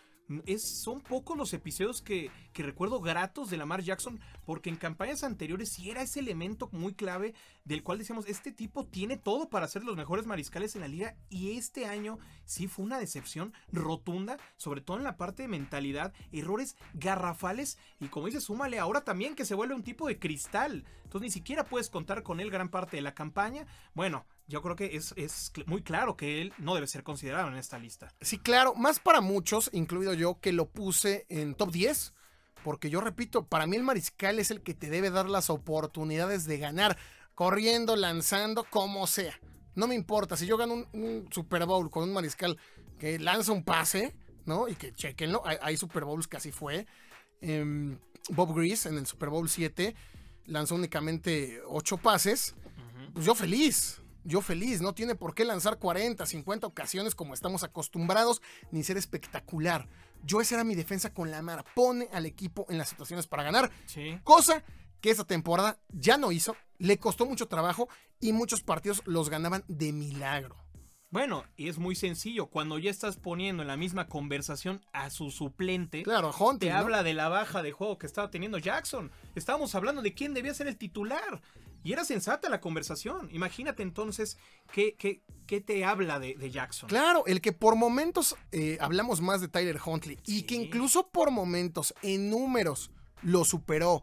Es, 0.47 0.63
son 0.63 1.01
pocos 1.01 1.37
los 1.37 1.53
episodios 1.53 2.03
que, 2.03 2.31
recuerdo 2.55 3.01
gratos 3.01 3.51
de 3.51 3.57
Lamar 3.57 3.83
Jackson, 3.83 4.21
porque 4.45 4.71
en 4.71 4.77
campañas 4.77 5.25
anteriores 5.25 5.69
sí 5.71 5.91
era 5.91 6.03
ese 6.03 6.21
elemento 6.21 6.69
muy 6.73 6.95
clave 6.95 7.35
del 7.65 7.83
cual 7.83 7.99
decíamos, 7.99 8.27
este 8.27 8.53
tipo 8.53 8.87
tiene 8.87 9.17
todo 9.17 9.49
para 9.49 9.69
ser 9.69 9.85
los 9.85 9.97
mejores 9.97 10.27
mariscales 10.27 10.75
en 10.75 10.83
la 10.83 10.89
liga, 10.89 11.17
y 11.29 11.57
este 11.57 11.87
año 11.87 12.19
sí 12.45 12.69
fue 12.69 12.85
una 12.85 12.99
decepción 12.99 13.53
rotunda, 13.73 14.37
sobre 14.57 14.81
todo 14.81 14.97
en 14.99 15.05
la 15.05 15.17
parte 15.17 15.43
de 15.43 15.49
mentalidad, 15.49 16.13
errores 16.33 16.77
garrafales, 16.95 17.79
y 18.01 18.09
como 18.09 18.27
dice, 18.27 18.41
súmale 18.41 18.79
ahora 18.79 19.05
también 19.05 19.35
que 19.35 19.45
se 19.45 19.55
vuelve 19.55 19.75
un 19.75 19.85
tipo 19.85 20.07
de 20.07 20.19
cristal, 20.19 20.85
entonces 21.05 21.23
ni 21.23 21.31
siquiera 21.31 21.65
puedes 21.65 21.91
contar 21.91 22.23
con 22.23 22.41
él 22.41 22.51
gran 22.51 22.69
parte 22.69 22.97
de 22.97 23.03
la 23.03 23.15
campaña, 23.15 23.67
bueno, 23.95 24.25
yo 24.53 24.61
creo 24.61 24.77
que 24.77 24.97
es, 24.97 25.15
es, 25.17 25.51
muy 25.65 25.83
claro 25.83 26.15
que 26.15 26.43
él 26.43 26.53
no 26.59 26.75
debe 26.75 26.87
ser 26.87 27.03
considerado 27.03 27.49
en 27.49 27.57
esta 27.57 27.79
lista. 27.79 28.13
Sí, 28.21 28.39
claro, 28.39 28.75
más 28.75 29.01
para 29.01 29.23
muchos, 29.23 29.71
incluido 29.73 30.13
yo, 30.13 30.39
que 30.41 30.53
lo 30.53 30.69
puse 30.69 31.25
en 31.31 31.55
top 31.55 31.73
10, 31.73 32.13
porque 32.63 32.91
yo 32.91 33.01
repito, 33.01 33.47
para 33.47 33.67
mí 33.67 33.77
el 33.77 33.83
mariscal 33.83 34.39
es 34.39 34.51
el 34.51 34.61
que 34.61 34.75
te 34.75 34.91
debe 34.91 35.09
dar 35.09 35.31
las 35.31 35.49
oportunidades 35.49 36.45
de 36.45 36.59
ganar, 36.59 36.99
corriendo, 37.35 37.97
lanzando, 37.97 38.65
como 38.65 39.07
sea. 39.07 39.41
No 39.75 39.89
me 39.89 39.95
importa, 39.95 40.37
si 40.37 40.45
yo 40.45 40.59
gano 40.59 40.75
un, 40.75 40.89
un 40.93 41.29
Super 41.33 41.65
Bowl 41.65 41.91
con 41.91 42.05
un 42.05 42.13
mariscal 42.13 42.59
que 42.99 43.19
lanza 43.19 43.53
un 43.53 43.65
pase, 43.65 44.15
¿no? 44.45 44.69
Y 44.69 44.75
que 44.75 44.93
chequenlo, 44.93 45.41
hay, 45.47 45.57
hay 45.63 45.79
Super 45.79 46.05
Bowls 46.05 46.29
que 46.29 46.37
así 46.37 46.53
fue. 46.53 46.87
Eh, 47.41 47.97
Bob 48.29 48.55
Grease 48.55 48.91
en 48.91 48.99
el 48.99 49.07
Super 49.07 49.31
Bowl 49.31 49.49
7 49.49 49.95
lanzó 50.45 50.75
únicamente 50.75 51.63
8 51.67 51.97
pases. 51.97 52.55
Pues 53.15 53.25
yo 53.25 53.35
feliz, 53.35 54.02
yo 54.25 54.41
feliz, 54.41 54.81
no 54.81 54.95
tiene 54.95 55.15
por 55.15 55.35
qué 55.35 55.45
lanzar 55.45 55.79
40, 55.79 56.25
50 56.25 56.67
ocasiones 56.67 57.15
como 57.15 57.35
estamos 57.35 57.65
acostumbrados, 57.65 58.43
ni 58.71 58.83
ser 58.83 58.97
espectacular. 58.97 59.89
Yo 60.25 60.41
esa 60.41 60.57
era 60.57 60.65
mi 60.65 60.75
defensa 60.75 61.13
con 61.13 61.31
la 61.31 61.43
Mara. 61.43 61.65
Pone 61.75 62.09
al 62.13 62.27
equipo 62.27 62.67
en 62.69 62.79
las 62.79 62.89
situaciones 62.89 63.27
para 63.27 63.43
ganar. 63.43 63.71
Sí. 63.87 64.19
Cosa 64.23 64.63
que 65.01 65.11
esta 65.11 65.25
temporada 65.25 65.79
ya 65.89 66.17
no 66.17 66.31
hizo, 66.31 66.57
le 66.79 66.99
costó 66.99 67.27
mucho 67.27 67.49
trabajo 67.49 67.89
y 68.21 68.33
muchos 68.33 68.63
partidos 68.63 69.03
los 69.05 69.31
ganaban 69.31 69.65
de 69.67 69.93
milagro. 69.93 70.57
Bueno, 71.13 71.45
y 71.59 71.69
es 71.69 71.77
muy 71.77 71.95
sencillo. 71.95 72.47
Cuando 72.47 72.79
ya 72.79 72.91
estás 72.91 73.19
poniendo 73.19 73.63
en 73.63 73.69
la 73.69 73.77
misma 73.77 74.07
conversación 74.07 74.81
a 74.95 75.11
su 75.11 75.31
suplente, 75.31 76.05
claro, 76.05 76.31
Hunting, 76.31 76.69
te 76.69 76.73
¿no? 76.73 76.79
habla 76.79 77.03
de 77.03 77.13
la 77.13 77.29
baja 77.29 77.63
de 77.63 77.71
juego 77.71 77.99
que 77.99 78.07
estaba 78.07 78.31
teniendo 78.31 78.57
Jackson. 78.57 79.11
Estábamos 79.35 79.75
hablando 79.75 80.01
de 80.01 80.15
quién 80.15 80.33
debía 80.33 80.55
ser 80.55 80.69
el 80.69 80.79
titular. 80.79 81.43
Y 81.83 81.93
era 81.93 82.05
sensata 82.05 82.49
la 82.49 82.61
conversación. 82.61 83.29
Imagínate 83.33 83.83
entonces 83.83 84.39
qué, 84.73 84.95
qué, 84.97 85.23
qué 85.47 85.61
te 85.61 85.85
habla 85.85 86.19
de, 86.19 86.35
de, 86.35 86.51
Jackson. 86.51 86.89
Claro, 86.89 87.25
el 87.27 87.41
que 87.41 87.53
por 87.53 87.77
momentos 87.77 88.37
eh, 88.53 88.79
hablamos 88.81 89.21
más 89.21 89.41
de 89.41 89.49
Tyler 89.49 89.79
Huntley 89.85 90.17
sí. 90.25 90.39
y 90.39 90.43
que 90.43 90.55
incluso 90.55 91.09
por 91.11 91.31
momentos 91.31 91.95
en 92.03 92.31
números 92.31 92.91
lo 93.23 93.45
superó. 93.45 94.03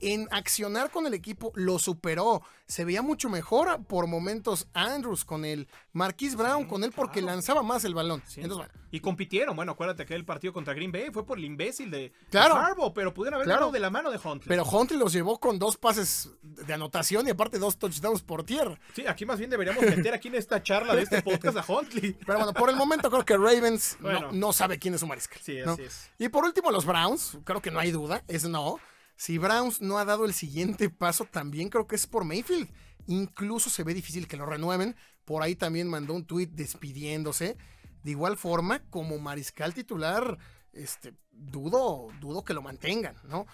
En 0.00 0.28
accionar 0.30 0.90
con 0.90 1.06
el 1.06 1.14
equipo 1.14 1.52
lo 1.54 1.78
superó. 1.78 2.42
Se 2.66 2.84
veía 2.84 3.02
mucho 3.02 3.28
mejor 3.28 3.84
por 3.84 4.06
momentos 4.06 4.68
Andrews 4.72 5.24
con 5.24 5.44
él, 5.44 5.68
Marquise 5.92 6.36
Brown 6.36 6.62
sí, 6.62 6.68
con 6.68 6.84
él 6.84 6.92
porque 6.94 7.20
claro. 7.20 7.34
lanzaba 7.34 7.62
más 7.62 7.84
el 7.84 7.94
balón. 7.94 8.22
Sí. 8.26 8.40
Entonces, 8.40 8.68
bueno. 8.68 8.80
Y 8.92 9.00
compitieron. 9.00 9.54
Bueno, 9.54 9.72
acuérdate 9.72 10.04
que 10.04 10.14
el 10.14 10.24
partido 10.24 10.52
contra 10.52 10.74
Green 10.74 10.90
Bay 10.90 11.10
fue 11.12 11.24
por 11.24 11.38
el 11.38 11.44
imbécil 11.44 11.90
de, 11.90 12.12
claro. 12.30 12.56
de 12.56 12.60
Harbaugh, 12.60 12.92
pero 12.92 13.14
pudieron 13.14 13.36
haber 13.36 13.46
claro. 13.46 13.70
de 13.70 13.78
la 13.78 13.90
mano 13.90 14.10
de 14.10 14.18
Huntley. 14.18 14.48
Pero 14.48 14.64
Huntley 14.64 14.98
los 14.98 15.12
llevó 15.12 15.38
con 15.38 15.58
dos 15.58 15.76
pases 15.76 16.30
de 16.42 16.72
anotación 16.74 17.26
y 17.26 17.30
aparte 17.30 17.58
dos 17.58 17.78
touchdowns 17.78 18.22
por 18.22 18.44
tierra. 18.44 18.78
Sí, 18.94 19.06
aquí 19.06 19.24
más 19.24 19.38
bien 19.38 19.50
deberíamos 19.50 19.82
meter 19.84 20.14
aquí 20.14 20.28
en 20.28 20.34
esta 20.34 20.62
charla 20.62 20.94
de 20.96 21.02
este 21.02 21.22
podcast 21.22 21.56
a 21.56 21.64
Huntley. 21.66 22.12
Pero 22.26 22.38
bueno, 22.38 22.52
por 22.52 22.68
el 22.70 22.76
momento 22.76 23.10
creo 23.10 23.24
que 23.24 23.36
Ravens 23.36 23.96
bueno. 24.00 24.20
no, 24.20 24.32
no, 24.32 24.52
sabe 24.52 24.78
quién 24.78 24.94
es 24.94 25.00
su 25.00 25.06
mariscal. 25.06 25.38
Sí, 25.40 25.58
¿no? 25.64 25.72
así 25.72 25.82
es. 25.82 26.10
Y 26.18 26.28
por 26.28 26.44
último, 26.44 26.70
los 26.70 26.84
Browns, 26.84 27.38
creo 27.44 27.62
que 27.62 27.70
no 27.70 27.78
hay 27.78 27.92
duda, 27.92 28.24
es 28.26 28.44
no. 28.44 28.80
Si 29.20 29.36
Browns 29.36 29.82
no 29.82 29.98
ha 29.98 30.06
dado 30.06 30.24
el 30.24 30.32
siguiente 30.32 30.88
paso, 30.88 31.26
también 31.26 31.68
creo 31.68 31.86
que 31.86 31.94
es 31.94 32.06
por 32.06 32.24
Mayfield. 32.24 32.70
Incluso 33.06 33.68
se 33.68 33.84
ve 33.84 33.92
difícil 33.92 34.26
que 34.26 34.38
lo 34.38 34.46
renueven. 34.46 34.96
Por 35.26 35.42
ahí 35.42 35.54
también 35.54 35.90
mandó 35.90 36.14
un 36.14 36.24
tweet 36.24 36.46
despidiéndose. 36.46 37.58
De 38.02 38.10
igual 38.12 38.38
forma, 38.38 38.82
como 38.88 39.18
mariscal 39.18 39.74
titular, 39.74 40.38
este, 40.72 41.12
dudo, 41.30 42.06
dudo 42.18 42.46
que 42.46 42.54
lo 42.54 42.62
mantengan, 42.62 43.14
¿no? 43.24 43.44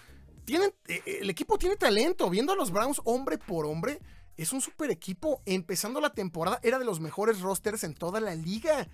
Tienen, 0.45 0.73
eh, 0.87 1.01
el 1.19 1.29
equipo 1.29 1.57
tiene 1.57 1.75
talento. 1.75 2.29
Viendo 2.29 2.53
a 2.53 2.55
los 2.55 2.71
Browns 2.71 3.01
hombre 3.03 3.37
por 3.37 3.65
hombre, 3.65 3.99
es 4.37 4.53
un 4.53 4.61
super 4.61 4.89
equipo. 4.89 5.41
Empezando 5.45 5.99
la 5.99 6.13
temporada, 6.13 6.61
era 6.63 6.79
de 6.79 6.85
los 6.85 7.01
mejores 7.01 7.41
rosters 7.41 7.83
en 7.83 7.93
toda 7.93 8.21
la 8.21 8.35
liga 8.35 8.87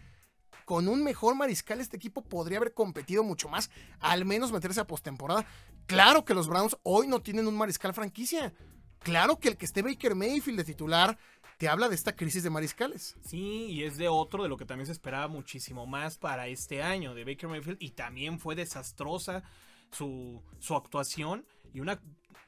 con 0.65 0.87
un 0.87 1.03
mejor 1.03 1.35
mariscal 1.35 1.79
este 1.79 1.97
equipo 1.97 2.23
podría 2.23 2.57
haber 2.57 2.73
competido 2.73 3.23
mucho 3.23 3.49
más, 3.49 3.69
al 3.99 4.25
menos 4.25 4.51
meterse 4.51 4.79
a 4.79 4.87
postemporada. 4.87 5.45
Claro 5.85 6.25
que 6.25 6.33
los 6.33 6.47
Browns 6.47 6.77
hoy 6.83 7.07
no 7.07 7.21
tienen 7.21 7.47
un 7.47 7.57
mariscal 7.57 7.93
franquicia. 7.93 8.53
Claro 8.99 9.37
que 9.39 9.49
el 9.49 9.57
que 9.57 9.65
esté 9.65 9.81
Baker 9.81 10.15
Mayfield 10.15 10.59
de 10.59 10.63
titular 10.63 11.17
te 11.57 11.67
habla 11.67 11.89
de 11.89 11.95
esta 11.95 12.15
crisis 12.15 12.43
de 12.43 12.49
mariscales. 12.49 13.15
Sí, 13.25 13.67
y 13.69 13.83
es 13.83 13.97
de 13.97 14.07
otro 14.07 14.43
de 14.43 14.49
lo 14.49 14.57
que 14.57 14.65
también 14.65 14.85
se 14.85 14.93
esperaba 14.93 15.27
muchísimo 15.27 15.85
más 15.85 16.17
para 16.17 16.47
este 16.47 16.81
año 16.81 17.13
de 17.13 17.25
Baker 17.25 17.49
Mayfield 17.49 17.77
y 17.81 17.91
también 17.91 18.39
fue 18.39 18.55
desastrosa 18.55 19.43
su, 19.91 20.41
su 20.59 20.75
actuación 20.75 21.45
y 21.73 21.79
una 21.79 22.01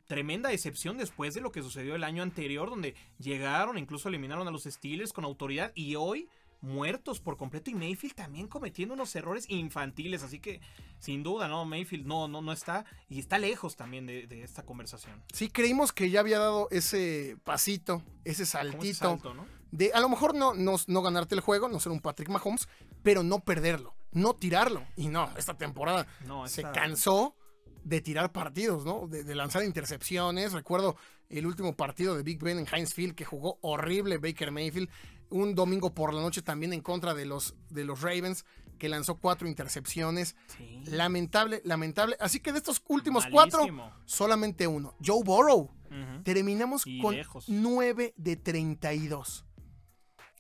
tremenda 0.08 0.50
decepción 0.50 0.98
después 0.98 1.34
de 1.34 1.42
lo 1.42 1.52
que 1.52 1.62
sucedió 1.62 1.96
el 1.96 2.04
año 2.04 2.24
anterior 2.24 2.70
donde 2.70 2.96
llegaron, 3.20 3.78
incluso 3.78 4.10
eliminaron 4.10 4.48
a 4.48 4.52
los 4.52 4.64
Steelers 4.64 5.14
con 5.14 5.26
autoridad 5.26 5.72
y 5.76 5.96
hoy 5.96 6.30
muertos 6.66 7.20
por 7.20 7.38
completo 7.38 7.70
y 7.70 7.76
Mayfield 7.76 8.16
también 8.16 8.48
cometiendo 8.48 8.94
unos 8.94 9.16
errores 9.16 9.46
infantiles, 9.50 10.24
así 10.24 10.40
que 10.40 10.62
sin 11.00 11.24
duda, 11.24 11.48
¿no? 11.48 11.64
Mayfield 11.66 12.06
no, 12.06 12.28
no, 12.28 12.42
no 12.42 12.52
está 12.52 12.86
y 13.08 13.20
está 13.20 13.38
lejos 13.38 13.76
también 13.76 14.06
de, 14.06 14.28
de 14.28 14.44
esta 14.44 14.64
conversación. 14.64 15.24
Sí, 15.32 15.50
creímos 15.50 15.94
que 15.94 16.10
ya 16.10 16.20
había 16.20 16.40
dado 16.40 16.68
ese 16.72 17.38
pasito, 17.44 18.02
ese 18.24 18.46
saltito. 18.46 18.84
Ese 18.84 18.94
salto, 18.96 19.34
¿no? 19.34 19.46
De 19.72 19.92
a 19.94 20.00
lo 20.00 20.10
mejor 20.10 20.36
no, 20.36 20.54
no, 20.54 20.76
no 20.88 21.02
ganarte 21.02 21.36
el 21.36 21.42
juego, 21.42 21.70
no 21.70 21.80
ser 21.80 21.92
un 21.92 22.00
Patrick 22.00 22.30
Mahomes, 22.30 22.68
pero 23.04 23.24
no 23.24 23.40
perderlo, 23.40 23.96
no 24.12 24.36
tirarlo. 24.36 24.84
Y 24.96 25.08
no, 25.08 25.30
esta 25.38 25.58
temporada 25.58 26.08
no, 26.26 26.46
esta... 26.46 26.62
se 26.62 26.80
cansó 26.80 27.36
de 27.84 28.02
tirar 28.02 28.32
partidos, 28.32 28.86
¿no? 28.86 29.08
De, 29.08 29.24
de, 29.24 29.36
lanzar 29.36 29.64
intercepciones. 29.64 30.54
Recuerdo 30.54 30.96
el 31.30 31.46
último 31.46 31.76
partido 31.76 32.16
de 32.16 32.24
Big 32.24 32.42
Ben 32.42 32.58
en 32.58 32.68
Heinz 32.72 32.94
Field 32.94 33.16
que 33.16 33.26
jugó 33.26 33.60
horrible 33.62 34.18
Baker 34.18 34.52
Mayfield 34.52 34.90
un 35.30 35.56
domingo 35.56 35.94
por 35.94 36.14
la 36.14 36.22
noche 36.22 36.42
también 36.42 36.74
en 36.74 36.82
contra 36.82 37.14
de 37.14 37.26
los, 37.26 37.56
de 37.70 37.86
los 37.86 38.02
Ravens, 38.02 38.46
que 38.78 38.90
lanzó 38.90 39.16
cuatro 39.16 39.48
intercepciones. 39.48 40.36
Sí. 40.58 40.82
Lamentable, 40.86 41.62
lamentable. 41.64 42.18
Así 42.20 42.40
que 42.40 42.52
de 42.52 42.58
estos 42.60 42.84
últimos 42.88 43.24
Malísimo. 43.30 43.74
cuatro, 43.74 43.94
solamente 44.06 44.68
uno. 44.68 44.96
Joe 45.04 45.24
Burrow. 45.24 45.72
Uh 45.90 45.94
-huh. 45.94 46.24
Terminamos 46.24 46.86
y 46.86 47.00
con 47.02 47.16
lejos. 47.16 47.46
9 47.48 48.14
de 48.18 48.36
32. 48.36 49.46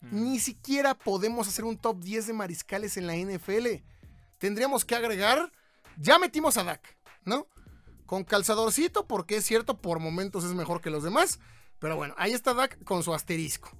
Uh 0.02 0.06
-huh. 0.06 0.12
Ni 0.12 0.40
siquiera 0.40 0.96
podemos 0.96 1.48
hacer 1.48 1.66
un 1.66 1.78
top 1.78 2.00
10 2.02 2.28
de 2.28 2.34
mariscales 2.34 2.98
en 2.98 3.08
la 3.08 3.16
NFL. 3.16 3.84
Tendríamos 4.38 4.84
que 4.86 4.96
agregar. 4.96 5.52
Ya 5.98 6.20
metimos 6.20 6.58
a 6.58 6.64
Dak, 6.66 6.98
¿no? 7.24 7.48
Con 8.06 8.26
calzadorcito, 8.26 9.08
porque 9.08 9.38
es 9.38 9.46
cierto, 9.46 9.78
por 9.78 10.00
momentos 10.00 10.44
es 10.44 10.54
mejor 10.54 10.82
que 10.82 10.90
los 10.90 11.04
demás. 11.04 11.40
Pero 11.80 11.96
bueno, 11.96 12.14
ahí 12.18 12.34
está 12.34 12.54
Dak 12.54 12.84
con 12.84 13.02
su 13.02 13.14
asterisco. 13.14 13.72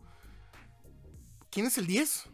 ¿Quién 1.56 1.68
es 1.68 1.78
el 1.78 1.88
10? 1.88 2.26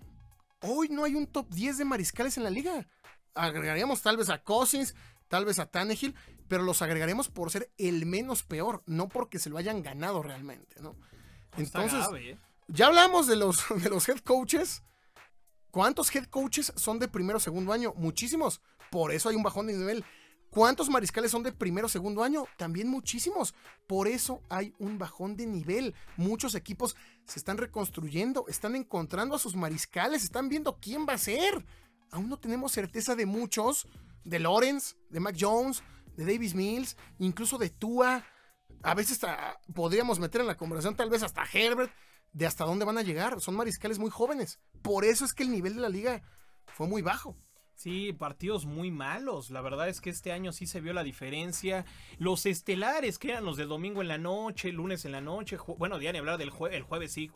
Hoy 0.61 0.89
no 0.89 1.03
hay 1.03 1.13
un 1.13 1.27
top 1.27 1.47
10 1.53 1.77
de 1.77 1.85
mariscales 1.85 2.37
en 2.37 2.43
la 2.43 2.49
liga. 2.49 2.87
Agregaríamos 3.35 4.01
tal 4.01 4.17
vez 4.17 4.29
a 4.31 4.41
Cousins, 4.41 4.95
tal 5.27 5.45
vez 5.45 5.59
a 5.59 5.67
Tannehill, 5.67 6.15
pero 6.47 6.63
los 6.63 6.81
agregaremos 6.81 7.27
por 7.27 7.51
ser 7.51 7.71
el 7.77 8.07
menos 8.07 8.41
peor, 8.41 8.81
no 8.87 9.09
porque 9.09 9.37
se 9.37 9.51
lo 9.51 9.59
hayan 9.59 9.83
ganado 9.83 10.23
realmente, 10.23 10.81
¿no? 10.81 10.95
Entonces, 11.55 11.99
grave, 11.99 12.31
¿eh? 12.31 12.37
ya 12.67 12.87
hablamos 12.87 13.27
de 13.27 13.35
los, 13.35 13.63
de 13.83 13.91
los 13.91 14.09
head 14.09 14.21
coaches. 14.21 14.81
¿Cuántos 15.69 16.09
head 16.15 16.25
coaches 16.25 16.73
son 16.75 16.97
de 16.97 17.07
primero 17.07 17.37
o 17.37 17.39
segundo 17.39 17.73
año? 17.73 17.93
Muchísimos. 17.95 18.59
Por 18.89 19.11
eso 19.11 19.29
hay 19.29 19.35
un 19.35 19.43
bajón 19.43 19.67
de 19.67 19.73
nivel. 19.73 20.03
¿Cuántos 20.51 20.89
mariscales 20.89 21.31
son 21.31 21.43
de 21.43 21.53
primero 21.53 21.87
o 21.87 21.89
segundo 21.89 22.23
año? 22.23 22.45
También 22.57 22.89
muchísimos. 22.89 23.55
Por 23.87 24.09
eso 24.09 24.43
hay 24.49 24.73
un 24.79 24.97
bajón 24.97 25.37
de 25.37 25.45
nivel. 25.45 25.95
Muchos 26.17 26.55
equipos 26.55 26.97
se 27.25 27.39
están 27.39 27.57
reconstruyendo, 27.57 28.43
están 28.49 28.75
encontrando 28.75 29.33
a 29.33 29.39
sus 29.39 29.55
mariscales, 29.55 30.25
están 30.25 30.49
viendo 30.49 30.77
quién 30.81 31.05
va 31.07 31.13
a 31.13 31.17
ser. 31.17 31.65
Aún 32.11 32.27
no 32.27 32.37
tenemos 32.37 32.73
certeza 32.73 33.15
de 33.15 33.25
muchos, 33.25 33.87
de 34.25 34.39
Lawrence, 34.39 34.97
de 35.09 35.21
Mac 35.21 35.37
Jones, 35.39 35.83
de 36.17 36.25
Davis 36.25 36.53
Mills, 36.53 36.97
incluso 37.17 37.57
de 37.57 37.69
Tua. 37.69 38.25
A 38.83 38.93
veces 38.93 39.21
podríamos 39.73 40.19
meter 40.19 40.41
en 40.41 40.47
la 40.47 40.57
conversación 40.57 40.97
tal 40.97 41.09
vez 41.09 41.23
hasta 41.23 41.45
Herbert, 41.45 41.93
de 42.33 42.45
hasta 42.45 42.65
dónde 42.65 42.83
van 42.83 42.97
a 42.97 43.03
llegar. 43.03 43.39
Son 43.39 43.55
mariscales 43.55 43.99
muy 43.99 44.09
jóvenes. 44.09 44.59
Por 44.81 45.05
eso 45.05 45.23
es 45.23 45.33
que 45.33 45.43
el 45.43 45.51
nivel 45.51 45.75
de 45.75 45.81
la 45.81 45.87
liga 45.87 46.21
fue 46.65 46.87
muy 46.87 47.01
bajo. 47.01 47.37
Sí, 47.81 48.13
partidos 48.13 48.67
muy 48.67 48.91
malos. 48.91 49.49
La 49.49 49.59
verdad 49.59 49.89
es 49.89 50.01
que 50.01 50.11
este 50.11 50.31
año 50.31 50.51
sí 50.51 50.67
se 50.67 50.81
vio 50.81 50.93
la 50.93 51.03
diferencia. 51.03 51.83
Los 52.19 52.45
estelares, 52.45 53.17
que 53.17 53.29
eran 53.29 53.43
los 53.43 53.57
del 53.57 53.69
domingo 53.69 54.03
en 54.03 54.07
la 54.07 54.19
noche, 54.19 54.71
lunes 54.71 55.03
en 55.05 55.13
la 55.13 55.21
noche. 55.21 55.57
Bueno, 55.79 55.99
ya 55.99 56.11
ni 56.11 56.19
hablar 56.19 56.37
del 56.37 56.51
jueves, 56.51 56.77
el 56.77 56.83
jueves 56.83 57.11
sí, 57.11 57.27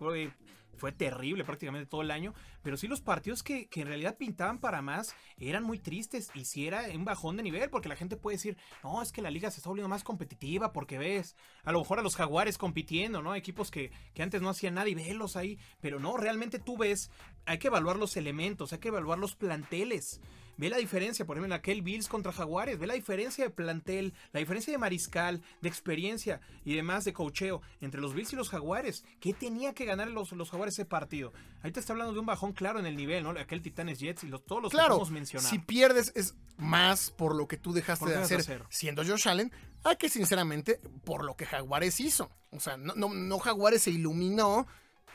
fue 0.75 0.91
terrible 0.91 1.43
prácticamente 1.43 1.87
todo 1.87 2.01
el 2.01 2.11
año, 2.11 2.33
pero 2.61 2.77
sí 2.77 2.87
los 2.87 3.01
partidos 3.01 3.43
que, 3.43 3.67
en 3.73 3.87
realidad 3.87 4.17
pintaban 4.17 4.59
para 4.59 4.81
más 4.81 5.15
eran 5.37 5.63
muy 5.63 5.79
tristes 5.79 6.31
y 6.33 6.45
si 6.45 6.67
era 6.67 6.83
un 6.93 7.05
bajón 7.05 7.37
de 7.37 7.43
nivel, 7.43 7.69
porque 7.69 7.89
la 7.89 7.95
gente 7.95 8.17
puede 8.17 8.37
decir, 8.37 8.57
no, 8.83 9.01
es 9.01 9.11
que 9.11 9.21
la 9.21 9.31
liga 9.31 9.51
se 9.51 9.57
está 9.57 9.69
volviendo 9.69 9.89
más 9.89 10.03
competitiva 10.03 10.73
porque 10.73 10.97
ves 10.97 11.35
a 11.63 11.71
lo 11.71 11.79
mejor 11.79 11.99
a 11.99 12.03
los 12.03 12.15
jaguares 12.15 12.57
compitiendo, 12.57 13.21
¿no? 13.21 13.35
Equipos 13.35 13.71
que, 13.71 13.91
que 14.13 14.23
antes 14.23 14.41
no 14.41 14.49
hacían 14.49 14.75
nada 14.75 14.89
y 14.89 14.95
velos 14.95 15.35
ahí, 15.35 15.57
pero 15.81 15.99
no, 15.99 16.17
realmente 16.17 16.59
tú 16.59 16.77
ves, 16.77 17.11
hay 17.45 17.57
que 17.57 17.67
evaluar 17.67 17.97
los 17.97 18.17
elementos, 18.17 18.73
hay 18.73 18.79
que 18.79 18.89
evaluar 18.89 19.19
los 19.19 19.35
planteles. 19.35 20.21
Ve 20.57 20.69
la 20.69 20.77
diferencia, 20.77 21.25
por 21.25 21.35
ejemplo, 21.35 21.53
en 21.53 21.59
aquel 21.59 21.81
Bills 21.81 22.07
contra 22.07 22.31
Jaguares, 22.31 22.79
ve 22.79 22.87
la 22.87 22.93
diferencia 22.93 23.43
de 23.43 23.49
plantel, 23.49 24.13
la 24.31 24.39
diferencia 24.39 24.71
de 24.71 24.77
mariscal, 24.77 25.41
de 25.61 25.69
experiencia 25.69 26.39
y 26.63 26.75
demás 26.75 27.03
de 27.05 27.13
cocheo 27.13 27.61
entre 27.81 28.01
los 28.01 28.13
Bills 28.13 28.33
y 28.33 28.35
los 28.35 28.49
Jaguares. 28.49 29.03
¿Qué 29.19 29.33
tenía 29.33 29.73
que 29.73 29.85
ganar 29.85 30.09
los, 30.09 30.31
los 30.31 30.49
Jaguares 30.49 30.75
ese 30.75 30.85
partido? 30.85 31.33
Ahí 31.61 31.71
te 31.71 31.79
está 31.79 31.93
hablando 31.93 32.13
de 32.13 32.19
un 32.19 32.25
bajón 32.25 32.53
claro 32.53 32.79
en 32.79 32.85
el 32.85 32.95
nivel, 32.95 33.23
¿no? 33.23 33.31
Aquel 33.31 33.61
Titanes 33.61 33.99
Jets 33.99 34.23
y 34.23 34.27
los, 34.27 34.45
todos 34.45 34.61
los 34.61 34.71
claro, 34.71 34.95
que 34.95 34.95
hemos 34.95 35.11
mencionado. 35.11 35.49
Si 35.49 35.59
pierdes 35.59 36.11
es 36.15 36.35
más 36.57 37.09
por 37.11 37.35
lo 37.35 37.47
que 37.47 37.57
tú 37.57 37.73
dejaste 37.73 38.05
de 38.05 38.15
hacer, 38.15 38.63
siendo 38.69 39.03
Josh 39.03 39.27
Allen, 39.27 39.51
a 39.83 39.95
que 39.95 40.09
sinceramente 40.09 40.79
por 41.03 41.23
lo 41.23 41.35
que 41.35 41.45
Jaguares 41.45 41.99
hizo. 41.99 42.29
O 42.51 42.59
sea, 42.59 42.77
no, 42.77 42.93
no, 42.95 43.13
no 43.13 43.39
Jaguares 43.39 43.83
se 43.83 43.91
iluminó 43.91 44.67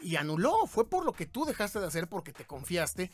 y 0.03 0.17
anuló. 0.17 0.67
Fue 0.67 0.89
por 0.89 1.05
lo 1.05 1.13
que 1.13 1.27
tú 1.27 1.45
dejaste 1.45 1.81
de 1.81 1.87
hacer 1.87 2.09
porque 2.09 2.33
te 2.33 2.45
confiaste 2.45 3.11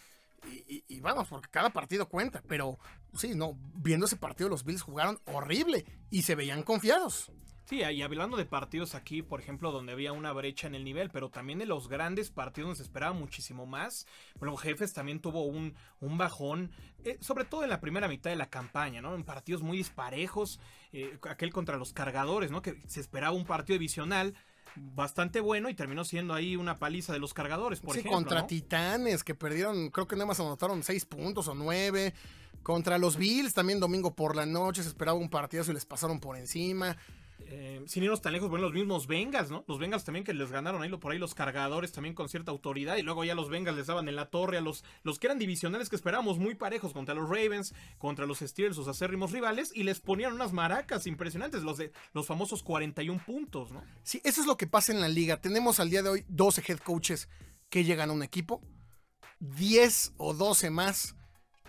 y, 0.88 1.00
vamos, 1.00 1.28
porque 1.28 1.48
cada 1.50 1.70
partido 1.70 2.08
cuenta. 2.08 2.42
Pero 2.46 2.78
sí, 3.14 3.34
no, 3.34 3.56
viendo 3.74 4.06
ese 4.06 4.16
partido, 4.16 4.48
los 4.48 4.64
Bills 4.64 4.82
jugaron 4.82 5.18
horrible 5.26 5.84
y 6.10 6.22
se 6.22 6.34
veían 6.34 6.62
confiados. 6.62 7.30
Sí, 7.66 7.82
y 7.82 8.02
hablando 8.02 8.36
de 8.36 8.44
partidos 8.44 8.94
aquí, 8.94 9.22
por 9.22 9.40
ejemplo, 9.40 9.72
donde 9.72 9.90
había 9.90 10.12
una 10.12 10.32
brecha 10.32 10.68
en 10.68 10.76
el 10.76 10.84
nivel, 10.84 11.10
pero 11.10 11.30
también 11.30 11.58
de 11.58 11.66
los 11.66 11.88
grandes 11.88 12.30
partidos 12.30 12.68
donde 12.68 12.76
se 12.76 12.84
esperaba 12.84 13.12
muchísimo 13.12 13.66
más. 13.66 14.06
Bueno, 14.38 14.56
Jefes 14.56 14.92
también 14.92 15.18
tuvo 15.18 15.42
un, 15.46 15.74
un 15.98 16.16
bajón, 16.16 16.70
eh, 17.02 17.18
sobre 17.20 17.44
todo 17.44 17.64
en 17.64 17.70
la 17.70 17.80
primera 17.80 18.06
mitad 18.06 18.30
de 18.30 18.36
la 18.36 18.50
campaña, 18.50 19.02
¿no? 19.02 19.16
En 19.16 19.24
partidos 19.24 19.62
muy 19.62 19.78
disparejos, 19.78 20.60
eh, 20.92 21.18
aquel 21.28 21.52
contra 21.52 21.76
los 21.76 21.92
cargadores, 21.92 22.52
¿no? 22.52 22.62
Que 22.62 22.80
se 22.86 23.00
esperaba 23.00 23.34
un 23.34 23.44
partido 23.44 23.74
divisional 23.74 24.34
bastante 24.76 25.40
bueno 25.40 25.68
y 25.68 25.74
terminó 25.74 26.04
siendo 26.04 26.34
ahí 26.34 26.56
una 26.56 26.78
paliza 26.78 27.12
de 27.12 27.18
los 27.18 27.34
cargadores, 27.34 27.80
por 27.80 27.94
sí, 27.94 28.02
contra 28.02 28.46
Titanes, 28.46 29.24
que 29.24 29.34
perdieron, 29.34 29.90
creo 29.90 30.06
que 30.06 30.16
nada 30.16 30.26
más 30.26 30.40
anotaron 30.40 30.82
seis 30.82 31.04
puntos 31.04 31.48
o 31.48 31.54
nueve. 31.54 32.14
Contra 32.62 32.98
los 32.98 33.16
Bills, 33.16 33.54
también 33.54 33.78
domingo 33.78 34.14
por 34.14 34.34
la 34.34 34.44
noche, 34.44 34.82
se 34.82 34.88
esperaba 34.88 35.16
un 35.16 35.30
partidazo 35.30 35.70
y 35.70 35.74
les 35.74 35.84
pasaron 35.84 36.18
por 36.18 36.36
encima. 36.36 36.96
Eh, 37.48 37.80
sin 37.86 38.02
irnos 38.02 38.20
tan 38.20 38.32
lejos, 38.32 38.50
bueno, 38.50 38.64
los 38.64 38.74
mismos 38.74 39.06
Bengals, 39.06 39.50
¿no? 39.50 39.64
Los 39.68 39.78
Bengals 39.78 40.04
también 40.04 40.24
que 40.24 40.34
les 40.34 40.50
ganaron 40.50 40.82
ahí 40.82 40.90
por 40.90 41.12
ahí 41.12 41.18
los 41.18 41.34
cargadores 41.34 41.92
también 41.92 42.14
con 42.14 42.28
cierta 42.28 42.50
autoridad 42.50 42.96
y 42.96 43.02
luego 43.02 43.24
ya 43.24 43.36
los 43.36 43.48
Bengals 43.48 43.76
les 43.76 43.86
daban 43.86 44.08
en 44.08 44.16
la 44.16 44.30
torre 44.30 44.58
a 44.58 44.60
los, 44.60 44.84
los 45.04 45.18
que 45.18 45.28
eran 45.28 45.38
divisionales 45.38 45.88
que 45.88 45.96
esperábamos 45.96 46.38
muy 46.38 46.54
parejos 46.54 46.92
contra 46.92 47.14
los 47.14 47.28
Ravens, 47.28 47.74
contra 47.98 48.26
los 48.26 48.40
Steelers, 48.40 48.76
sus 48.76 48.88
acérrimos 48.88 49.30
rivales 49.30 49.70
y 49.74 49.84
les 49.84 50.00
ponían 50.00 50.32
unas 50.32 50.52
maracas 50.52 51.06
impresionantes, 51.06 51.62
los 51.62 51.76
de 51.76 51.92
los 52.12 52.26
famosos 52.26 52.62
41 52.62 53.22
puntos, 53.24 53.70
¿no? 53.70 53.84
Sí, 54.02 54.20
eso 54.24 54.40
es 54.40 54.46
lo 54.46 54.56
que 54.56 54.66
pasa 54.66 54.92
en 54.92 55.00
la 55.00 55.08
liga. 55.08 55.40
Tenemos 55.40 55.78
al 55.78 55.90
día 55.90 56.02
de 56.02 56.08
hoy 56.08 56.24
12 56.28 56.62
head 56.66 56.78
coaches 56.78 57.28
que 57.68 57.84
llegan 57.84 58.10
a 58.10 58.12
un 58.12 58.22
equipo, 58.22 58.60
10 59.40 60.14
o 60.16 60.34
12 60.34 60.70
más 60.70 61.15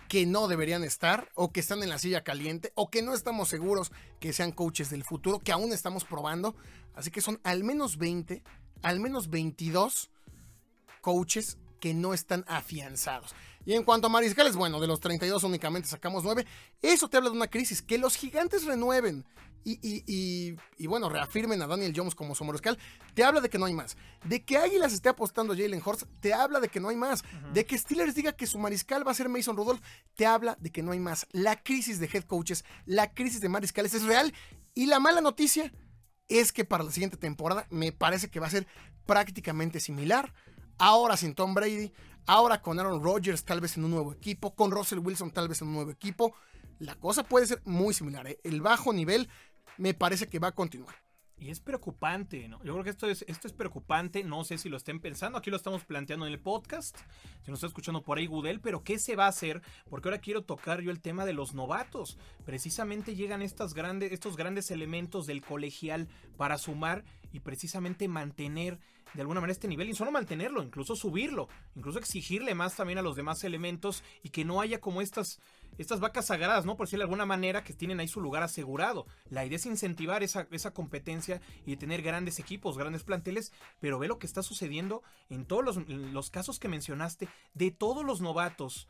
que 0.08 0.26
no 0.26 0.48
deberían 0.48 0.84
estar 0.84 1.28
o 1.34 1.52
que 1.52 1.60
están 1.60 1.82
en 1.82 1.90
la 1.90 1.98
silla 1.98 2.24
caliente 2.24 2.72
o 2.74 2.90
que 2.90 3.02
no 3.02 3.14
estamos 3.14 3.48
seguros 3.48 3.92
que 4.20 4.32
sean 4.32 4.52
coaches 4.52 4.90
del 4.90 5.04
futuro, 5.04 5.38
que 5.38 5.52
aún 5.52 5.72
estamos 5.72 6.04
probando. 6.04 6.56
Así 6.94 7.10
que 7.10 7.20
son 7.20 7.40
al 7.44 7.62
menos 7.62 7.98
20, 7.98 8.42
al 8.82 9.00
menos 9.00 9.28
22 9.28 10.10
coaches 11.00 11.58
que 11.80 11.94
no 11.94 12.14
están 12.14 12.44
afianzados. 12.48 13.34
Y 13.68 13.74
en 13.74 13.82
cuanto 13.82 14.06
a 14.06 14.10
mariscales, 14.10 14.56
bueno, 14.56 14.80
de 14.80 14.86
los 14.86 14.98
32 14.98 15.44
únicamente 15.44 15.90
sacamos 15.90 16.24
9. 16.24 16.46
Eso 16.80 17.06
te 17.06 17.18
habla 17.18 17.28
de 17.28 17.36
una 17.36 17.48
crisis. 17.48 17.82
Que 17.82 17.98
los 17.98 18.16
gigantes 18.16 18.64
renueven 18.64 19.26
y, 19.62 20.86
bueno, 20.86 21.10
reafirmen 21.10 21.60
a 21.60 21.66
Daniel 21.66 21.92
Jones 21.94 22.14
como 22.14 22.34
su 22.34 22.46
mariscal, 22.46 22.78
te 23.12 23.24
habla 23.24 23.42
de 23.42 23.50
que 23.50 23.58
no 23.58 23.66
hay 23.66 23.74
más. 23.74 23.98
De 24.24 24.42
que 24.42 24.56
Águilas 24.56 24.94
esté 24.94 25.10
apostando 25.10 25.52
a 25.52 25.56
Jalen 25.56 25.82
Horst, 25.84 26.04
te 26.20 26.32
habla 26.32 26.60
de 26.60 26.68
que 26.70 26.80
no 26.80 26.88
hay 26.88 26.96
más. 26.96 27.24
De 27.52 27.66
que 27.66 27.76
Steelers 27.76 28.14
diga 28.14 28.32
que 28.32 28.46
su 28.46 28.58
mariscal 28.58 29.06
va 29.06 29.10
a 29.10 29.14
ser 29.14 29.28
Mason 29.28 29.54
Rudolph, 29.54 29.82
te 30.14 30.24
habla 30.24 30.56
de 30.58 30.72
que 30.72 30.82
no 30.82 30.92
hay 30.92 31.00
más. 31.00 31.26
La 31.32 31.62
crisis 31.62 32.00
de 32.00 32.08
head 32.10 32.24
coaches, 32.24 32.64
la 32.86 33.12
crisis 33.12 33.42
de 33.42 33.50
mariscales 33.50 33.92
es 33.92 34.04
real. 34.04 34.32
Y 34.74 34.86
la 34.86 34.98
mala 34.98 35.20
noticia 35.20 35.74
es 36.28 36.52
que 36.52 36.64
para 36.64 36.84
la 36.84 36.90
siguiente 36.90 37.18
temporada 37.18 37.66
me 37.68 37.92
parece 37.92 38.30
que 38.30 38.40
va 38.40 38.46
a 38.46 38.50
ser 38.50 38.66
prácticamente 39.04 39.78
similar. 39.78 40.32
Ahora 40.78 41.16
sin 41.16 41.34
Tom 41.34 41.54
Brady, 41.54 41.92
ahora 42.26 42.62
con 42.62 42.78
Aaron 42.78 43.02
Rodgers 43.02 43.44
tal 43.44 43.60
vez 43.60 43.76
en 43.76 43.84
un 43.84 43.90
nuevo 43.90 44.12
equipo, 44.12 44.54
con 44.54 44.70
Russell 44.70 45.00
Wilson 45.00 45.32
tal 45.32 45.48
vez 45.48 45.60
en 45.60 45.68
un 45.68 45.74
nuevo 45.74 45.90
equipo. 45.90 46.34
La 46.78 46.94
cosa 46.94 47.24
puede 47.24 47.46
ser 47.46 47.60
muy 47.64 47.92
similar. 47.92 48.26
¿eh? 48.28 48.38
El 48.44 48.60
bajo 48.60 48.92
nivel 48.92 49.28
me 49.76 49.94
parece 49.94 50.28
que 50.28 50.38
va 50.38 50.48
a 50.48 50.54
continuar. 50.54 50.94
Y 51.40 51.50
es 51.50 51.60
preocupante, 51.60 52.48
¿no? 52.48 52.58
Yo 52.64 52.72
creo 52.72 52.84
que 52.84 52.90
esto 52.90 53.08
es, 53.08 53.24
esto 53.28 53.46
es 53.46 53.52
preocupante, 53.52 54.24
no 54.24 54.42
sé 54.42 54.58
si 54.58 54.68
lo 54.68 54.76
estén 54.76 54.98
pensando, 54.98 55.38
aquí 55.38 55.50
lo 55.50 55.56
estamos 55.56 55.84
planteando 55.84 56.26
en 56.26 56.32
el 56.32 56.40
podcast, 56.40 56.96
si 57.44 57.50
nos 57.52 57.58
está 57.58 57.68
escuchando 57.68 58.02
por 58.02 58.18
ahí 58.18 58.26
Gudel, 58.26 58.60
pero 58.60 58.82
¿qué 58.82 58.98
se 58.98 59.14
va 59.14 59.26
a 59.26 59.28
hacer? 59.28 59.62
Porque 59.88 60.08
ahora 60.08 60.20
quiero 60.20 60.42
tocar 60.42 60.80
yo 60.80 60.90
el 60.90 61.00
tema 61.00 61.24
de 61.24 61.34
los 61.34 61.54
novatos. 61.54 62.18
Precisamente 62.44 63.14
llegan 63.14 63.44
grandes, 63.74 64.12
estos 64.12 64.36
grandes 64.36 64.72
elementos 64.72 65.26
del 65.26 65.40
colegial 65.40 66.08
para 66.36 66.58
sumar 66.58 67.04
y 67.30 67.38
precisamente 67.38 68.08
mantener 68.08 68.80
de 69.14 69.20
alguna 69.20 69.40
manera 69.40 69.52
este 69.52 69.68
nivel 69.68 69.88
y 69.88 69.94
solo 69.94 70.10
mantenerlo, 70.10 70.62
incluso 70.62 70.96
subirlo, 70.96 71.48
incluso 71.74 71.98
exigirle 71.98 72.54
más 72.54 72.76
también 72.76 72.98
a 72.98 73.02
los 73.02 73.16
demás 73.16 73.44
elementos 73.44 74.02
y 74.22 74.30
que 74.30 74.44
no 74.44 74.60
haya 74.60 74.80
como 74.80 75.00
estas 75.00 75.40
estas 75.78 76.00
vacas 76.00 76.26
sagradas, 76.26 76.66
¿no? 76.66 76.76
Por 76.76 76.86
decirlo 76.86 77.02
de 77.02 77.06
alguna 77.06 77.24
manera, 77.24 77.62
que 77.62 77.72
tienen 77.72 78.00
ahí 78.00 78.08
su 78.08 78.20
lugar 78.20 78.42
asegurado. 78.42 79.06
La 79.30 79.46
idea 79.46 79.56
es 79.56 79.66
incentivar 79.66 80.22
esa, 80.24 80.48
esa 80.50 80.72
competencia 80.72 81.40
y 81.64 81.76
tener 81.76 82.02
grandes 82.02 82.40
equipos, 82.40 82.76
grandes 82.76 83.04
planteles, 83.04 83.52
pero 83.80 83.98
ve 83.98 84.08
lo 84.08 84.18
que 84.18 84.26
está 84.26 84.42
sucediendo 84.42 85.02
en 85.30 85.44
todos 85.44 85.64
los, 85.64 85.88
los 85.88 86.30
casos 86.30 86.58
que 86.58 86.68
mencionaste, 86.68 87.28
de 87.54 87.70
todos 87.70 88.04
los 88.04 88.20
novatos, 88.20 88.88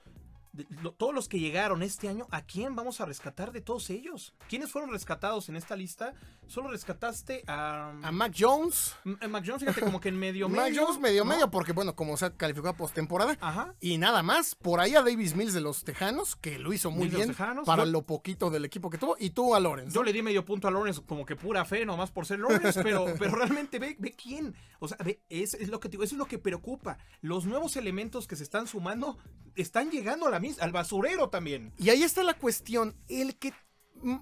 todos 0.96 1.14
los 1.14 1.28
que 1.28 1.38
llegaron 1.38 1.82
este 1.82 2.08
año, 2.08 2.26
¿a 2.30 2.42
quién 2.42 2.74
vamos 2.74 3.00
a 3.00 3.06
rescatar 3.06 3.52
de 3.52 3.60
todos 3.60 3.90
ellos? 3.90 4.34
¿Quiénes 4.48 4.70
fueron 4.70 4.90
rescatados 4.90 5.48
en 5.48 5.56
esta 5.56 5.76
lista? 5.76 6.14
Solo 6.46 6.70
rescataste 6.70 7.44
a... 7.46 7.90
A 8.02 8.12
Mac 8.12 8.34
Jones. 8.36 8.94
A 9.20 9.28
Mac 9.28 9.44
Jones, 9.46 9.60
fíjate, 9.60 9.80
como 9.80 10.00
que 10.00 10.08
en 10.08 10.18
medio 10.18 10.48
medio. 10.48 10.62
Mac 10.62 10.72
Jones 10.74 11.00
medio 11.00 11.24
medio, 11.24 11.50
porque 11.50 11.72
bueno, 11.72 11.94
como 11.94 12.16
se 12.16 12.32
calificó 12.32 12.68
a 12.68 12.72
postemporada. 12.72 13.36
Ajá. 13.40 13.74
Y 13.80 13.98
nada 13.98 14.22
más, 14.22 14.54
por 14.54 14.80
ahí 14.80 14.94
a 14.94 15.02
Davis 15.02 15.34
Mills 15.34 15.52
de 15.52 15.60
los 15.60 15.84
Tejanos, 15.84 16.36
que 16.36 16.58
lo 16.58 16.72
hizo 16.72 16.90
muy 16.90 17.08
bien 17.08 17.34
para 17.64 17.84
lo 17.84 18.02
poquito 18.02 18.50
del 18.50 18.64
equipo 18.64 18.90
que 18.90 18.98
tuvo, 18.98 19.16
y 19.18 19.30
tú 19.30 19.54
a 19.54 19.60
Lawrence. 19.60 19.94
Yo 19.94 20.02
le 20.02 20.12
di 20.12 20.22
medio 20.22 20.44
punto 20.44 20.68
a 20.68 20.70
Lawrence 20.70 21.02
como 21.06 21.24
que 21.26 21.36
pura 21.36 21.64
fe, 21.64 21.84
nomás 21.84 22.10
por 22.10 22.26
ser 22.26 22.40
Lawrence, 22.40 22.80
pero, 22.82 23.06
pero 23.18 23.36
realmente 23.36 23.78
ve, 23.78 23.96
ve 23.98 24.12
quién. 24.12 24.54
O 24.80 24.88
sea, 24.88 24.96
ve, 25.04 25.20
es, 25.28 25.54
es 25.54 25.68
lo 25.68 25.80
que 25.80 25.88
digo, 25.88 26.02
eso 26.02 26.14
es 26.14 26.18
lo 26.18 26.26
que 26.26 26.38
preocupa. 26.38 26.98
Los 27.20 27.46
nuevos 27.46 27.76
elementos 27.76 28.26
que 28.26 28.36
se 28.36 28.42
están 28.42 28.66
sumando 28.66 29.18
están 29.54 29.90
llegando 29.90 30.26
a 30.26 30.30
la 30.30 30.40
al 30.60 30.72
basurero 30.72 31.28
también. 31.30 31.72
Y 31.78 31.90
ahí 31.90 32.02
está 32.02 32.22
la 32.22 32.34
cuestión, 32.34 32.96
el 33.08 33.36
que 33.36 33.52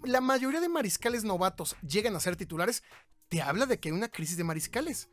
la 0.05 0.21
mayoría 0.21 0.61
de 0.61 0.69
mariscales 0.69 1.25
novatos 1.25 1.77
llegan 1.87 2.17
a 2.17 2.21
ser 2.21 2.37
titulares, 2.37 2.83
te 3.29 3.43
habla 3.43 3.67
de 3.67 3.79
que 3.79 3.89
hay 3.89 3.95
una 3.95 4.09
crisis 4.09 4.37
de 4.37 4.45
mariscales. 4.45 5.09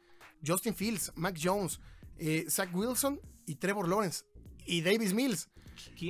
Justin 0.45 0.75
Fields, 0.75 1.11
Mac 1.15 1.37
Jones, 1.41 1.79
eh, 2.17 2.45
Zach 2.49 2.73
Wilson 2.73 3.19
y 3.45 3.55
Trevor 3.55 3.87
Lawrence 3.87 4.23
y 4.65 4.81
Davis 4.81 5.13
Mills. 5.13 5.49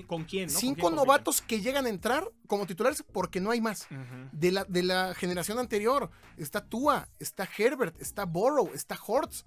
¿Con 0.08 0.26
quién? 0.26 0.50
Cinco 0.50 0.92
novatos 0.92 1.42
que 1.42 1.62
llegan 1.62 1.86
a 1.86 1.90
entrar 1.90 2.30
como 2.48 2.66
titulares 2.66 3.04
porque 3.14 3.40
no 3.40 3.52
hay 3.52 3.62
más. 3.62 3.88
de, 4.32 4.52
la, 4.52 4.66
de 4.66 4.84
la 4.84 5.14
generación 5.16 5.58
anterior 5.58 6.10
está 6.38 6.68
Tua, 6.68 7.08
está 7.20 7.48
Herbert, 7.58 8.00
está 8.02 8.26
Borrow, 8.26 8.72
está 8.74 8.98
Hortz. 9.06 9.46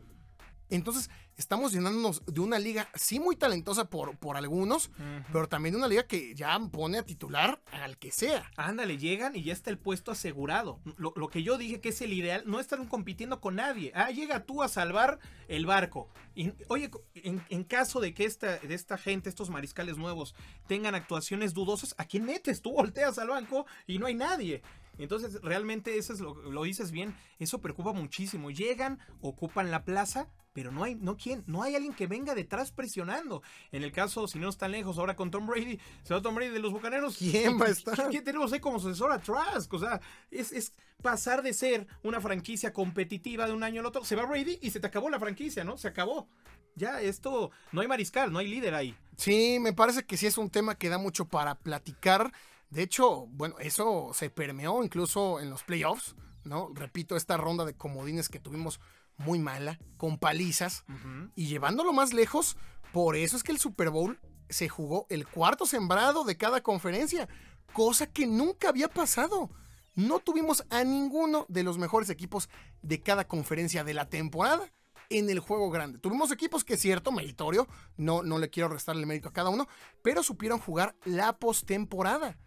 Entonces, 0.68 1.10
estamos 1.36 1.72
llenándonos 1.72 2.24
de 2.26 2.40
una 2.40 2.58
liga, 2.58 2.88
sí 2.94 3.20
muy 3.20 3.36
talentosa 3.36 3.88
por, 3.90 4.16
por 4.16 4.36
algunos, 4.36 4.90
pero 5.32 5.48
también 5.48 5.74
de 5.74 5.78
una 5.78 5.88
liga 5.88 6.06
que 6.06 6.34
ya 6.34 6.58
pone 6.70 6.98
a 6.98 7.02
titular 7.04 7.60
al 7.72 7.98
que 7.98 8.10
sea. 8.10 8.50
Ándale, 8.56 8.98
llegan 8.98 9.36
y 9.36 9.42
ya 9.42 9.52
está 9.52 9.70
el 9.70 9.78
puesto 9.78 10.10
asegurado. 10.10 10.80
Lo, 10.96 11.28
que 11.28 11.42
yo 11.42 11.58
dije 11.58 11.80
que 11.80 11.90
es 11.90 12.00
el 12.00 12.12
ideal, 12.12 12.44
no 12.46 12.60
están 12.60 12.86
compitiendo 12.86 13.40
con 13.40 13.56
nadie. 13.56 13.92
Ah, 13.94 14.10
llega 14.10 14.44
tú 14.44 14.62
a 14.62 14.68
salvar 14.68 15.18
el 15.48 15.66
barco. 15.66 16.08
Y, 16.34 16.52
oye, 16.68 16.90
en, 17.14 17.64
caso 17.64 18.00
de 18.00 18.14
que 18.14 18.24
esta, 18.24 18.58
de 18.58 18.74
esta 18.74 18.96
gente, 18.98 19.28
estos 19.28 19.50
mariscales 19.50 19.96
nuevos, 19.96 20.34
tengan 20.66 20.94
actuaciones 20.94 21.54
dudosas, 21.54 21.94
¿a 21.98 22.04
quién 22.04 22.24
metes? 22.24 22.62
Tú 22.62 22.72
volteas 22.72 23.18
al 23.18 23.28
banco 23.28 23.66
y 23.86 23.98
no 23.98 24.06
hay 24.06 24.14
nadie. 24.14 24.62
Entonces, 24.98 25.40
realmente 25.42 25.98
eso 25.98 26.12
es 26.12 26.20
lo, 26.20 26.34
lo 26.34 26.62
dices 26.62 26.90
bien, 26.90 27.14
eso 27.38 27.60
preocupa 27.60 27.92
muchísimo. 27.92 28.50
Llegan, 28.50 28.98
ocupan 29.20 29.70
la 29.70 29.84
plaza, 29.84 30.28
pero 30.56 30.72
no 30.72 30.84
hay, 30.84 30.94
no 30.94 31.18
quién, 31.18 31.44
no 31.46 31.62
hay 31.62 31.74
alguien 31.74 31.92
que 31.92 32.06
venga 32.06 32.34
detrás 32.34 32.72
presionando. 32.72 33.42
En 33.72 33.82
el 33.82 33.92
caso, 33.92 34.26
si 34.26 34.38
no 34.38 34.48
están 34.48 34.72
lejos, 34.72 34.96
ahora 34.96 35.14
con 35.14 35.30
Tom 35.30 35.46
Brady, 35.46 35.78
se 36.02 36.14
va 36.14 36.22
Tom 36.22 36.34
Brady 36.34 36.50
de 36.50 36.60
los 36.60 36.72
bucaneros. 36.72 37.18
¿Quién 37.18 37.60
va 37.60 37.66
a 37.66 37.68
estar? 37.70 38.08
¿Quién 38.08 38.24
tenemos 38.24 38.50
ahí 38.54 38.60
como 38.60 38.80
sucesor 38.80 39.12
atrás? 39.12 39.68
O 39.70 39.78
sea, 39.78 40.00
es, 40.30 40.52
es, 40.52 40.72
pasar 41.02 41.42
de 41.42 41.52
ser 41.52 41.86
una 42.02 42.22
franquicia 42.22 42.72
competitiva 42.72 43.46
de 43.46 43.52
un 43.52 43.62
año 43.62 43.80
al 43.80 43.86
otro. 43.86 44.02
Se 44.02 44.16
va 44.16 44.24
Brady 44.24 44.58
y 44.62 44.70
se 44.70 44.80
te 44.80 44.86
acabó 44.86 45.10
la 45.10 45.20
franquicia, 45.20 45.62
¿no? 45.62 45.76
Se 45.76 45.88
acabó. 45.88 46.26
Ya, 46.74 47.02
esto, 47.02 47.50
no 47.72 47.82
hay 47.82 47.88
mariscal, 47.88 48.32
no 48.32 48.38
hay 48.38 48.48
líder 48.48 48.74
ahí. 48.74 48.96
Sí, 49.18 49.58
me 49.60 49.74
parece 49.74 50.06
que 50.06 50.16
sí 50.16 50.26
es 50.26 50.38
un 50.38 50.48
tema 50.48 50.76
que 50.76 50.88
da 50.88 50.96
mucho 50.96 51.26
para 51.26 51.56
platicar. 51.56 52.32
De 52.70 52.82
hecho, 52.82 53.26
bueno, 53.28 53.56
eso 53.58 54.10
se 54.12 54.30
permeó 54.30 54.82
incluso 54.82 55.40
en 55.40 55.50
los 55.50 55.62
playoffs, 55.62 56.16
¿no? 56.44 56.70
Repito, 56.74 57.16
esta 57.16 57.36
ronda 57.36 57.64
de 57.64 57.76
comodines 57.76 58.28
que 58.28 58.40
tuvimos 58.40 58.80
muy 59.18 59.38
mala, 59.38 59.78
con 59.96 60.18
palizas, 60.18 60.84
uh 60.88 60.92
-huh. 60.92 61.32
y 61.34 61.46
llevándolo 61.46 61.92
más 61.92 62.12
lejos, 62.12 62.56
por 62.92 63.16
eso 63.16 63.36
es 63.36 63.42
que 63.42 63.52
el 63.52 63.58
Super 63.58 63.90
Bowl 63.90 64.18
se 64.48 64.68
jugó 64.68 65.06
el 65.08 65.26
cuarto 65.26 65.66
sembrado 65.66 66.24
de 66.24 66.36
cada 66.36 66.62
conferencia, 66.62 67.28
cosa 67.72 68.06
que 68.06 68.26
nunca 68.26 68.68
había 68.68 68.88
pasado. 68.88 69.50
No 69.94 70.18
tuvimos 70.18 70.64
a 70.70 70.84
ninguno 70.84 71.46
de 71.48 71.62
los 71.62 71.78
mejores 71.78 72.10
equipos 72.10 72.48
de 72.82 73.00
cada 73.00 73.26
conferencia 73.26 73.82
de 73.82 73.94
la 73.94 74.08
temporada 74.08 74.70
en 75.08 75.30
el 75.30 75.40
juego 75.40 75.70
grande. 75.70 75.98
Tuvimos 75.98 76.30
equipos 76.30 76.64
que 76.64 76.74
es 76.74 76.80
cierto, 76.80 77.12
meritorio, 77.12 77.66
no, 77.96 78.22
no 78.22 78.38
le 78.38 78.50
quiero 78.50 78.68
restarle 78.68 79.02
el 79.02 79.06
mérito 79.06 79.28
a 79.28 79.32
cada 79.32 79.50
uno, 79.50 79.68
pero 80.02 80.22
supieron 80.22 80.58
jugar 80.58 80.94
la 81.04 81.38
postemporada. 81.38 82.38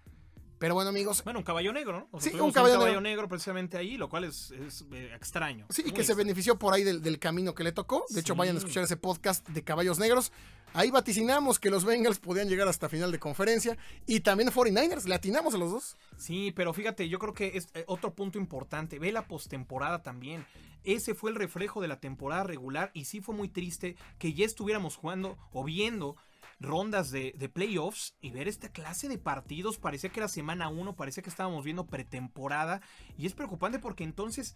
Pero 0.59 0.73
bueno, 0.73 0.89
amigos. 0.89 1.23
Bueno, 1.23 1.39
un 1.39 1.45
caballo 1.45 1.71
negro, 1.71 1.93
¿no? 1.93 2.07
O 2.11 2.19
sea, 2.19 2.31
sí, 2.31 2.37
un 2.37 2.51
caballo, 2.51 2.73
un 2.75 2.79
caballo 2.79 3.01
negro. 3.01 3.01
negro. 3.01 3.29
precisamente 3.29 3.77
ahí, 3.77 3.97
lo 3.97 4.09
cual 4.09 4.25
es, 4.25 4.51
es 4.51 4.85
eh, 4.91 5.11
extraño. 5.15 5.65
Sí, 5.69 5.83
y 5.85 5.91
que 5.91 6.03
se 6.03 6.13
benefició 6.13 6.59
por 6.59 6.73
ahí 6.73 6.83
del, 6.83 7.01
del, 7.01 7.17
camino 7.17 7.55
que 7.55 7.63
le 7.63 7.71
tocó. 7.71 8.05
De 8.09 8.15
sí. 8.15 8.19
hecho, 8.19 8.35
vayan 8.35 8.55
a 8.55 8.59
escuchar 8.59 8.83
ese 8.83 8.97
podcast 8.97 9.47
de 9.47 9.63
caballos 9.63 9.99
negros. 9.99 10.33
Ahí 10.73 10.91
vaticinamos 10.91 11.59
que 11.59 11.71
los 11.71 11.83
Bengals 11.83 12.19
podían 12.19 12.47
llegar 12.47 12.67
hasta 12.67 12.89
final 12.89 13.11
de 13.11 13.19
conferencia. 13.19 13.77
Y 14.05 14.19
también 14.19 14.51
49ers, 14.51 15.05
le 15.05 15.15
atinamos 15.15 15.55
a 15.55 15.57
los 15.57 15.71
dos. 15.71 15.97
Sí, 16.17 16.51
pero 16.51 16.73
fíjate, 16.73 17.07
yo 17.07 17.19
creo 17.19 17.33
que 17.33 17.53
es 17.55 17.69
eh, 17.73 17.85
otro 17.87 18.13
punto 18.13 18.37
importante. 18.37 18.99
Ve 18.99 19.11
la 19.13 19.27
postemporada 19.27 20.03
también. 20.03 20.45
Ese 20.83 21.15
fue 21.15 21.31
el 21.31 21.37
reflejo 21.37 21.81
de 21.81 21.87
la 21.87 22.01
temporada 22.01 22.43
regular. 22.43 22.91
Y 22.93 23.05
sí 23.05 23.21
fue 23.21 23.33
muy 23.33 23.47
triste 23.47 23.95
que 24.17 24.33
ya 24.33 24.45
estuviéramos 24.45 24.97
jugando 24.97 25.37
o 25.53 25.63
viendo 25.63 26.17
rondas 26.59 27.11
de, 27.11 27.51
playoffs 27.53 28.15
y 28.21 28.31
ver 28.31 28.47
esta 28.47 28.69
clase 28.69 29.07
de 29.07 29.17
partidos. 29.17 29.77
Parecía 29.77 30.11
que 30.11 30.19
era 30.19 30.27
semana 30.27 30.69
1, 30.69 30.95
parecía 30.95 31.23
que 31.23 31.29
estábamos 31.29 31.63
viendo 31.63 31.87
pretemporada. 31.87 32.81
Y 33.17 33.25
es 33.25 33.33
preocupante 33.33 33.79
porque 33.79 34.03
entonces, 34.03 34.55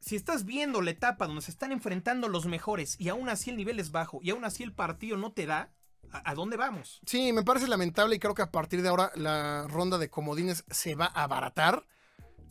si 0.00 0.16
estás 0.16 0.44
viendo 0.44 0.82
la 0.82 0.90
etapa 0.90 1.26
donde 1.26 1.42
se 1.42 1.50
están 1.50 1.72
enfrentando 1.72 2.28
los 2.28 2.46
mejores 2.46 2.96
y 2.98 3.08
aún 3.08 3.28
así 3.28 3.50
el 3.50 3.56
nivel 3.56 3.80
es 3.80 3.90
bajo 3.90 4.20
y 4.22 4.30
aún 4.30 4.44
así 4.44 4.62
el 4.62 4.72
partido 4.72 5.16
no 5.16 5.32
te 5.32 5.46
da, 5.46 5.72
¿a, 6.10 6.30
a 6.30 6.34
dónde 6.34 6.56
vamos? 6.56 7.00
Sí, 7.06 7.32
me 7.32 7.44
parece 7.44 7.68
lamentable 7.68 8.16
y 8.16 8.18
creo 8.18 8.34
que 8.34 8.42
a 8.42 8.50
partir 8.50 8.82
de 8.82 8.88
ahora 8.88 9.12
la 9.14 9.66
ronda 9.68 9.98
de 9.98 10.10
comodines 10.10 10.64
se 10.70 10.94
va 10.94 11.06
a 11.06 11.24
abaratar. 11.24 11.86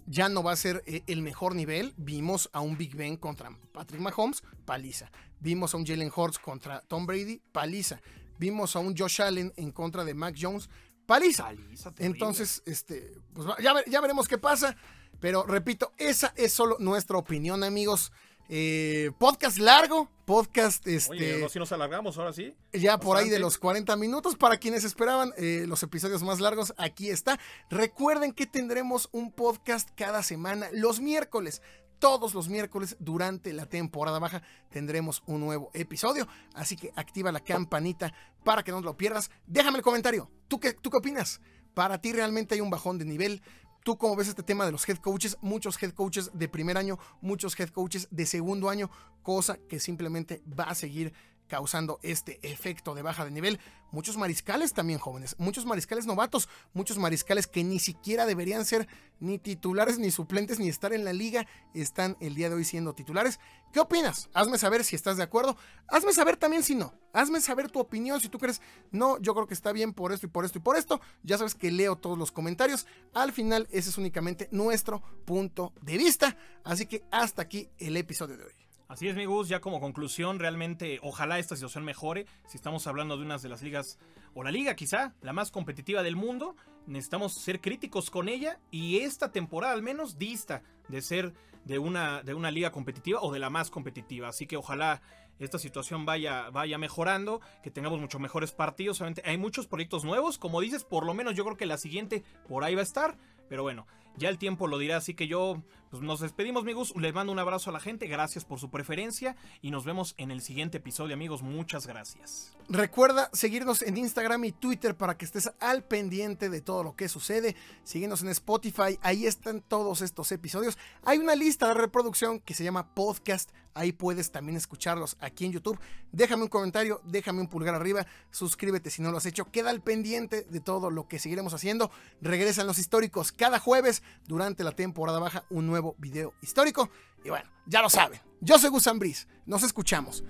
Ya 0.05 0.27
no 0.27 0.43
va 0.43 0.51
a 0.51 0.57
ser 0.57 0.83
eh, 0.85 1.03
el 1.07 1.21
mejor 1.21 1.55
nivel. 1.55 1.93
Vimos 1.95 2.49
a 2.51 2.59
un 2.59 2.77
Big 2.77 2.93
Ben 2.93 3.15
contra 3.15 3.57
Patrick 3.71 4.01
Mahomes, 4.01 4.43
paliza. 4.65 5.09
Vimos 5.39 5.73
a 5.73 5.77
un 5.77 5.85
Jalen 5.85 6.11
Hurts 6.13 6.39
contra 6.39 6.81
Tom 6.81 7.05
Brady, 7.05 7.41
paliza 7.53 8.01
vimos 8.43 8.75
a 8.75 8.79
un 8.79 8.93
Josh 8.97 9.21
Allen 9.21 9.53
en 9.55 9.71
contra 9.71 10.03
de 10.03 10.13
Mac 10.13 10.35
Jones. 10.37 10.69
Paliza. 11.05 11.45
Paliza 11.45 11.93
Entonces, 11.99 12.61
este, 12.65 13.13
pues 13.33 13.47
ya, 13.61 13.73
ya, 13.87 14.01
veremos 14.01 14.27
qué 14.27 14.37
pasa. 14.37 14.75
Pero 15.21 15.43
repito, 15.43 15.93
esa 15.97 16.33
es 16.35 16.51
solo 16.51 16.75
nuestra 16.79 17.17
opinión, 17.17 17.63
amigos. 17.63 18.11
Eh, 18.49 19.11
podcast 19.17 19.57
largo, 19.57 20.09
podcast 20.25 20.85
este. 20.85 21.35
Oye, 21.35 21.49
si 21.49 21.57
nos 21.57 21.71
alargamos 21.71 22.17
ahora 22.17 22.33
sí. 22.33 22.53
Ya 22.73 22.97
Bastante. 22.97 23.05
por 23.05 23.17
ahí 23.17 23.29
de 23.29 23.39
los 23.39 23.57
40 23.57 23.95
minutos. 23.95 24.35
Para 24.35 24.57
quienes 24.57 24.83
esperaban 24.83 25.33
eh, 25.37 25.63
los 25.65 25.81
episodios 25.81 26.21
más 26.21 26.41
largos, 26.41 26.73
aquí 26.77 27.09
está. 27.09 27.39
Recuerden 27.69 28.33
que 28.33 28.45
tendremos 28.45 29.07
un 29.13 29.31
podcast 29.31 29.89
cada 29.95 30.21
semana, 30.21 30.67
los 30.73 30.99
miércoles 30.99 31.61
todos 32.03 32.33
los 32.33 32.49
miércoles 32.49 32.97
durante 32.99 33.53
la 33.53 33.65
temporada 33.65 34.19
baja 34.19 34.43
tendremos 34.69 35.23
un 35.25 35.39
nuevo 35.39 35.71
episodio. 35.73 36.27
Así 36.53 36.75
que 36.75 36.91
activa 36.97 37.31
la 37.31 37.39
campanita 37.39 38.13
para 38.43 38.61
que 38.61 38.73
no 38.73 38.81
lo 38.81 38.97
pierdas. 38.97 39.31
Déjame 39.47 39.77
el 39.77 39.85
comentario. 39.85 40.29
¿Tú 40.49 40.59
qué, 40.59 40.73
¿Tú 40.73 40.89
qué 40.89 40.97
opinas? 40.97 41.39
¿Para 41.73 42.01
ti 42.01 42.11
realmente 42.11 42.55
hay 42.55 42.59
un 42.59 42.69
bajón 42.69 42.97
de 42.97 43.05
nivel? 43.05 43.41
¿Tú 43.85 43.97
cómo 43.97 44.17
ves 44.17 44.27
este 44.27 44.43
tema 44.43 44.65
de 44.65 44.73
los 44.73 44.87
head 44.89 44.97
coaches? 44.97 45.37
Muchos 45.39 45.81
head 45.81 45.93
coaches 45.93 46.29
de 46.33 46.49
primer 46.49 46.77
año, 46.77 46.99
muchos 47.21 47.57
head 47.57 47.69
coaches 47.69 48.09
de 48.11 48.25
segundo 48.25 48.69
año, 48.69 48.91
cosa 49.21 49.57
que 49.69 49.79
simplemente 49.79 50.43
va 50.59 50.65
a 50.65 50.75
seguir 50.75 51.13
causando 51.53 51.99
este 52.01 52.39
efecto 52.41 52.95
de 52.95 53.03
baja 53.03 53.25
de 53.25 53.29
nivel. 53.29 53.59
Muchos 53.91 54.17
mariscales 54.17 54.73
también 54.73 54.97
jóvenes, 54.97 55.35
muchos 55.37 55.67
mariscales 55.67 56.07
novatos, 56.07 56.49
muchos 56.73 56.97
mariscales 56.97 57.45
que 57.45 57.63
ni 57.63 57.77
siquiera 57.77 58.25
deberían 58.25 58.65
ser 58.65 58.87
ni 59.19 59.37
titulares 59.37 59.99
ni 59.99 60.09
suplentes 60.09 60.57
ni 60.57 60.67
estar 60.67 60.93
en 60.93 61.05
la 61.05 61.13
liga, 61.13 61.45
están 61.75 62.17
el 62.21 62.33
día 62.33 62.49
de 62.49 62.55
hoy 62.55 62.65
siendo 62.65 62.95
titulares. 62.95 63.39
¿Qué 63.71 63.79
opinas? 63.79 64.31
Hazme 64.33 64.57
saber 64.57 64.83
si 64.83 64.95
estás 64.95 65.17
de 65.17 65.21
acuerdo. 65.21 65.55
Hazme 65.89 66.11
saber 66.11 66.37
también 66.37 66.63
si 66.63 66.73
no. 66.73 66.95
Hazme 67.13 67.39
saber 67.39 67.69
tu 67.69 67.79
opinión 67.79 68.19
si 68.19 68.29
tú 68.29 68.39
crees, 68.39 68.59
no, 68.89 69.19
yo 69.19 69.35
creo 69.35 69.45
que 69.45 69.53
está 69.53 69.71
bien 69.73 69.93
por 69.93 70.11
esto 70.11 70.25
y 70.25 70.29
por 70.29 70.45
esto 70.45 70.57
y 70.57 70.61
por 70.61 70.75
esto. 70.75 71.01
Ya 71.21 71.37
sabes 71.37 71.53
que 71.53 71.69
leo 71.69 71.95
todos 71.95 72.17
los 72.17 72.31
comentarios. 72.31 72.87
Al 73.13 73.31
final, 73.31 73.67
ese 73.69 73.91
es 73.91 73.99
únicamente 73.99 74.49
nuestro 74.51 75.03
punto 75.23 75.71
de 75.83 75.99
vista. 75.99 76.35
Así 76.63 76.87
que 76.87 77.03
hasta 77.11 77.43
aquí 77.43 77.69
el 77.77 77.95
episodio 77.95 78.37
de 78.37 78.45
hoy. 78.45 78.62
Así 78.87 79.07
es, 79.07 79.15
mi 79.15 79.25
Gus, 79.25 79.47
ya 79.47 79.61
como 79.61 79.79
conclusión, 79.79 80.39
realmente 80.39 80.99
ojalá 81.01 81.39
esta 81.39 81.55
situación 81.55 81.83
mejore. 81.83 82.25
Si 82.47 82.57
estamos 82.57 82.85
hablando 82.85 83.17
de 83.17 83.23
unas 83.23 83.41
de 83.41 83.49
las 83.49 83.61
ligas, 83.61 83.97
o 84.33 84.43
la 84.43 84.51
liga 84.51 84.75
quizá, 84.75 85.13
la 85.21 85.33
más 85.33 85.51
competitiva 85.51 86.03
del 86.03 86.15
mundo, 86.15 86.55
necesitamos 86.85 87.33
ser 87.33 87.61
críticos 87.61 88.09
con 88.09 88.27
ella 88.29 88.59
y 88.71 88.99
esta 88.99 89.31
temporada 89.31 89.73
al 89.73 89.81
menos 89.81 90.17
dista 90.19 90.63
de 90.89 91.01
ser 91.01 91.33
de 91.65 91.79
una, 91.79 92.23
de 92.23 92.33
una 92.33 92.51
liga 92.51 92.71
competitiva 92.71 93.21
o 93.21 93.31
de 93.31 93.39
la 93.39 93.49
más 93.49 93.71
competitiva. 93.71 94.27
Así 94.27 94.47
que 94.47 94.57
ojalá 94.57 95.01
esta 95.39 95.59
situación 95.59 96.05
vaya, 96.05 96.49
vaya 96.49 96.77
mejorando, 96.77 97.41
que 97.63 97.71
tengamos 97.71 97.99
muchos 97.99 98.21
mejores 98.21 98.51
partidos. 98.51 98.99
Obviamente 99.01 99.23
hay 99.25 99.37
muchos 99.37 99.67
proyectos 99.67 100.03
nuevos, 100.03 100.37
como 100.37 100.61
dices, 100.61 100.83
por 100.83 101.05
lo 101.05 101.13
menos 101.13 101.35
yo 101.35 101.43
creo 101.45 101.57
que 101.57 101.65
la 101.65 101.77
siguiente 101.77 102.23
por 102.47 102.63
ahí 102.63 102.75
va 102.75 102.81
a 102.81 102.83
estar. 102.83 103.17
Pero 103.49 103.63
bueno, 103.63 103.87
ya 104.17 104.29
el 104.29 104.37
tiempo 104.37 104.67
lo 104.67 104.77
dirá, 104.77 104.97
así 104.97 105.13
que 105.13 105.27
yo 105.27 105.63
pues 105.93 106.01
nos 106.01 106.21
despedimos, 106.21 106.63
amigos. 106.63 106.91
Les 106.97 107.13
mando 107.13 107.31
un 107.31 107.37
abrazo 107.37 107.69
a 107.69 107.73
la 107.73 107.79
gente, 107.79 108.07
gracias 108.07 108.45
por 108.45 108.59
su 108.59 108.71
preferencia 108.71 109.35
y 109.61 109.69
nos 109.69 109.85
vemos 109.85 110.15
en 110.17 110.31
el 110.31 110.41
siguiente 110.41 110.79
episodio, 110.79 111.13
amigos. 111.13 111.43
Muchas 111.43 111.85
gracias. 111.85 112.57
Recuerda 112.67 113.29
seguirnos 113.31 113.83
en 113.83 113.97
Instagram 113.97 114.43
y 114.45 114.51
Twitter 114.53 114.95
para 114.95 115.15
que 115.19 115.25
estés 115.25 115.51
al 115.59 115.83
pendiente 115.83 116.49
de 116.49 116.61
todo 116.61 116.81
lo 116.83 116.95
que 116.95 117.09
sucede. 117.09 117.55
Síguenos 117.83 118.23
en 118.23 118.29
Spotify, 118.29 118.97
ahí 119.03 119.27
están 119.27 119.61
todos 119.61 120.01
estos 120.01 120.31
episodios. 120.31 120.79
Hay 121.03 121.19
una 121.19 121.35
lista 121.35 121.67
de 121.67 121.75
reproducción 121.75 122.39
que 122.39 122.55
se 122.55 122.63
llama 122.63 122.95
podcast. 122.95 123.51
Ahí 123.75 123.91
puedes 123.91 124.31
también 124.31 124.55
escucharlos 124.55 125.17
aquí 125.19 125.45
en 125.45 125.51
YouTube. 125.51 125.79
Déjame 126.11 126.43
un 126.43 126.49
comentario, 126.49 127.01
déjame 127.05 127.41
un 127.41 127.47
pulgar 127.47 127.73
arriba, 127.73 128.05
suscríbete 128.29 128.91
si 128.91 129.01
no 129.01 129.09
lo 129.09 129.17
has 129.17 129.25
hecho. 129.25 129.45
Queda 129.51 129.71
al 129.71 129.81
pendiente 129.81 130.43
de 130.43 130.59
todo 130.59 130.91
lo 130.91 131.07
que 131.07 131.17
seguiremos 131.17 131.55
haciendo. 131.55 131.89
Regresan 132.21 132.67
los 132.67 132.77
históricos 132.77 133.31
cada 133.31 133.57
jueves 133.57 134.02
durante 134.27 134.63
la 134.63 134.71
temporada 134.71 135.19
baja 135.19 135.45
un 135.49 135.67
nuevo 135.67 135.95
video 135.97 136.33
histórico. 136.41 136.89
Y 137.23 137.29
bueno, 137.29 137.49
ya 137.65 137.81
lo 137.81 137.89
saben. 137.89 138.19
Yo 138.41 138.59
soy 138.59 138.69
Gus 138.69 138.87
Ambris. 138.87 139.27
Nos 139.45 139.63
escuchamos 139.63 140.23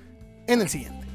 en 0.47 0.61
el 0.61 0.69
siguiente. 0.69 1.07